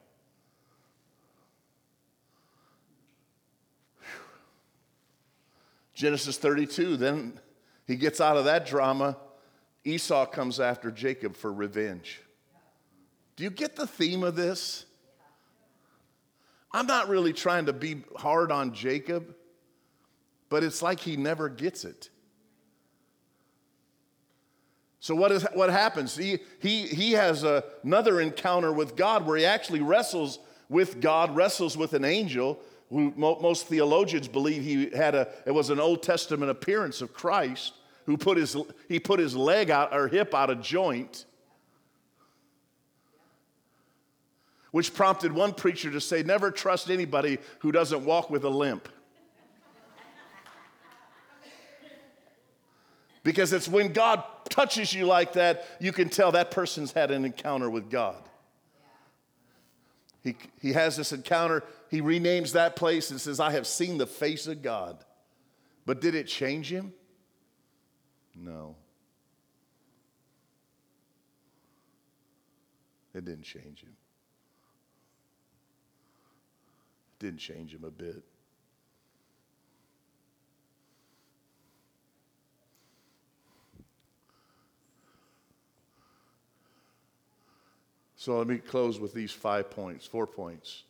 Genesis 6.02 6.36
32, 6.36 6.96
then 6.96 7.38
he 7.86 7.94
gets 7.94 8.20
out 8.20 8.36
of 8.36 8.46
that 8.46 8.66
drama. 8.66 9.16
Esau 9.84 10.26
comes 10.26 10.58
after 10.58 10.90
Jacob 10.90 11.36
for 11.36 11.52
revenge. 11.52 12.20
Do 13.36 13.44
you 13.44 13.50
get 13.50 13.76
the 13.76 13.86
theme 13.86 14.24
of 14.24 14.34
this? 14.34 14.84
I'm 16.72 16.88
not 16.88 17.08
really 17.08 17.32
trying 17.32 17.66
to 17.66 17.72
be 17.72 18.02
hard 18.16 18.50
on 18.50 18.74
Jacob, 18.74 19.36
but 20.48 20.64
it's 20.64 20.82
like 20.82 20.98
he 20.98 21.16
never 21.16 21.48
gets 21.48 21.84
it. 21.84 22.10
So 24.98 25.14
what, 25.14 25.30
is, 25.30 25.46
what 25.54 25.70
happens? 25.70 26.16
He, 26.16 26.40
he, 26.58 26.88
he 26.88 27.12
has 27.12 27.44
a, 27.44 27.62
another 27.84 28.20
encounter 28.20 28.72
with 28.72 28.96
God 28.96 29.24
where 29.24 29.36
he 29.36 29.44
actually 29.44 29.82
wrestles 29.82 30.40
with 30.68 31.00
God, 31.00 31.36
wrestles 31.36 31.76
with 31.76 31.92
an 31.92 32.04
angel, 32.04 32.58
who 32.92 33.12
most 33.16 33.66
theologians 33.68 34.28
believe 34.28 34.62
he 34.62 34.90
had 34.90 35.14
a, 35.14 35.28
it 35.46 35.50
was 35.50 35.70
an 35.70 35.80
Old 35.80 36.02
Testament 36.02 36.50
appearance 36.50 37.00
of 37.00 37.14
Christ, 37.14 37.72
who 38.04 38.18
put 38.18 38.36
his, 38.36 38.56
he 38.88 39.00
put 39.00 39.18
his 39.18 39.34
leg 39.34 39.70
out 39.70 39.94
or 39.94 40.08
hip 40.08 40.34
out 40.34 40.50
of 40.50 40.60
joint, 40.60 41.24
which 44.72 44.92
prompted 44.92 45.32
one 45.32 45.54
preacher 45.54 45.90
to 45.90 46.00
say, 46.00 46.22
never 46.22 46.50
trust 46.50 46.90
anybody 46.90 47.38
who 47.60 47.72
doesn't 47.72 48.04
walk 48.04 48.28
with 48.28 48.44
a 48.44 48.50
limp. 48.50 48.88
because 53.24 53.52
it's 53.52 53.68
when 53.68 53.92
God 53.92 54.22
touches 54.50 54.92
you 54.92 55.06
like 55.06 55.34
that, 55.34 55.66
you 55.80 55.92
can 55.92 56.08
tell 56.08 56.32
that 56.32 56.50
person's 56.50 56.92
had 56.92 57.10
an 57.10 57.24
encounter 57.24 57.70
with 57.70 57.90
God. 57.90 58.22
He, 60.22 60.36
he 60.60 60.72
has 60.72 60.96
this 60.96 61.12
encounter. 61.12 61.64
He 61.90 62.00
renames 62.00 62.52
that 62.52 62.76
place 62.76 63.10
and 63.10 63.20
says, 63.20 63.40
I 63.40 63.52
have 63.52 63.66
seen 63.66 63.98
the 63.98 64.06
face 64.06 64.46
of 64.46 64.62
God. 64.62 65.04
But 65.84 66.00
did 66.00 66.14
it 66.14 66.28
change 66.28 66.70
him? 66.70 66.92
No. 68.34 68.76
It 73.14 73.24
didn't 73.24 73.42
change 73.42 73.82
him. 73.82 73.96
It 77.20 77.24
didn't 77.24 77.40
change 77.40 77.74
him 77.74 77.84
a 77.84 77.90
bit. 77.90 78.22
So 88.22 88.38
let 88.38 88.46
me 88.46 88.58
close 88.58 89.00
with 89.00 89.12
these 89.12 89.32
five 89.32 89.68
points, 89.68 90.06
four 90.06 90.28
points. 90.28 90.84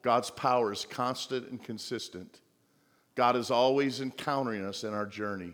God's 0.00 0.30
power 0.30 0.72
is 0.72 0.86
constant 0.88 1.50
and 1.50 1.62
consistent. 1.62 2.40
God 3.14 3.36
is 3.36 3.50
always 3.50 4.00
encountering 4.00 4.64
us 4.64 4.82
in 4.82 4.94
our 4.94 5.04
journey. 5.04 5.52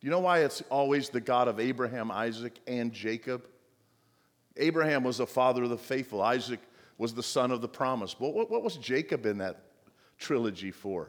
Do 0.00 0.06
you 0.06 0.10
know 0.12 0.20
why 0.20 0.44
it's 0.44 0.62
always 0.70 1.08
the 1.08 1.20
God 1.20 1.48
of 1.48 1.58
Abraham, 1.58 2.12
Isaac, 2.12 2.60
and 2.68 2.92
Jacob? 2.92 3.44
Abraham 4.56 5.02
was 5.02 5.18
the 5.18 5.26
father 5.26 5.64
of 5.64 5.70
the 5.70 5.78
faithful, 5.78 6.22
Isaac 6.22 6.60
was 6.96 7.12
the 7.12 7.20
son 7.20 7.50
of 7.50 7.60
the 7.60 7.66
promise. 7.66 8.14
But 8.14 8.34
what, 8.34 8.52
what 8.52 8.62
was 8.62 8.76
Jacob 8.76 9.26
in 9.26 9.38
that 9.38 9.64
trilogy 10.16 10.70
for? 10.70 11.08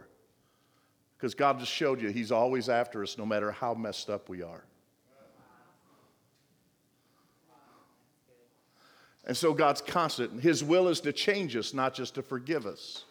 Because 1.16 1.36
God 1.36 1.60
just 1.60 1.72
showed 1.72 2.02
you 2.02 2.10
he's 2.10 2.32
always 2.32 2.70
after 2.70 3.04
us 3.04 3.20
no 3.20 3.26
matter 3.28 3.52
how 3.52 3.76
messed 3.76 4.10
up 4.10 4.30
we 4.30 4.42
are. 4.42 4.64
And 9.26 9.36
so 9.36 9.54
God's 9.54 9.82
constant. 9.82 10.42
His 10.42 10.64
will 10.64 10.88
is 10.88 11.02
to 11.02 11.12
change 11.12 11.56
us, 11.56 11.74
not 11.74 11.94
just 11.94 12.16
to 12.16 12.22
forgive 12.22 12.66
us. 12.66 13.06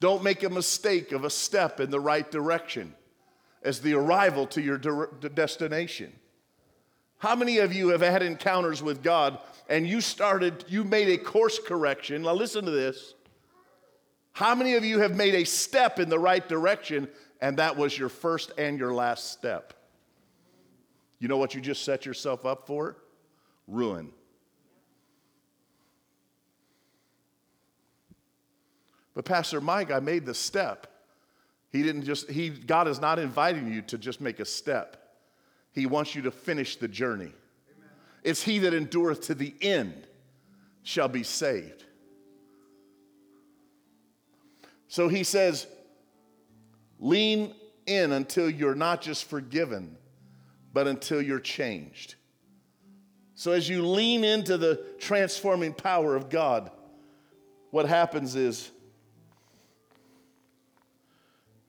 Don't 0.00 0.24
make 0.24 0.42
a 0.42 0.50
mistake 0.50 1.12
of 1.12 1.24
a 1.24 1.30
step 1.30 1.78
in 1.78 1.90
the 1.90 2.00
right 2.00 2.28
direction 2.28 2.94
as 3.62 3.80
the 3.80 3.94
arrival 3.94 4.46
to 4.46 4.62
your 4.62 4.78
de- 4.78 5.28
destination. 5.28 6.12
How 7.18 7.36
many 7.36 7.58
of 7.58 7.74
you 7.74 7.88
have 7.88 8.00
had 8.00 8.22
encounters 8.22 8.82
with 8.82 9.02
God 9.02 9.38
and 9.68 9.86
you 9.86 10.00
started, 10.00 10.64
you 10.68 10.84
made 10.84 11.08
a 11.08 11.18
course 11.18 11.58
correction? 11.58 12.22
Now, 12.22 12.32
listen 12.32 12.64
to 12.64 12.70
this. 12.70 13.14
How 14.32 14.54
many 14.54 14.74
of 14.74 14.84
you 14.84 15.00
have 15.00 15.14
made 15.14 15.34
a 15.34 15.44
step 15.44 15.98
in 15.98 16.08
the 16.08 16.18
right 16.18 16.48
direction 16.48 17.08
and 17.42 17.58
that 17.58 17.76
was 17.76 17.96
your 17.96 18.08
first 18.08 18.52
and 18.56 18.78
your 18.78 18.94
last 18.94 19.32
step? 19.32 19.74
You 21.18 21.28
know 21.28 21.36
what 21.36 21.54
you 21.54 21.60
just 21.60 21.84
set 21.84 22.06
yourself 22.06 22.46
up 22.46 22.66
for? 22.66 22.96
Ruin. 23.70 24.10
But 29.14 29.24
Pastor 29.24 29.60
Mike, 29.60 29.90
I 29.90 30.00
made 30.00 30.24
the 30.24 30.34
step. 30.34 30.86
He 31.70 31.82
didn't 31.82 32.04
just, 32.04 32.30
he, 32.30 32.48
God 32.48 32.88
is 32.88 33.00
not 33.00 33.18
inviting 33.18 33.72
you 33.72 33.82
to 33.82 33.98
just 33.98 34.20
make 34.20 34.40
a 34.40 34.44
step. 34.44 34.96
He 35.72 35.86
wants 35.86 36.14
you 36.14 36.22
to 36.22 36.30
finish 36.30 36.76
the 36.76 36.88
journey. 36.88 37.24
Amen. 37.24 37.90
It's 38.24 38.42
he 38.42 38.58
that 38.60 38.74
endureth 38.74 39.22
to 39.22 39.34
the 39.34 39.54
end 39.60 40.06
shall 40.82 41.08
be 41.08 41.22
saved. 41.22 41.84
So 44.88 45.08
he 45.08 45.22
says, 45.22 45.66
lean 46.98 47.54
in 47.86 48.12
until 48.12 48.50
you're 48.50 48.74
not 48.74 49.00
just 49.00 49.26
forgiven, 49.26 49.96
but 50.72 50.88
until 50.88 51.22
you're 51.22 51.40
changed. 51.40 52.16
So, 53.40 53.52
as 53.52 53.66
you 53.66 53.86
lean 53.86 54.22
into 54.22 54.58
the 54.58 54.84
transforming 54.98 55.72
power 55.72 56.14
of 56.14 56.28
God, 56.28 56.70
what 57.70 57.88
happens 57.88 58.36
is 58.36 58.70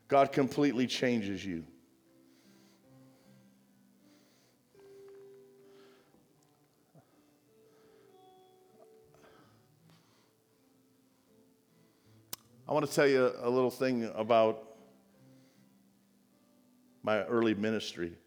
God 0.09 0.33
completely 0.33 0.85
changes 0.85 1.45
you. 1.45 1.63
I 12.67 12.73
want 12.73 12.85
to 12.85 12.93
tell 12.93 13.07
you 13.07 13.31
a 13.39 13.49
little 13.49 13.71
thing 13.71 14.11
about 14.13 14.61
my 17.01 17.23
early 17.23 17.55
ministry. 17.55 18.17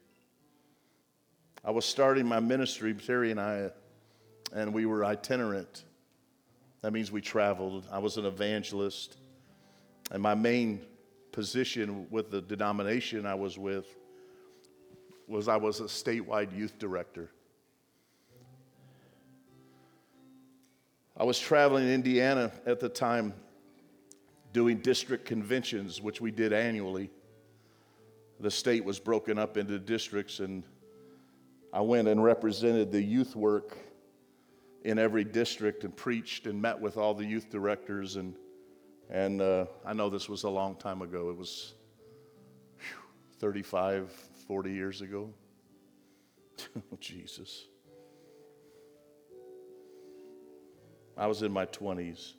I 1.65 1.71
was 1.71 1.87
starting 1.87 2.27
my 2.27 2.41
ministry, 2.41 2.93
Terry 2.93 3.31
and 3.31 3.41
I, 3.41 3.71
and 4.53 4.75
we 4.75 4.85
were 4.85 5.03
itinerant. 5.03 5.85
That 6.83 6.93
means 6.93 7.11
we 7.11 7.23
traveled. 7.23 7.87
I 7.91 7.99
was 7.99 8.19
an 8.19 8.27
evangelist. 8.27 9.17
And 10.11 10.23
my 10.23 10.35
main 10.35 10.83
position 11.33 12.07
with 12.11 12.31
the 12.31 12.43
denomination 12.43 13.25
I 13.25 13.35
was 13.35 13.57
with 13.57 13.87
was 15.27 15.49
I 15.49 15.57
was 15.57 15.81
a 15.81 15.85
statewide 15.85 16.55
youth 16.55 16.79
director. 16.79 17.31
I 21.17 21.25
was 21.25 21.39
traveling 21.39 21.85
in 21.85 21.95
Indiana 21.95 22.53
at 22.67 22.79
the 22.79 22.91
time 22.91 23.33
doing 24.53 24.79
district 24.81 25.25
conventions, 25.25 26.03
which 26.03 26.21
we 26.21 26.31
did 26.31 26.53
annually. 26.53 27.11
The 28.41 28.51
state 28.51 28.85
was 28.85 28.99
broken 28.99 29.39
up 29.39 29.57
into 29.57 29.79
districts, 29.79 30.41
and 30.41 30.65
I 31.75 31.81
went 31.81 32.07
and 32.07 32.23
represented 32.23 32.93
the 32.93 33.03
youth 33.03 33.35
work 33.35 33.77
in 34.85 34.97
every 34.97 35.25
district 35.25 35.83
and 35.83 35.95
preached 35.95 36.47
and 36.47 36.63
met 36.63 36.81
with 36.81 36.97
all 36.97 37.15
the 37.15 37.25
youth 37.25 37.51
directors 37.51 38.15
and 38.15 38.37
And 39.11 39.43
uh, 39.43 39.67
I 39.85 39.93
know 39.93 40.09
this 40.09 40.29
was 40.29 40.45
a 40.45 40.49
long 40.49 40.77
time 40.77 41.03
ago. 41.03 41.31
It 41.31 41.37
was 41.37 41.75
whew, 42.79 43.41
35, 43.41 44.09
40 44.47 44.73
years 44.73 45.01
ago. 45.01 45.31
oh, 46.77 46.81
Jesus. 47.01 47.67
I 51.17 51.27
was 51.27 51.43
in 51.43 51.51
my 51.51 51.67
20s. 51.67 52.35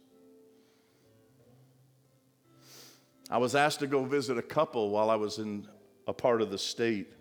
I 3.29 3.37
was 3.37 3.53
asked 3.53 3.81
to 3.81 3.87
go 3.87 4.05
visit 4.05 4.37
a 4.37 4.41
couple 4.41 4.91
while 4.91 5.09
I 5.09 5.15
was 5.15 5.39
in 5.39 5.67
a 6.07 6.13
part 6.13 6.41
of 6.41 6.51
the 6.51 6.57
state 6.57 7.14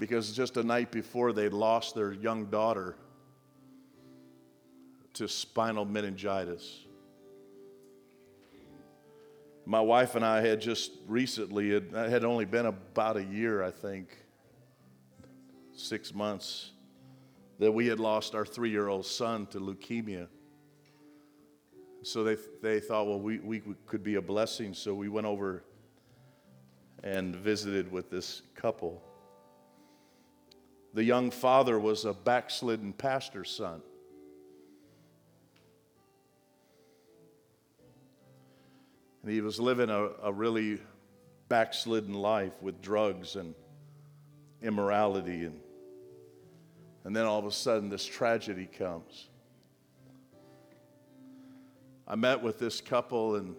because 0.00 0.32
just 0.32 0.56
a 0.56 0.62
night 0.62 0.90
before 0.90 1.32
they'd 1.32 1.52
lost 1.52 1.94
their 1.94 2.12
young 2.14 2.46
daughter 2.46 2.96
to 5.12 5.28
spinal 5.28 5.84
meningitis. 5.84 6.86
My 9.66 9.80
wife 9.80 10.14
and 10.14 10.24
I 10.24 10.40
had 10.40 10.60
just 10.60 10.92
recently, 11.06 11.72
it 11.72 11.92
had 11.92 12.24
only 12.24 12.46
been 12.46 12.66
about 12.66 13.18
a 13.18 13.22
year, 13.22 13.62
I 13.62 13.70
think, 13.70 14.08
six 15.74 16.14
months, 16.14 16.70
that 17.58 17.70
we 17.70 17.86
had 17.86 18.00
lost 18.00 18.34
our 18.34 18.46
three 18.46 18.70
year 18.70 18.88
old 18.88 19.04
son 19.04 19.46
to 19.48 19.60
leukemia. 19.60 20.28
So 22.02 22.24
they, 22.24 22.38
they 22.62 22.80
thought, 22.80 23.06
well, 23.06 23.20
we, 23.20 23.38
we 23.40 23.62
could 23.84 24.02
be 24.02 24.14
a 24.14 24.22
blessing. 24.22 24.72
So 24.72 24.94
we 24.94 25.10
went 25.10 25.26
over 25.26 25.62
and 27.04 27.36
visited 27.36 27.92
with 27.92 28.10
this 28.10 28.40
couple. 28.54 29.02
The 30.92 31.04
young 31.04 31.30
father 31.30 31.78
was 31.78 32.04
a 32.04 32.12
backslidden 32.12 32.92
pastor's 32.92 33.50
son. 33.50 33.82
And 39.22 39.30
he 39.30 39.40
was 39.40 39.60
living 39.60 39.90
a, 39.90 40.08
a 40.22 40.32
really 40.32 40.80
backslidden 41.48 42.14
life 42.14 42.54
with 42.62 42.80
drugs 42.80 43.36
and 43.36 43.54
immorality. 44.62 45.44
And, 45.44 45.60
and 47.04 47.14
then 47.14 47.26
all 47.26 47.38
of 47.38 47.44
a 47.44 47.52
sudden, 47.52 47.88
this 47.88 48.06
tragedy 48.06 48.66
comes. 48.66 49.28
I 52.08 52.16
met 52.16 52.42
with 52.42 52.58
this 52.58 52.80
couple 52.80 53.36
and 53.36 53.54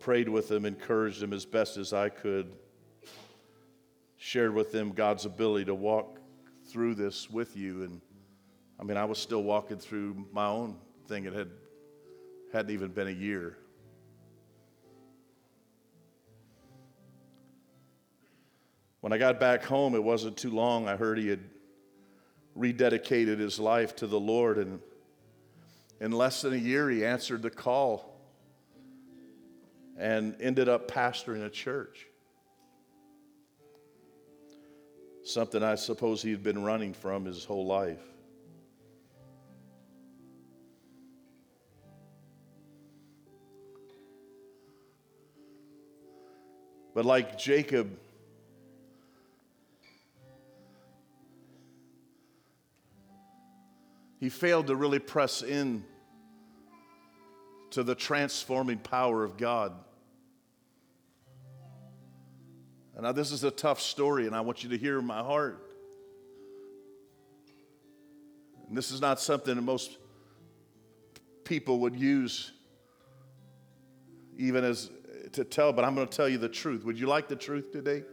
prayed 0.00 0.28
with 0.28 0.48
them, 0.48 0.66
encouraged 0.66 1.20
them 1.20 1.32
as 1.32 1.46
best 1.46 1.76
as 1.78 1.92
I 1.92 2.08
could, 2.08 2.52
shared 4.22 4.54
with 4.54 4.70
them 4.70 4.92
God's 4.92 5.24
ability 5.24 5.64
to 5.64 5.74
walk 5.74 6.20
through 6.70 6.94
this 6.94 7.28
with 7.28 7.56
you. 7.56 7.82
And 7.82 8.00
I 8.78 8.84
mean, 8.84 8.96
I 8.96 9.04
was 9.04 9.18
still 9.18 9.42
walking 9.42 9.78
through 9.78 10.26
my 10.30 10.46
own 10.46 10.76
thing. 11.08 11.24
It 11.24 11.32
had 11.32 11.50
hadn't 12.52 12.70
even 12.70 12.92
been 12.92 13.08
a 13.08 13.10
year. 13.10 13.56
When 19.00 19.12
I 19.12 19.18
got 19.18 19.40
back 19.40 19.64
home, 19.64 19.96
it 19.96 20.04
wasn't 20.04 20.36
too 20.36 20.50
long. 20.50 20.86
I 20.86 20.94
heard 20.94 21.18
he 21.18 21.26
had 21.26 21.42
rededicated 22.56 23.40
his 23.40 23.58
life 23.58 23.96
to 23.96 24.06
the 24.06 24.20
Lord, 24.20 24.56
and 24.56 24.78
in 26.00 26.12
less 26.12 26.42
than 26.42 26.52
a 26.52 26.56
year, 26.56 26.88
he 26.88 27.04
answered 27.04 27.42
the 27.42 27.50
call 27.50 28.20
and 29.98 30.36
ended 30.40 30.68
up 30.68 30.88
pastoring 30.88 31.44
a 31.44 31.50
church. 31.50 32.06
Something 35.24 35.62
I 35.62 35.76
suppose 35.76 36.20
he 36.20 36.30
had 36.30 36.42
been 36.42 36.62
running 36.62 36.92
from 36.92 37.24
his 37.24 37.44
whole 37.44 37.66
life. 37.66 38.00
But 46.94 47.04
like 47.04 47.38
Jacob, 47.38 47.98
he 54.20 54.28
failed 54.28 54.66
to 54.66 54.76
really 54.76 54.98
press 54.98 55.42
in 55.42 55.84
to 57.70 57.82
the 57.82 57.94
transforming 57.94 58.78
power 58.78 59.24
of 59.24 59.38
God. 59.38 59.72
Now, 63.00 63.12
this 63.12 63.32
is 63.32 63.42
a 63.42 63.50
tough 63.50 63.80
story, 63.80 64.26
and 64.26 64.36
I 64.36 64.42
want 64.42 64.62
you 64.62 64.70
to 64.70 64.78
hear 64.78 65.00
my 65.02 65.20
heart. 65.20 65.66
And 68.68 68.76
this 68.76 68.90
is 68.90 69.00
not 69.00 69.18
something 69.18 69.54
that 69.54 69.62
most 69.62 69.98
people 71.44 71.80
would 71.80 71.96
use 71.96 72.52
even 74.36 74.64
as 74.64 74.90
to 75.32 75.44
tell, 75.44 75.72
but 75.72 75.84
I'm 75.84 75.94
going 75.94 76.06
to 76.06 76.16
tell 76.16 76.28
you 76.28 76.38
the 76.38 76.48
truth. 76.48 76.84
Would 76.84 76.98
you 76.98 77.06
like 77.06 77.28
the 77.28 77.36
truth 77.36 77.72
today? 77.72 78.04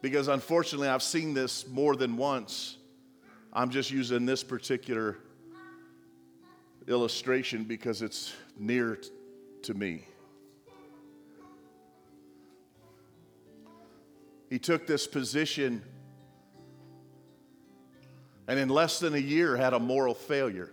Because 0.00 0.28
unfortunately, 0.28 0.88
I've 0.88 1.02
seen 1.02 1.34
this 1.34 1.66
more 1.68 1.94
than 1.94 2.16
once 2.16 2.78
I'm 3.52 3.70
just 3.70 3.90
using 3.90 4.24
this 4.24 4.42
particular 4.42 5.18
illustration 6.88 7.64
because 7.64 8.02
it's 8.02 8.32
near 8.58 8.98
to 9.62 9.74
me. 9.74 10.06
He 14.52 14.58
took 14.58 14.86
this 14.86 15.06
position 15.06 15.82
and 18.46 18.58
in 18.58 18.68
less 18.68 19.00
than 19.00 19.14
a 19.14 19.18
year 19.18 19.56
had 19.56 19.72
a 19.72 19.78
moral 19.78 20.12
failure. 20.12 20.70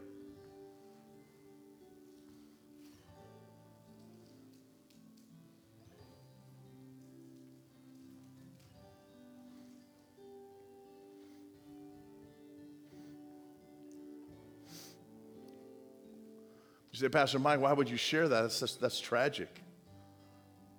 You 16.92 17.00
say, 17.00 17.08
Pastor 17.08 17.40
Mike, 17.40 17.62
why 17.62 17.72
would 17.72 17.90
you 17.90 17.96
share 17.96 18.28
that? 18.28 18.42
That's, 18.42 18.60
that's, 18.60 18.76
that's 18.76 19.00
tragic. 19.00 19.62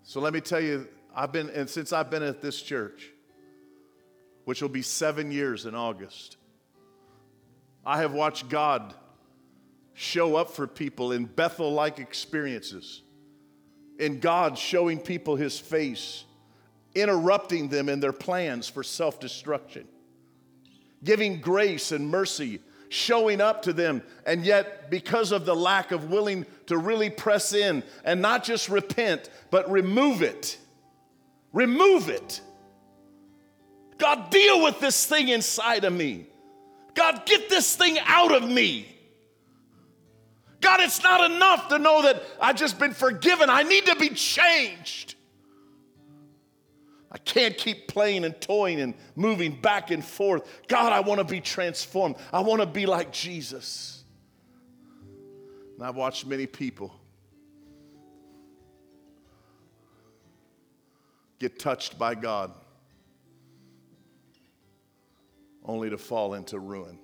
So 0.03 0.21
let 0.21 0.35
me 0.35 0.43
tell 0.43 0.61
you, 0.61 0.87
I've 1.15 1.33
been, 1.33 1.51
and 1.51 1.69
since 1.69 1.93
I've 1.93 2.11
been 2.11 2.23
at 2.23 2.41
this 2.41 2.61
church, 2.61 3.11
which 4.45 4.63
will 4.63 4.69
be 4.69 4.83
seven 4.83 5.31
years 5.31 5.67
in 5.67 5.75
August, 5.75 6.37
I 7.85 7.99
have 7.99 8.13
watched 8.13 8.49
God 8.49 8.95
show 9.95 10.37
up 10.37 10.51
for 10.51 10.67
people 10.67 11.13
in 11.13 11.25
Bethel 11.25 11.73
like 11.73 11.99
experiences, 11.99 13.03
in 13.99 14.21
God 14.21 14.57
showing 14.57 14.99
people 14.99 15.37
his 15.37 15.59
face, 15.59 16.25
interrupting 16.95 17.69
them 17.69 17.89
in 17.89 18.01
their 18.01 18.13
plans 18.13 18.69
for 18.69 18.83
self 18.83 19.21
destruction, 19.21 19.87
giving 21.03 21.41
grace 21.41 21.93
and 21.93 22.09
mercy 22.09 22.61
showing 22.91 23.41
up 23.41 23.63
to 23.63 23.73
them. 23.73 24.03
And 24.27 24.45
yet, 24.45 24.91
because 24.91 25.33
of 25.33 25.47
the 25.47 25.55
lack 25.57 25.93
of 25.93 26.11
willing 26.11 26.45
to 26.67 26.77
really 26.77 27.09
press 27.09 27.55
in 27.55 27.83
and 28.05 28.21
not 28.21 28.45
just 28.45 28.69
repent, 28.69 29.31
but 29.51 29.71
remove 29.71 30.23
it, 30.23 30.59
remove 31.53 32.09
it. 32.09 32.41
God, 33.99 34.31
deal 34.31 34.63
with 34.63 34.81
this 34.81 35.07
thing 35.07 35.29
inside 35.29 35.85
of 35.85 35.93
me. 35.93 36.27
God, 36.95 37.27
get 37.27 37.49
this 37.49 37.77
thing 37.77 37.99
out 38.07 38.33
of 38.33 38.49
me. 38.49 38.87
God, 40.61 40.81
it's 40.81 41.03
not 41.03 41.31
enough 41.31 41.69
to 41.69 41.79
know 41.79 42.03
that 42.03 42.23
I've 42.41 42.57
just 42.57 42.79
been 42.79 42.93
forgiven. 42.93 43.49
I 43.49 43.63
need 43.63 43.87
to 43.87 43.97
be 43.97 44.11
changed. 44.11 45.15
I 47.13 47.19
can't 47.19 47.57
keep 47.57 47.89
playing 47.89 48.25
and 48.25 48.39
toying 48.41 48.81
and 48.81 48.95
moving 49.17 49.61
back 49.61 49.91
and 49.91 50.05
forth. 50.05 50.47
God, 50.69 50.93
I 50.93 51.01
want 51.01 51.19
to 51.19 51.25
be 51.25 51.41
transformed. 51.41 52.17
I 52.33 52.41
want 52.41 52.61
to 52.61 52.67
be 52.67 52.87
like 52.87 53.11
Jesus. 53.13 54.05
And 55.77 55.87
I've 55.87 55.97
watched 55.97 56.27
many 56.27 56.47
people 56.47 57.00
get 61.41 61.59
touched 61.59 61.99
by 61.99 62.15
God 62.15 62.53
only 65.65 65.91
to 65.91 65.99
fall 65.99 66.35
into 66.35 66.59
ruin. 66.59 66.99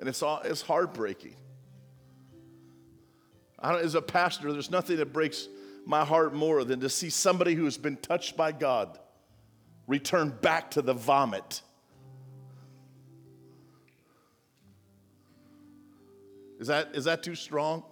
And 0.00 0.08
it's, 0.08 0.22
all, 0.22 0.40
it's 0.44 0.62
heartbreaking. 0.62 1.36
as 3.62 3.94
a 3.94 4.02
pastor, 4.02 4.52
there's 4.52 4.70
nothing 4.70 4.96
that 4.96 5.12
breaks 5.12 5.48
my 5.86 6.04
heart 6.04 6.34
more 6.34 6.64
than 6.64 6.80
to 6.80 6.88
see 6.88 7.08
somebody 7.08 7.54
who 7.54 7.64
has 7.64 7.78
been 7.78 7.96
touched 7.96 8.36
by 8.36 8.50
God 8.50 8.98
return 9.86 10.30
back 10.42 10.72
to 10.72 10.82
the 10.82 10.94
vomit. 10.94 11.62
Is 16.58 16.68
that, 16.68 16.90
is 16.94 17.04
that 17.04 17.22
too 17.22 17.34
strong? 17.34 17.84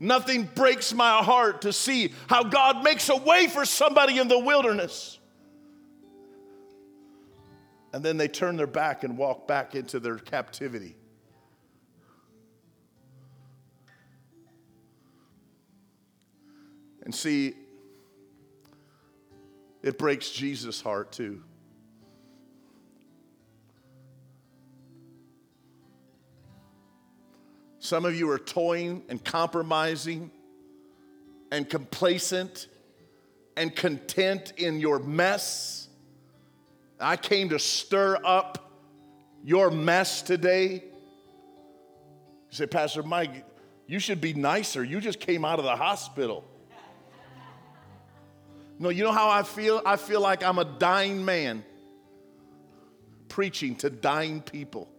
Nothing 0.00 0.44
breaks 0.54 0.94
my 0.94 1.18
heart 1.18 1.62
to 1.62 1.72
see 1.72 2.12
how 2.28 2.44
God 2.44 2.84
makes 2.84 3.08
a 3.08 3.16
way 3.16 3.48
for 3.48 3.64
somebody 3.64 4.18
in 4.18 4.28
the 4.28 4.38
wilderness 4.38 5.18
And 7.92 8.04
then 8.04 8.16
they 8.16 8.28
turn 8.28 8.56
their 8.56 8.66
back 8.66 9.04
and 9.04 9.16
walk 9.16 9.46
back 9.46 9.74
into 9.74 9.98
their 9.98 10.18
captivity. 10.18 10.94
And 17.02 17.14
see, 17.14 17.54
it 19.82 19.96
breaks 19.96 20.30
Jesus' 20.30 20.82
heart 20.82 21.12
too. 21.12 21.42
Some 27.88 28.04
of 28.04 28.14
you 28.14 28.30
are 28.30 28.38
toying 28.38 29.02
and 29.08 29.24
compromising 29.24 30.30
and 31.50 31.66
complacent 31.66 32.68
and 33.56 33.74
content 33.74 34.52
in 34.58 34.78
your 34.78 34.98
mess. 34.98 35.88
I 37.00 37.16
came 37.16 37.48
to 37.48 37.58
stir 37.58 38.18
up 38.22 38.70
your 39.42 39.70
mess 39.70 40.20
today. 40.20 40.84
You 40.84 42.50
say, 42.50 42.66
Pastor 42.66 43.02
Mike, 43.02 43.46
you 43.86 44.00
should 44.00 44.20
be 44.20 44.34
nicer. 44.34 44.84
You 44.84 45.00
just 45.00 45.18
came 45.18 45.42
out 45.46 45.58
of 45.58 45.64
the 45.64 45.76
hospital. 45.76 46.44
No, 48.78 48.90
you 48.90 49.02
know 49.02 49.12
how 49.12 49.30
I 49.30 49.44
feel? 49.44 49.80
I 49.86 49.96
feel 49.96 50.20
like 50.20 50.44
I'm 50.44 50.58
a 50.58 50.66
dying 50.66 51.24
man 51.24 51.64
preaching 53.30 53.76
to 53.76 53.88
dying 53.88 54.42
people. 54.42 54.90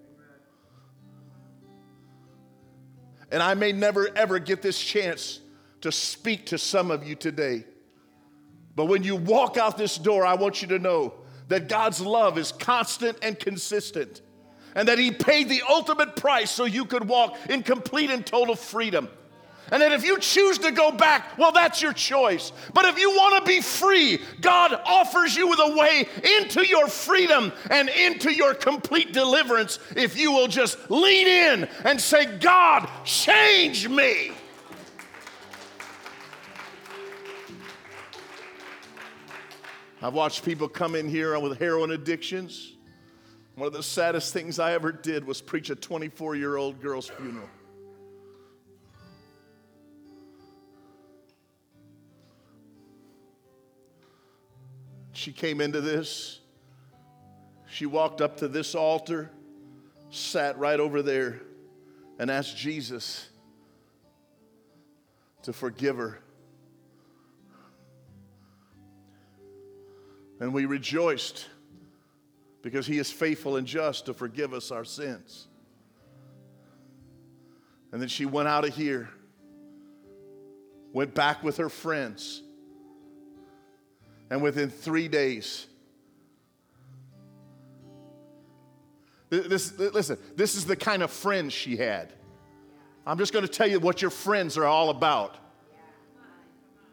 And 3.31 3.43
I 3.43 3.53
may 3.53 3.71
never 3.71 4.09
ever 4.15 4.39
get 4.39 4.61
this 4.61 4.79
chance 4.79 5.39
to 5.81 5.91
speak 5.91 6.47
to 6.47 6.57
some 6.57 6.91
of 6.91 7.07
you 7.07 7.15
today. 7.15 7.63
But 8.75 8.85
when 8.85 9.03
you 9.03 9.15
walk 9.15 9.57
out 9.57 9.77
this 9.77 9.97
door, 9.97 10.25
I 10.25 10.35
want 10.35 10.61
you 10.61 10.67
to 10.69 10.79
know 10.79 11.13
that 11.47 11.67
God's 11.67 11.99
love 11.99 12.37
is 12.37 12.51
constant 12.51 13.17
and 13.21 13.39
consistent, 13.39 14.21
and 14.75 14.87
that 14.87 14.99
He 14.99 15.11
paid 15.11 15.49
the 15.49 15.61
ultimate 15.67 16.15
price 16.15 16.51
so 16.51 16.65
you 16.65 16.85
could 16.85 17.07
walk 17.07 17.37
in 17.49 17.63
complete 17.63 18.09
and 18.09 18.25
total 18.25 18.55
freedom. 18.55 19.09
And 19.71 19.81
that 19.81 19.91
if 19.91 20.03
you 20.03 20.17
choose 20.19 20.57
to 20.59 20.71
go 20.71 20.91
back, 20.91 21.37
well, 21.37 21.51
that's 21.51 21.81
your 21.81 21.93
choice. 21.93 22.51
But 22.73 22.85
if 22.85 22.99
you 22.99 23.11
want 23.11 23.43
to 23.43 23.49
be 23.49 23.61
free, 23.61 24.19
God 24.41 24.73
offers 24.85 25.35
you 25.35 25.53
a 25.53 25.75
way 25.75 26.07
into 26.39 26.65
your 26.65 26.87
freedom 26.87 27.51
and 27.69 27.89
into 27.89 28.33
your 28.33 28.53
complete 28.53 29.13
deliverance 29.13 29.79
if 29.95 30.17
you 30.17 30.31
will 30.31 30.47
just 30.47 30.77
lean 30.89 31.27
in 31.27 31.69
and 31.83 31.99
say, 31.99 32.37
God, 32.37 32.89
change 33.03 33.87
me. 33.87 34.31
I've 40.01 40.13
watched 40.13 40.45
people 40.45 40.69
come 40.69 40.95
in 40.95 41.09
here 41.09 41.37
with 41.39 41.59
heroin 41.59 41.91
addictions. 41.91 42.73
One 43.55 43.67
of 43.67 43.73
the 43.73 43.83
saddest 43.83 44.31
things 44.31 44.57
I 44.57 44.71
ever 44.71 44.93
did 44.93 45.25
was 45.25 45.41
preach 45.41 45.69
a 45.69 45.75
24 45.75 46.37
year 46.37 46.55
old 46.55 46.81
girl's 46.81 47.09
funeral. 47.09 47.49
She 55.19 55.33
came 55.33 55.59
into 55.59 55.81
this. 55.81 56.39
She 57.69 57.85
walked 57.85 58.21
up 58.21 58.37
to 58.37 58.47
this 58.47 58.73
altar, 58.73 59.29
sat 60.11 60.57
right 60.57 60.79
over 60.79 61.01
there, 61.01 61.41
and 62.17 62.31
asked 62.31 62.55
Jesus 62.55 63.27
to 65.41 65.51
forgive 65.51 65.97
her. 65.97 66.21
And 70.39 70.53
we 70.53 70.65
rejoiced 70.65 71.47
because 72.61 72.87
he 72.87 72.97
is 72.97 73.11
faithful 73.11 73.57
and 73.57 73.67
just 73.67 74.05
to 74.05 74.13
forgive 74.13 74.53
us 74.53 74.71
our 74.71 74.85
sins. 74.85 75.47
And 77.91 78.01
then 78.01 78.07
she 78.07 78.25
went 78.25 78.47
out 78.47 78.65
of 78.65 78.73
here, 78.73 79.09
went 80.93 81.13
back 81.13 81.43
with 81.43 81.57
her 81.57 81.67
friends 81.67 82.41
and 84.29 84.41
within 84.41 84.69
three 84.69 85.07
days, 85.07 85.67
this, 89.29 89.77
listen, 89.77 90.17
this 90.35 90.55
is 90.55 90.65
the 90.65 90.75
kind 90.75 91.03
of 91.03 91.11
friends 91.11 91.53
she 91.53 91.77
had. 91.77 92.13
I'm 93.05 93.17
just 93.17 93.33
going 93.33 93.45
to 93.45 93.51
tell 93.51 93.67
you 93.67 93.79
what 93.79 94.01
your 94.01 94.11
friends 94.11 94.57
are 94.57 94.65
all 94.65 94.89
about. 94.89 95.37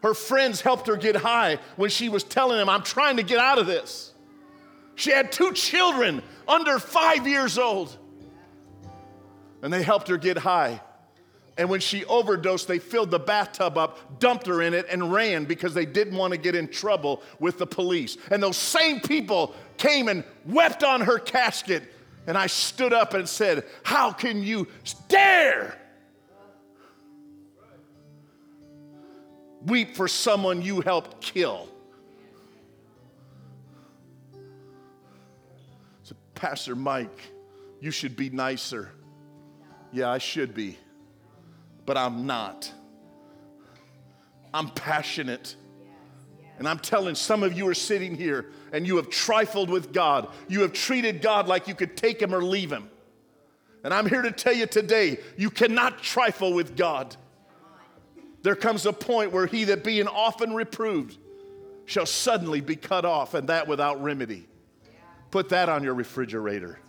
Her 0.03 0.13
friends 0.13 0.61
helped 0.61 0.87
her 0.87 0.95
get 0.95 1.15
high 1.15 1.59
when 1.75 1.89
she 1.89 2.09
was 2.09 2.23
telling 2.23 2.57
them, 2.57 2.69
I'm 2.69 2.83
trying 2.83 3.17
to 3.17 3.23
get 3.23 3.39
out 3.39 3.57
of 3.57 3.65
this. 3.65 4.13
She 4.95 5.11
had 5.11 5.31
two 5.31 5.53
children 5.53 6.21
under 6.47 6.79
five 6.79 7.27
years 7.27 7.57
old, 7.57 7.95
and 9.61 9.71
they 9.71 9.83
helped 9.83 10.07
her 10.07 10.17
get 10.17 10.37
high. 10.37 10.81
And 11.57 11.69
when 11.69 11.79
she 11.79 12.05
overdosed, 12.05 12.67
they 12.67 12.77
filled 12.77 13.09
the 13.09 13.19
bathtub 13.19 13.77
up, 13.77 14.19
dumped 14.19 14.45
her 14.45 14.61
in 14.61 14.75
it, 14.75 14.85
and 14.91 15.11
ran 15.11 15.45
because 15.45 15.73
they 15.73 15.85
didn't 15.85 16.15
want 16.15 16.31
to 16.31 16.37
get 16.37 16.53
in 16.53 16.67
trouble 16.67 17.23
with 17.39 17.57
the 17.57 17.65
police. 17.65 18.17
And 18.29 18.41
those 18.41 18.57
same 18.57 18.99
people 18.99 19.55
came 19.77 20.07
and 20.07 20.23
wept 20.45 20.83
on 20.83 21.01
her 21.01 21.17
casket. 21.17 21.83
And 22.27 22.37
I 22.37 22.45
stood 22.45 22.93
up 22.93 23.15
and 23.15 23.27
said, 23.27 23.65
How 23.83 24.11
can 24.11 24.43
you 24.43 24.67
dare 25.07 25.79
weep 29.65 29.95
for 29.95 30.07
someone 30.07 30.61
you 30.61 30.81
helped 30.81 31.21
kill? 31.21 31.69
So, 36.03 36.15
Pastor 36.35 36.75
Mike, 36.75 37.19
you 37.79 37.89
should 37.89 38.15
be 38.15 38.29
nicer. 38.29 38.91
Yeah, 39.91 40.11
I 40.11 40.19
should 40.19 40.53
be 40.53 40.77
but 41.87 41.97
I'm 41.97 42.27
not. 42.27 42.71
I'm 44.53 44.69
passionate. 44.69 45.55
And 46.59 46.67
I'm 46.67 46.79
telling 46.79 47.15
some 47.15 47.43
of 47.43 47.57
you 47.57 47.67
are 47.69 47.73
sitting 47.73 48.15
here 48.15 48.51
and 48.73 48.85
you 48.85 48.97
have 48.97 49.09
trifled 49.09 49.69
with 49.69 49.93
God. 49.93 50.27
You 50.47 50.61
have 50.61 50.73
treated 50.73 51.21
God 51.21 51.47
like 51.47 51.67
you 51.67 51.73
could 51.73 51.95
take 51.95 52.21
him 52.21 52.35
or 52.35 52.43
leave 52.43 52.71
him. 52.71 52.89
And 53.83 53.93
I'm 53.93 54.07
here 54.07 54.21
to 54.21 54.31
tell 54.31 54.53
you 54.53 54.65
today, 54.65 55.19
you 55.37 55.49
cannot 55.49 56.03
trifle 56.03 56.53
with 56.53 56.75
God. 56.75 57.15
There 58.41 58.55
comes 58.55 58.85
a 58.85 58.93
point 58.93 59.31
where 59.31 59.45
he 59.45 59.63
that 59.65 59.83
being 59.83 60.07
often 60.07 60.53
reproved 60.53 61.17
shall 61.85 62.05
suddenly 62.05 62.59
be 62.59 62.75
cut 62.75 63.05
off, 63.05 63.33
and 63.33 63.47
that 63.47 63.67
without 63.67 64.03
remedy. 64.03 64.45
Put 65.31 65.49
that 65.49 65.69
on 65.69 65.83
your 65.83 65.93
refrigerator. 65.93 66.79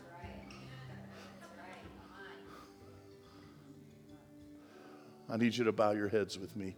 I 5.30 5.36
need 5.36 5.54
you 5.56 5.64
to 5.64 5.72
bow 5.72 5.92
your 5.92 6.08
heads 6.08 6.38
with 6.38 6.56
me. 6.56 6.74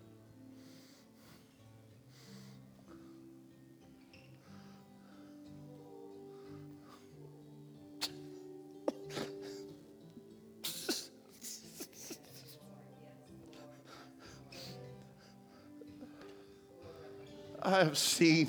I 17.63 17.85
have 17.85 17.97
seen 17.97 18.49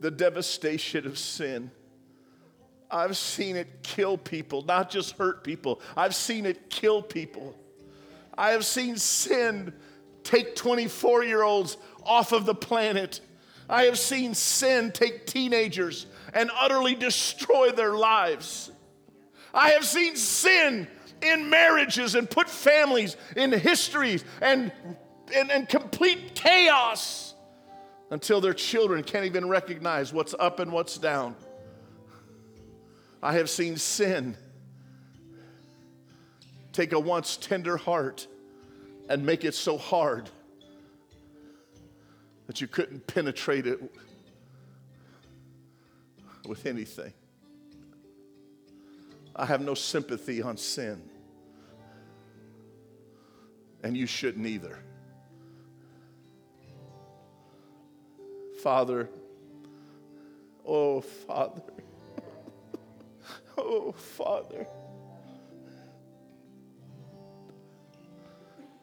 the 0.00 0.10
devastation 0.10 1.06
of 1.06 1.18
sin. 1.18 1.70
I've 2.90 3.16
seen 3.16 3.54
it 3.54 3.82
kill 3.82 4.18
people, 4.18 4.62
not 4.62 4.90
just 4.90 5.16
hurt 5.16 5.44
people. 5.44 5.80
I've 5.96 6.14
seen 6.16 6.46
it 6.46 6.68
kill 6.68 7.00
people. 7.00 7.56
I 8.36 8.50
have 8.50 8.64
seen 8.64 8.96
sin 8.96 9.72
take 10.22 10.56
24 10.56 11.24
year 11.24 11.42
olds 11.42 11.76
off 12.02 12.32
of 12.32 12.46
the 12.46 12.54
planet. 12.54 13.20
I 13.68 13.84
have 13.84 13.98
seen 13.98 14.34
sin 14.34 14.92
take 14.92 15.26
teenagers 15.26 16.06
and 16.32 16.50
utterly 16.58 16.94
destroy 16.94 17.70
their 17.70 17.94
lives. 17.94 18.70
I 19.52 19.70
have 19.70 19.84
seen 19.84 20.16
sin 20.16 20.88
in 21.22 21.48
marriages 21.48 22.14
and 22.14 22.28
put 22.28 22.50
families 22.50 23.16
in 23.36 23.52
histories 23.52 24.24
and, 24.42 24.72
and, 25.34 25.50
and 25.50 25.68
complete 25.68 26.34
chaos 26.34 27.34
until 28.10 28.40
their 28.40 28.52
children 28.52 29.02
can't 29.02 29.24
even 29.24 29.48
recognize 29.48 30.12
what's 30.12 30.34
up 30.38 30.58
and 30.60 30.72
what's 30.72 30.98
down. 30.98 31.36
I 33.22 33.34
have 33.34 33.48
seen 33.48 33.76
sin 33.76 34.36
take 36.74 36.92
a 36.92 36.98
once 36.98 37.36
tender 37.36 37.76
heart 37.76 38.26
and 39.08 39.24
make 39.24 39.44
it 39.44 39.54
so 39.54 39.78
hard 39.78 40.28
that 42.46 42.60
you 42.60 42.66
couldn't 42.66 43.06
penetrate 43.06 43.66
it 43.66 43.80
with 46.46 46.66
anything. 46.66 47.12
I 49.36 49.46
have 49.46 49.60
no 49.60 49.74
sympathy 49.74 50.42
on 50.42 50.56
sin, 50.56 51.00
and 53.82 53.96
you 53.96 54.06
shouldn't 54.06 54.46
either. 54.46 54.78
Father, 58.62 59.08
oh, 60.66 61.00
Father. 61.00 61.62
Oh, 63.56 63.92
Father. 63.92 64.66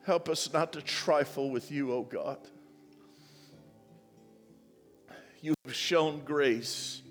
Help 0.04 0.30
us 0.30 0.52
not 0.52 0.74
to 0.74 0.82
trifle 0.82 1.52
with 1.52 1.72
you, 1.72 1.92
oh 1.92 2.04
God. 2.04 2.40
You 5.42 5.54
have 5.66 5.76
shown 5.76 6.22
grace. 6.24 7.02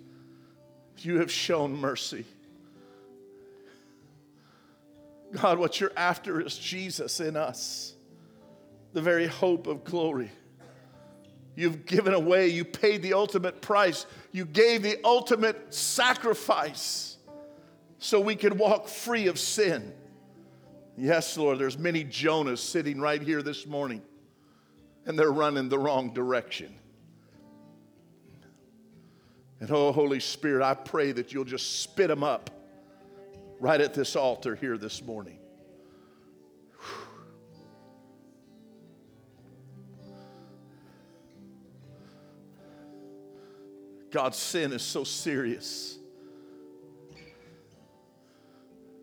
You 0.98 1.18
have 1.18 1.30
shown 1.30 1.72
mercy. 1.72 2.24
God, 5.32 5.58
what 5.58 5.80
you're 5.80 5.92
after 5.96 6.40
is 6.40 6.58
Jesus 6.58 7.20
in 7.20 7.36
us, 7.36 7.94
the 8.92 9.00
very 9.00 9.26
hope 9.26 9.66
of 9.66 9.84
glory. 9.84 10.30
You've 11.54 11.86
given 11.86 12.14
away, 12.14 12.48
you 12.48 12.64
paid 12.64 13.02
the 13.02 13.14
ultimate 13.14 13.60
price, 13.60 14.06
you 14.32 14.44
gave 14.44 14.82
the 14.82 14.98
ultimate 15.04 15.72
sacrifice 15.72 17.16
so 17.98 18.20
we 18.20 18.34
could 18.34 18.58
walk 18.58 18.88
free 18.88 19.28
of 19.28 19.38
sin. 19.38 19.92
Yes, 20.96 21.36
Lord, 21.36 21.58
there's 21.58 21.78
many 21.78 22.04
Jonahs 22.04 22.58
sitting 22.58 23.00
right 23.00 23.22
here 23.22 23.42
this 23.42 23.66
morning, 23.66 24.02
and 25.06 25.18
they're 25.18 25.32
running 25.32 25.68
the 25.68 25.78
wrong 25.78 26.12
direction. 26.12 26.74
And 29.60 29.70
oh, 29.70 29.92
Holy 29.92 30.20
Spirit, 30.20 30.64
I 30.64 30.74
pray 30.74 31.12
that 31.12 31.32
you'll 31.32 31.44
just 31.44 31.82
spit 31.82 32.08
them 32.08 32.24
up 32.24 32.50
right 33.60 33.80
at 33.80 33.94
this 33.94 34.16
altar 34.16 34.56
here 34.56 34.78
this 34.78 35.02
morning. 35.02 35.38
God's 44.10 44.38
sin 44.38 44.72
is 44.72 44.82
so 44.82 45.04
serious 45.04 45.99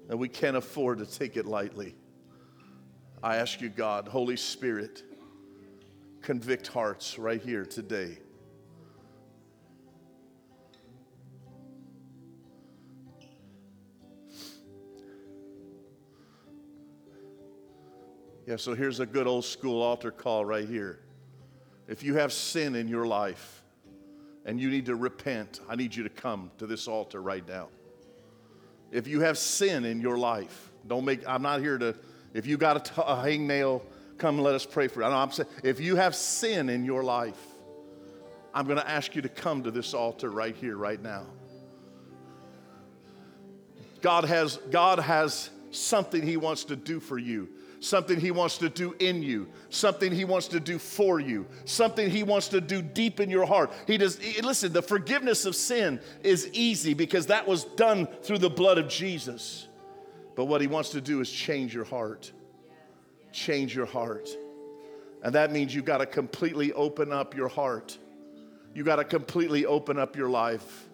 that 0.07 0.17
we 0.17 0.29
can't 0.29 0.57
afford 0.57 0.99
to 0.99 1.05
take 1.05 1.37
it 1.37 1.45
lightly. 1.45 1.95
I 3.21 3.37
ask 3.37 3.61
you, 3.61 3.69
God, 3.69 4.07
Holy 4.07 4.37
Spirit, 4.37 5.03
convict 6.21 6.67
hearts 6.67 7.19
right 7.19 7.41
here 7.41 7.65
today. 7.65 8.17
Yeah, 18.45 18.55
so 18.55 18.73
here's 18.73 19.01
a 19.01 19.05
good 19.05 19.27
old 19.27 19.43
school 19.43 19.81
altar 19.81 20.09
call 20.09 20.45
right 20.45 20.69
here. 20.69 20.99
If 21.89 22.01
you 22.01 22.13
have 22.13 22.31
sin 22.31 22.75
in 22.75 22.87
your 22.87 23.05
life 23.05 23.61
and 24.45 24.57
you 24.57 24.69
need 24.69 24.85
to 24.85 24.95
repent, 24.95 25.59
I 25.67 25.75
need 25.75 25.93
you 25.93 26.03
to 26.03 26.09
come 26.09 26.51
to 26.57 26.65
this 26.65 26.87
altar 26.87 27.21
right 27.21 27.45
now. 27.45 27.67
If 28.91 29.07
you 29.07 29.21
have 29.21 29.37
sin 29.37 29.85
in 29.85 30.01
your 30.01 30.17
life, 30.17 30.71
don't 30.87 31.05
make, 31.05 31.27
I'm 31.27 31.41
not 31.41 31.59
here 31.59 31.77
to, 31.77 31.95
if 32.33 32.45
you 32.47 32.57
got 32.57 32.77
a, 32.77 32.79
t- 32.79 33.01
a 33.01 33.15
hangnail, 33.15 33.81
come 34.17 34.39
let 34.39 34.55
us 34.55 34.65
pray 34.65 34.87
for 34.87 35.01
you. 35.01 35.05
I 35.05 35.09
know 35.09 35.17
I'm 35.17 35.31
saying, 35.31 35.49
if 35.63 35.79
you 35.79 35.95
have 35.95 36.15
sin 36.15 36.69
in 36.69 36.85
your 36.85 37.03
life, 37.03 37.39
I'm 38.53 38.65
going 38.65 38.79
to 38.79 38.89
ask 38.89 39.15
you 39.15 39.21
to 39.21 39.29
come 39.29 39.63
to 39.63 39.71
this 39.71 39.93
altar 39.93 40.29
right 40.29 40.55
here, 40.55 40.77
right 40.77 41.01
now. 41.01 41.25
God 44.01 44.23
has, 44.25 44.57
God 44.71 44.99
has 44.99 45.49
something 45.71 46.21
He 46.21 46.37
wants 46.37 46.63
to 46.65 46.75
do 46.75 46.99
for 46.99 47.17
you 47.17 47.49
something 47.79 48.19
He 48.19 48.31
wants 48.31 48.57
to 48.59 48.69
do 48.69 48.95
in 48.99 49.21
you, 49.21 49.47
something 49.69 50.11
He 50.11 50.25
wants 50.25 50.47
to 50.49 50.59
do 50.59 50.79
for 50.79 51.19
you, 51.19 51.45
something 51.65 52.09
He 52.09 52.23
wants 52.23 52.47
to 52.49 52.61
do 52.61 52.81
deep 52.81 53.19
in 53.19 53.29
your 53.29 53.45
heart. 53.45 53.71
He 53.85 53.97
does, 53.97 54.19
listen, 54.41 54.73
the 54.73 54.81
forgiveness 54.81 55.45
of 55.45 55.55
sin 55.55 55.99
is 56.23 56.49
easy 56.53 56.93
because 56.93 57.27
that 57.27 57.47
was 57.47 57.63
done 57.63 58.07
through 58.23 58.39
the 58.39 58.49
blood 58.49 58.77
of 58.77 58.87
Jesus. 58.87 59.67
But 60.35 60.45
what 60.45 60.61
He 60.61 60.67
wants 60.67 60.89
to 60.91 61.01
do 61.01 61.21
is 61.21 61.31
change 61.31 61.73
your 61.73 61.85
heart. 61.85 62.31
Change 63.31 63.75
your 63.75 63.85
heart. 63.85 64.29
And 65.23 65.33
that 65.35 65.51
means 65.51 65.73
you 65.73 65.81
got 65.81 65.97
to 65.97 66.05
completely 66.05 66.73
open 66.73 67.11
up 67.11 67.35
your 67.35 67.47
heart. 67.47 67.97
You 68.73 68.83
got 68.83 68.97
to 68.97 69.03
completely 69.03 69.65
open 69.65 69.97
up 69.97 70.15
your 70.15 70.29
life. 70.29 70.87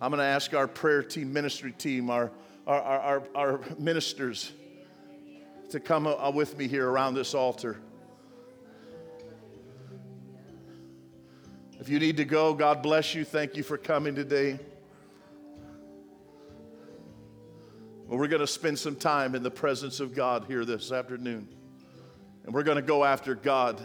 I'm 0.00 0.10
going 0.10 0.18
to 0.18 0.24
ask 0.24 0.54
our 0.54 0.68
prayer 0.68 1.02
team, 1.02 1.32
ministry 1.32 1.72
team, 1.72 2.10
our, 2.10 2.30
our, 2.66 2.80
our, 2.80 3.22
our 3.34 3.60
ministers 3.78 4.52
to 5.70 5.80
come 5.80 6.04
with 6.34 6.56
me 6.56 6.66
here 6.66 6.88
around 6.88 7.14
this 7.14 7.34
altar. 7.34 7.78
If 11.80 11.88
you 11.88 11.98
need 11.98 12.16
to 12.16 12.24
go, 12.24 12.54
God 12.54 12.82
bless 12.82 13.14
you. 13.14 13.24
Thank 13.24 13.56
you 13.56 13.62
for 13.62 13.78
coming 13.78 14.14
today. 14.14 14.58
Well, 18.06 18.18
we're 18.18 18.28
going 18.28 18.40
to 18.40 18.46
spend 18.46 18.78
some 18.78 18.96
time 18.96 19.34
in 19.34 19.42
the 19.42 19.50
presence 19.50 20.00
of 20.00 20.14
God 20.14 20.46
here 20.48 20.64
this 20.64 20.90
afternoon. 20.90 21.46
And 22.44 22.54
we're 22.54 22.62
going 22.62 22.76
to 22.76 22.82
go 22.82 23.04
after 23.04 23.34
God. 23.34 23.80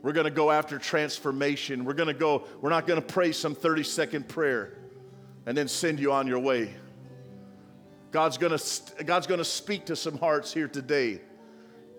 We're 0.00 0.12
going 0.12 0.24
to 0.24 0.30
go 0.30 0.50
after 0.50 0.78
transformation. 0.78 1.84
We're 1.84 1.92
going 1.92 2.08
to 2.08 2.14
go, 2.14 2.44
we're 2.60 2.70
not 2.70 2.86
going 2.86 3.00
to 3.00 3.06
pray 3.06 3.32
some 3.32 3.54
30 3.54 3.84
second 3.84 4.28
prayer 4.28 4.78
and 5.46 5.56
then 5.56 5.68
send 5.68 6.00
you 6.00 6.12
on 6.12 6.26
your 6.26 6.38
way. 6.38 6.74
God's 8.12 8.36
gonna, 8.36 8.58
God's 9.04 9.26
gonna 9.26 9.44
speak 9.44 9.86
to 9.86 9.96
some 9.96 10.18
hearts 10.18 10.52
here 10.52 10.68
today. 10.68 11.20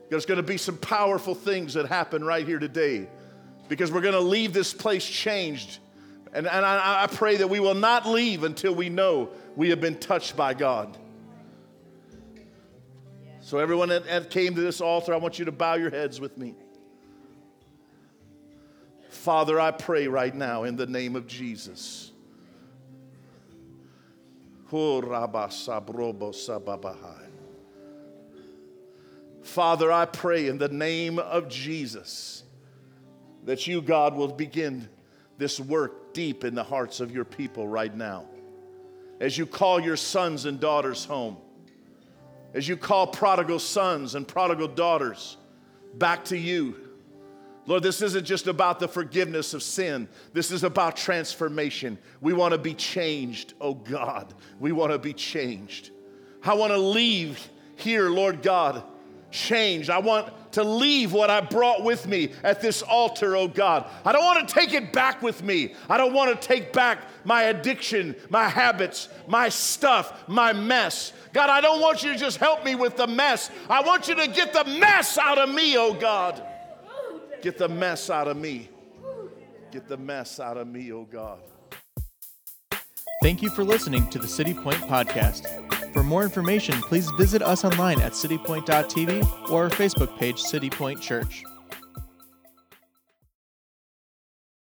There's 0.10 0.28
gonna 0.28 0.44
be 0.44 0.58
some 0.58 0.78
powerful 0.78 1.34
things 1.34 1.74
that 1.74 1.88
happen 1.88 2.24
right 2.24 2.48
here 2.48 2.60
today 2.60 3.08
because 3.68 3.92
we're 3.92 4.02
gonna 4.02 4.20
leave 4.20 4.54
this 4.54 4.74
place 4.74 5.06
changed. 5.06 5.80
And, 6.32 6.48
and 6.48 6.66
I, 6.66 7.04
I 7.04 7.08
pray 7.08 7.38
that 7.38 7.50
we 7.50 7.60
will 7.60 7.74
not 7.74 8.08
leave 8.08 8.44
until 8.44 8.74
we 8.74 8.90
know 8.90 9.32
we 9.56 9.72
have 9.72 9.82
been 9.82 10.00
touched 10.00 10.38
by 10.38 10.54
God. 10.54 10.98
So, 13.42 13.58
everyone 13.60 13.90
that 13.90 14.30
came 14.30 14.56
to 14.56 14.62
this 14.62 14.82
altar, 14.82 15.14
I 15.14 15.18
want 15.18 15.38
you 15.38 15.46
to 15.46 15.52
bow 15.52 15.74
your 15.74 15.90
heads 15.90 16.22
with 16.22 16.38
me. 16.38 16.56
Father, 19.10 19.60
I 19.60 19.72
pray 19.72 20.08
right 20.08 20.34
now 20.34 20.64
in 20.64 20.76
the 20.76 20.88
name 20.88 21.16
of 21.16 21.28
Jesus 21.28 22.13
Father, 29.42 29.92
I 29.92 30.06
pray 30.06 30.48
in 30.48 30.58
the 30.58 30.70
name 30.70 31.20
of 31.20 31.50
Jesus 31.50 32.44
that 33.44 33.68
you, 33.68 33.82
God, 33.82 34.16
will 34.16 34.30
begin 34.30 34.88
this 35.38 35.60
work 35.60 36.14
deep 36.14 36.44
in 36.44 36.56
the 36.56 36.64
hearts 36.64 37.00
of 37.00 37.12
your 37.12 37.26
people 37.26 37.68
right 37.68 37.94
now. 37.94 38.26
As 39.20 39.38
you 39.38 39.46
call 39.46 39.80
your 39.80 39.98
sons 39.98 40.46
and 40.46 40.60
daughters 40.60 41.06
home, 41.06 41.38
as 42.54 42.68
you 42.68 42.78
call 42.78 43.08
prodigal 43.08 43.60
sons 43.60 44.16
and 44.16 44.28
prodigal 44.28 44.68
daughters 44.68 45.38
back 45.96 46.24
to 46.26 46.38
you 46.38 46.76
Lord, 47.66 47.84
this 47.84 48.02
isn't 48.02 48.26
just 48.26 48.48
about 48.48 48.80
the 48.80 48.88
forgiveness 48.88 49.54
of 49.54 49.64
sin. 49.64 50.10
This 50.34 50.52
is 50.52 50.64
about 50.64 50.98
transformation. 50.98 51.98
We 52.20 52.34
want 52.34 52.52
to 52.54 52.58
be 52.58 52.74
changed, 52.74 53.54
oh 53.62 53.74
God. 53.74 54.34
We 54.60 54.74
want 54.74 54.92
to 54.92 55.00
be 55.00 55.14
changed. 55.14 55.92
I 56.44 56.56
want 56.56 56.74
to 56.74 56.78
leave 56.78 57.50
here, 57.78 58.10
Lord 58.10 58.42
God, 58.42 58.84
changed. 59.32 59.90
I 59.90 60.00
want 60.00 60.52
to 60.54 60.64
leave 60.64 61.14
what 61.14 61.30
I 61.30 61.40
brought 61.40 61.84
with 61.84 62.06
me 62.06 62.34
at 62.44 62.62
this 62.62 62.82
altar, 62.82 63.36
oh 63.38 63.48
God. 63.48 63.90
I 64.04 64.12
don't 64.12 64.26
want 64.26 64.48
to 64.48 64.54
take 64.54 64.74
it 64.74 64.92
back 64.92 65.22
with 65.22 65.42
me. 65.42 65.74
I 65.90 65.98
don't 65.98 66.14
want 66.14 66.40
to 66.40 66.48
take 66.48 66.74
back 66.74 67.00
my 67.24 67.44
addiction, 67.44 68.14
my 68.30 68.50
habits, 68.50 69.08
my 69.26 69.48
stuff, 69.48 70.28
my 70.28 70.52
mess. 70.52 71.14
God, 71.32 71.50
I 71.50 71.62
don't 71.62 71.80
want 71.80 72.04
you 72.04 72.12
to 72.12 72.20
just 72.20 72.38
help 72.38 72.66
me 72.66 72.76
with 72.76 72.98
the 72.98 73.08
mess. 73.08 73.50
I 73.70 73.82
want 73.82 74.10
you 74.10 74.16
to 74.16 74.28
get 74.28 74.52
the 74.52 74.66
mess 74.66 75.18
out 75.18 75.38
of 75.38 75.50
me, 75.50 75.78
oh 75.78 75.94
God. 75.94 76.46
Get 77.44 77.58
the 77.58 77.68
mess 77.68 78.10
out 78.10 78.30
of 78.30 78.38
me. 78.38 78.70
Get 79.70 79.90
the 79.90 79.98
mess 79.98 80.40
out 80.40 80.56
of 80.56 80.66
me, 80.66 80.94
oh 80.94 81.04
God. 81.04 81.40
Thank 83.22 83.42
you 83.42 83.50
for 83.50 83.66
listening 83.66 84.10
to 84.12 84.18
the 84.18 84.30
City 84.30 84.54
Point 84.54 84.78
Podcast. 84.78 85.44
For 85.92 86.04
more 86.04 86.24
information, 86.24 86.74
please 86.84 87.10
visit 87.18 87.42
us 87.42 87.66
online 87.66 88.00
at 88.00 88.14
citypoint.tv 88.14 89.50
or 89.50 89.66
our 89.66 89.70
Facebook 89.70 90.18
page, 90.18 90.40
City 90.40 90.70
Point 90.70 91.02
Church. 91.02 91.44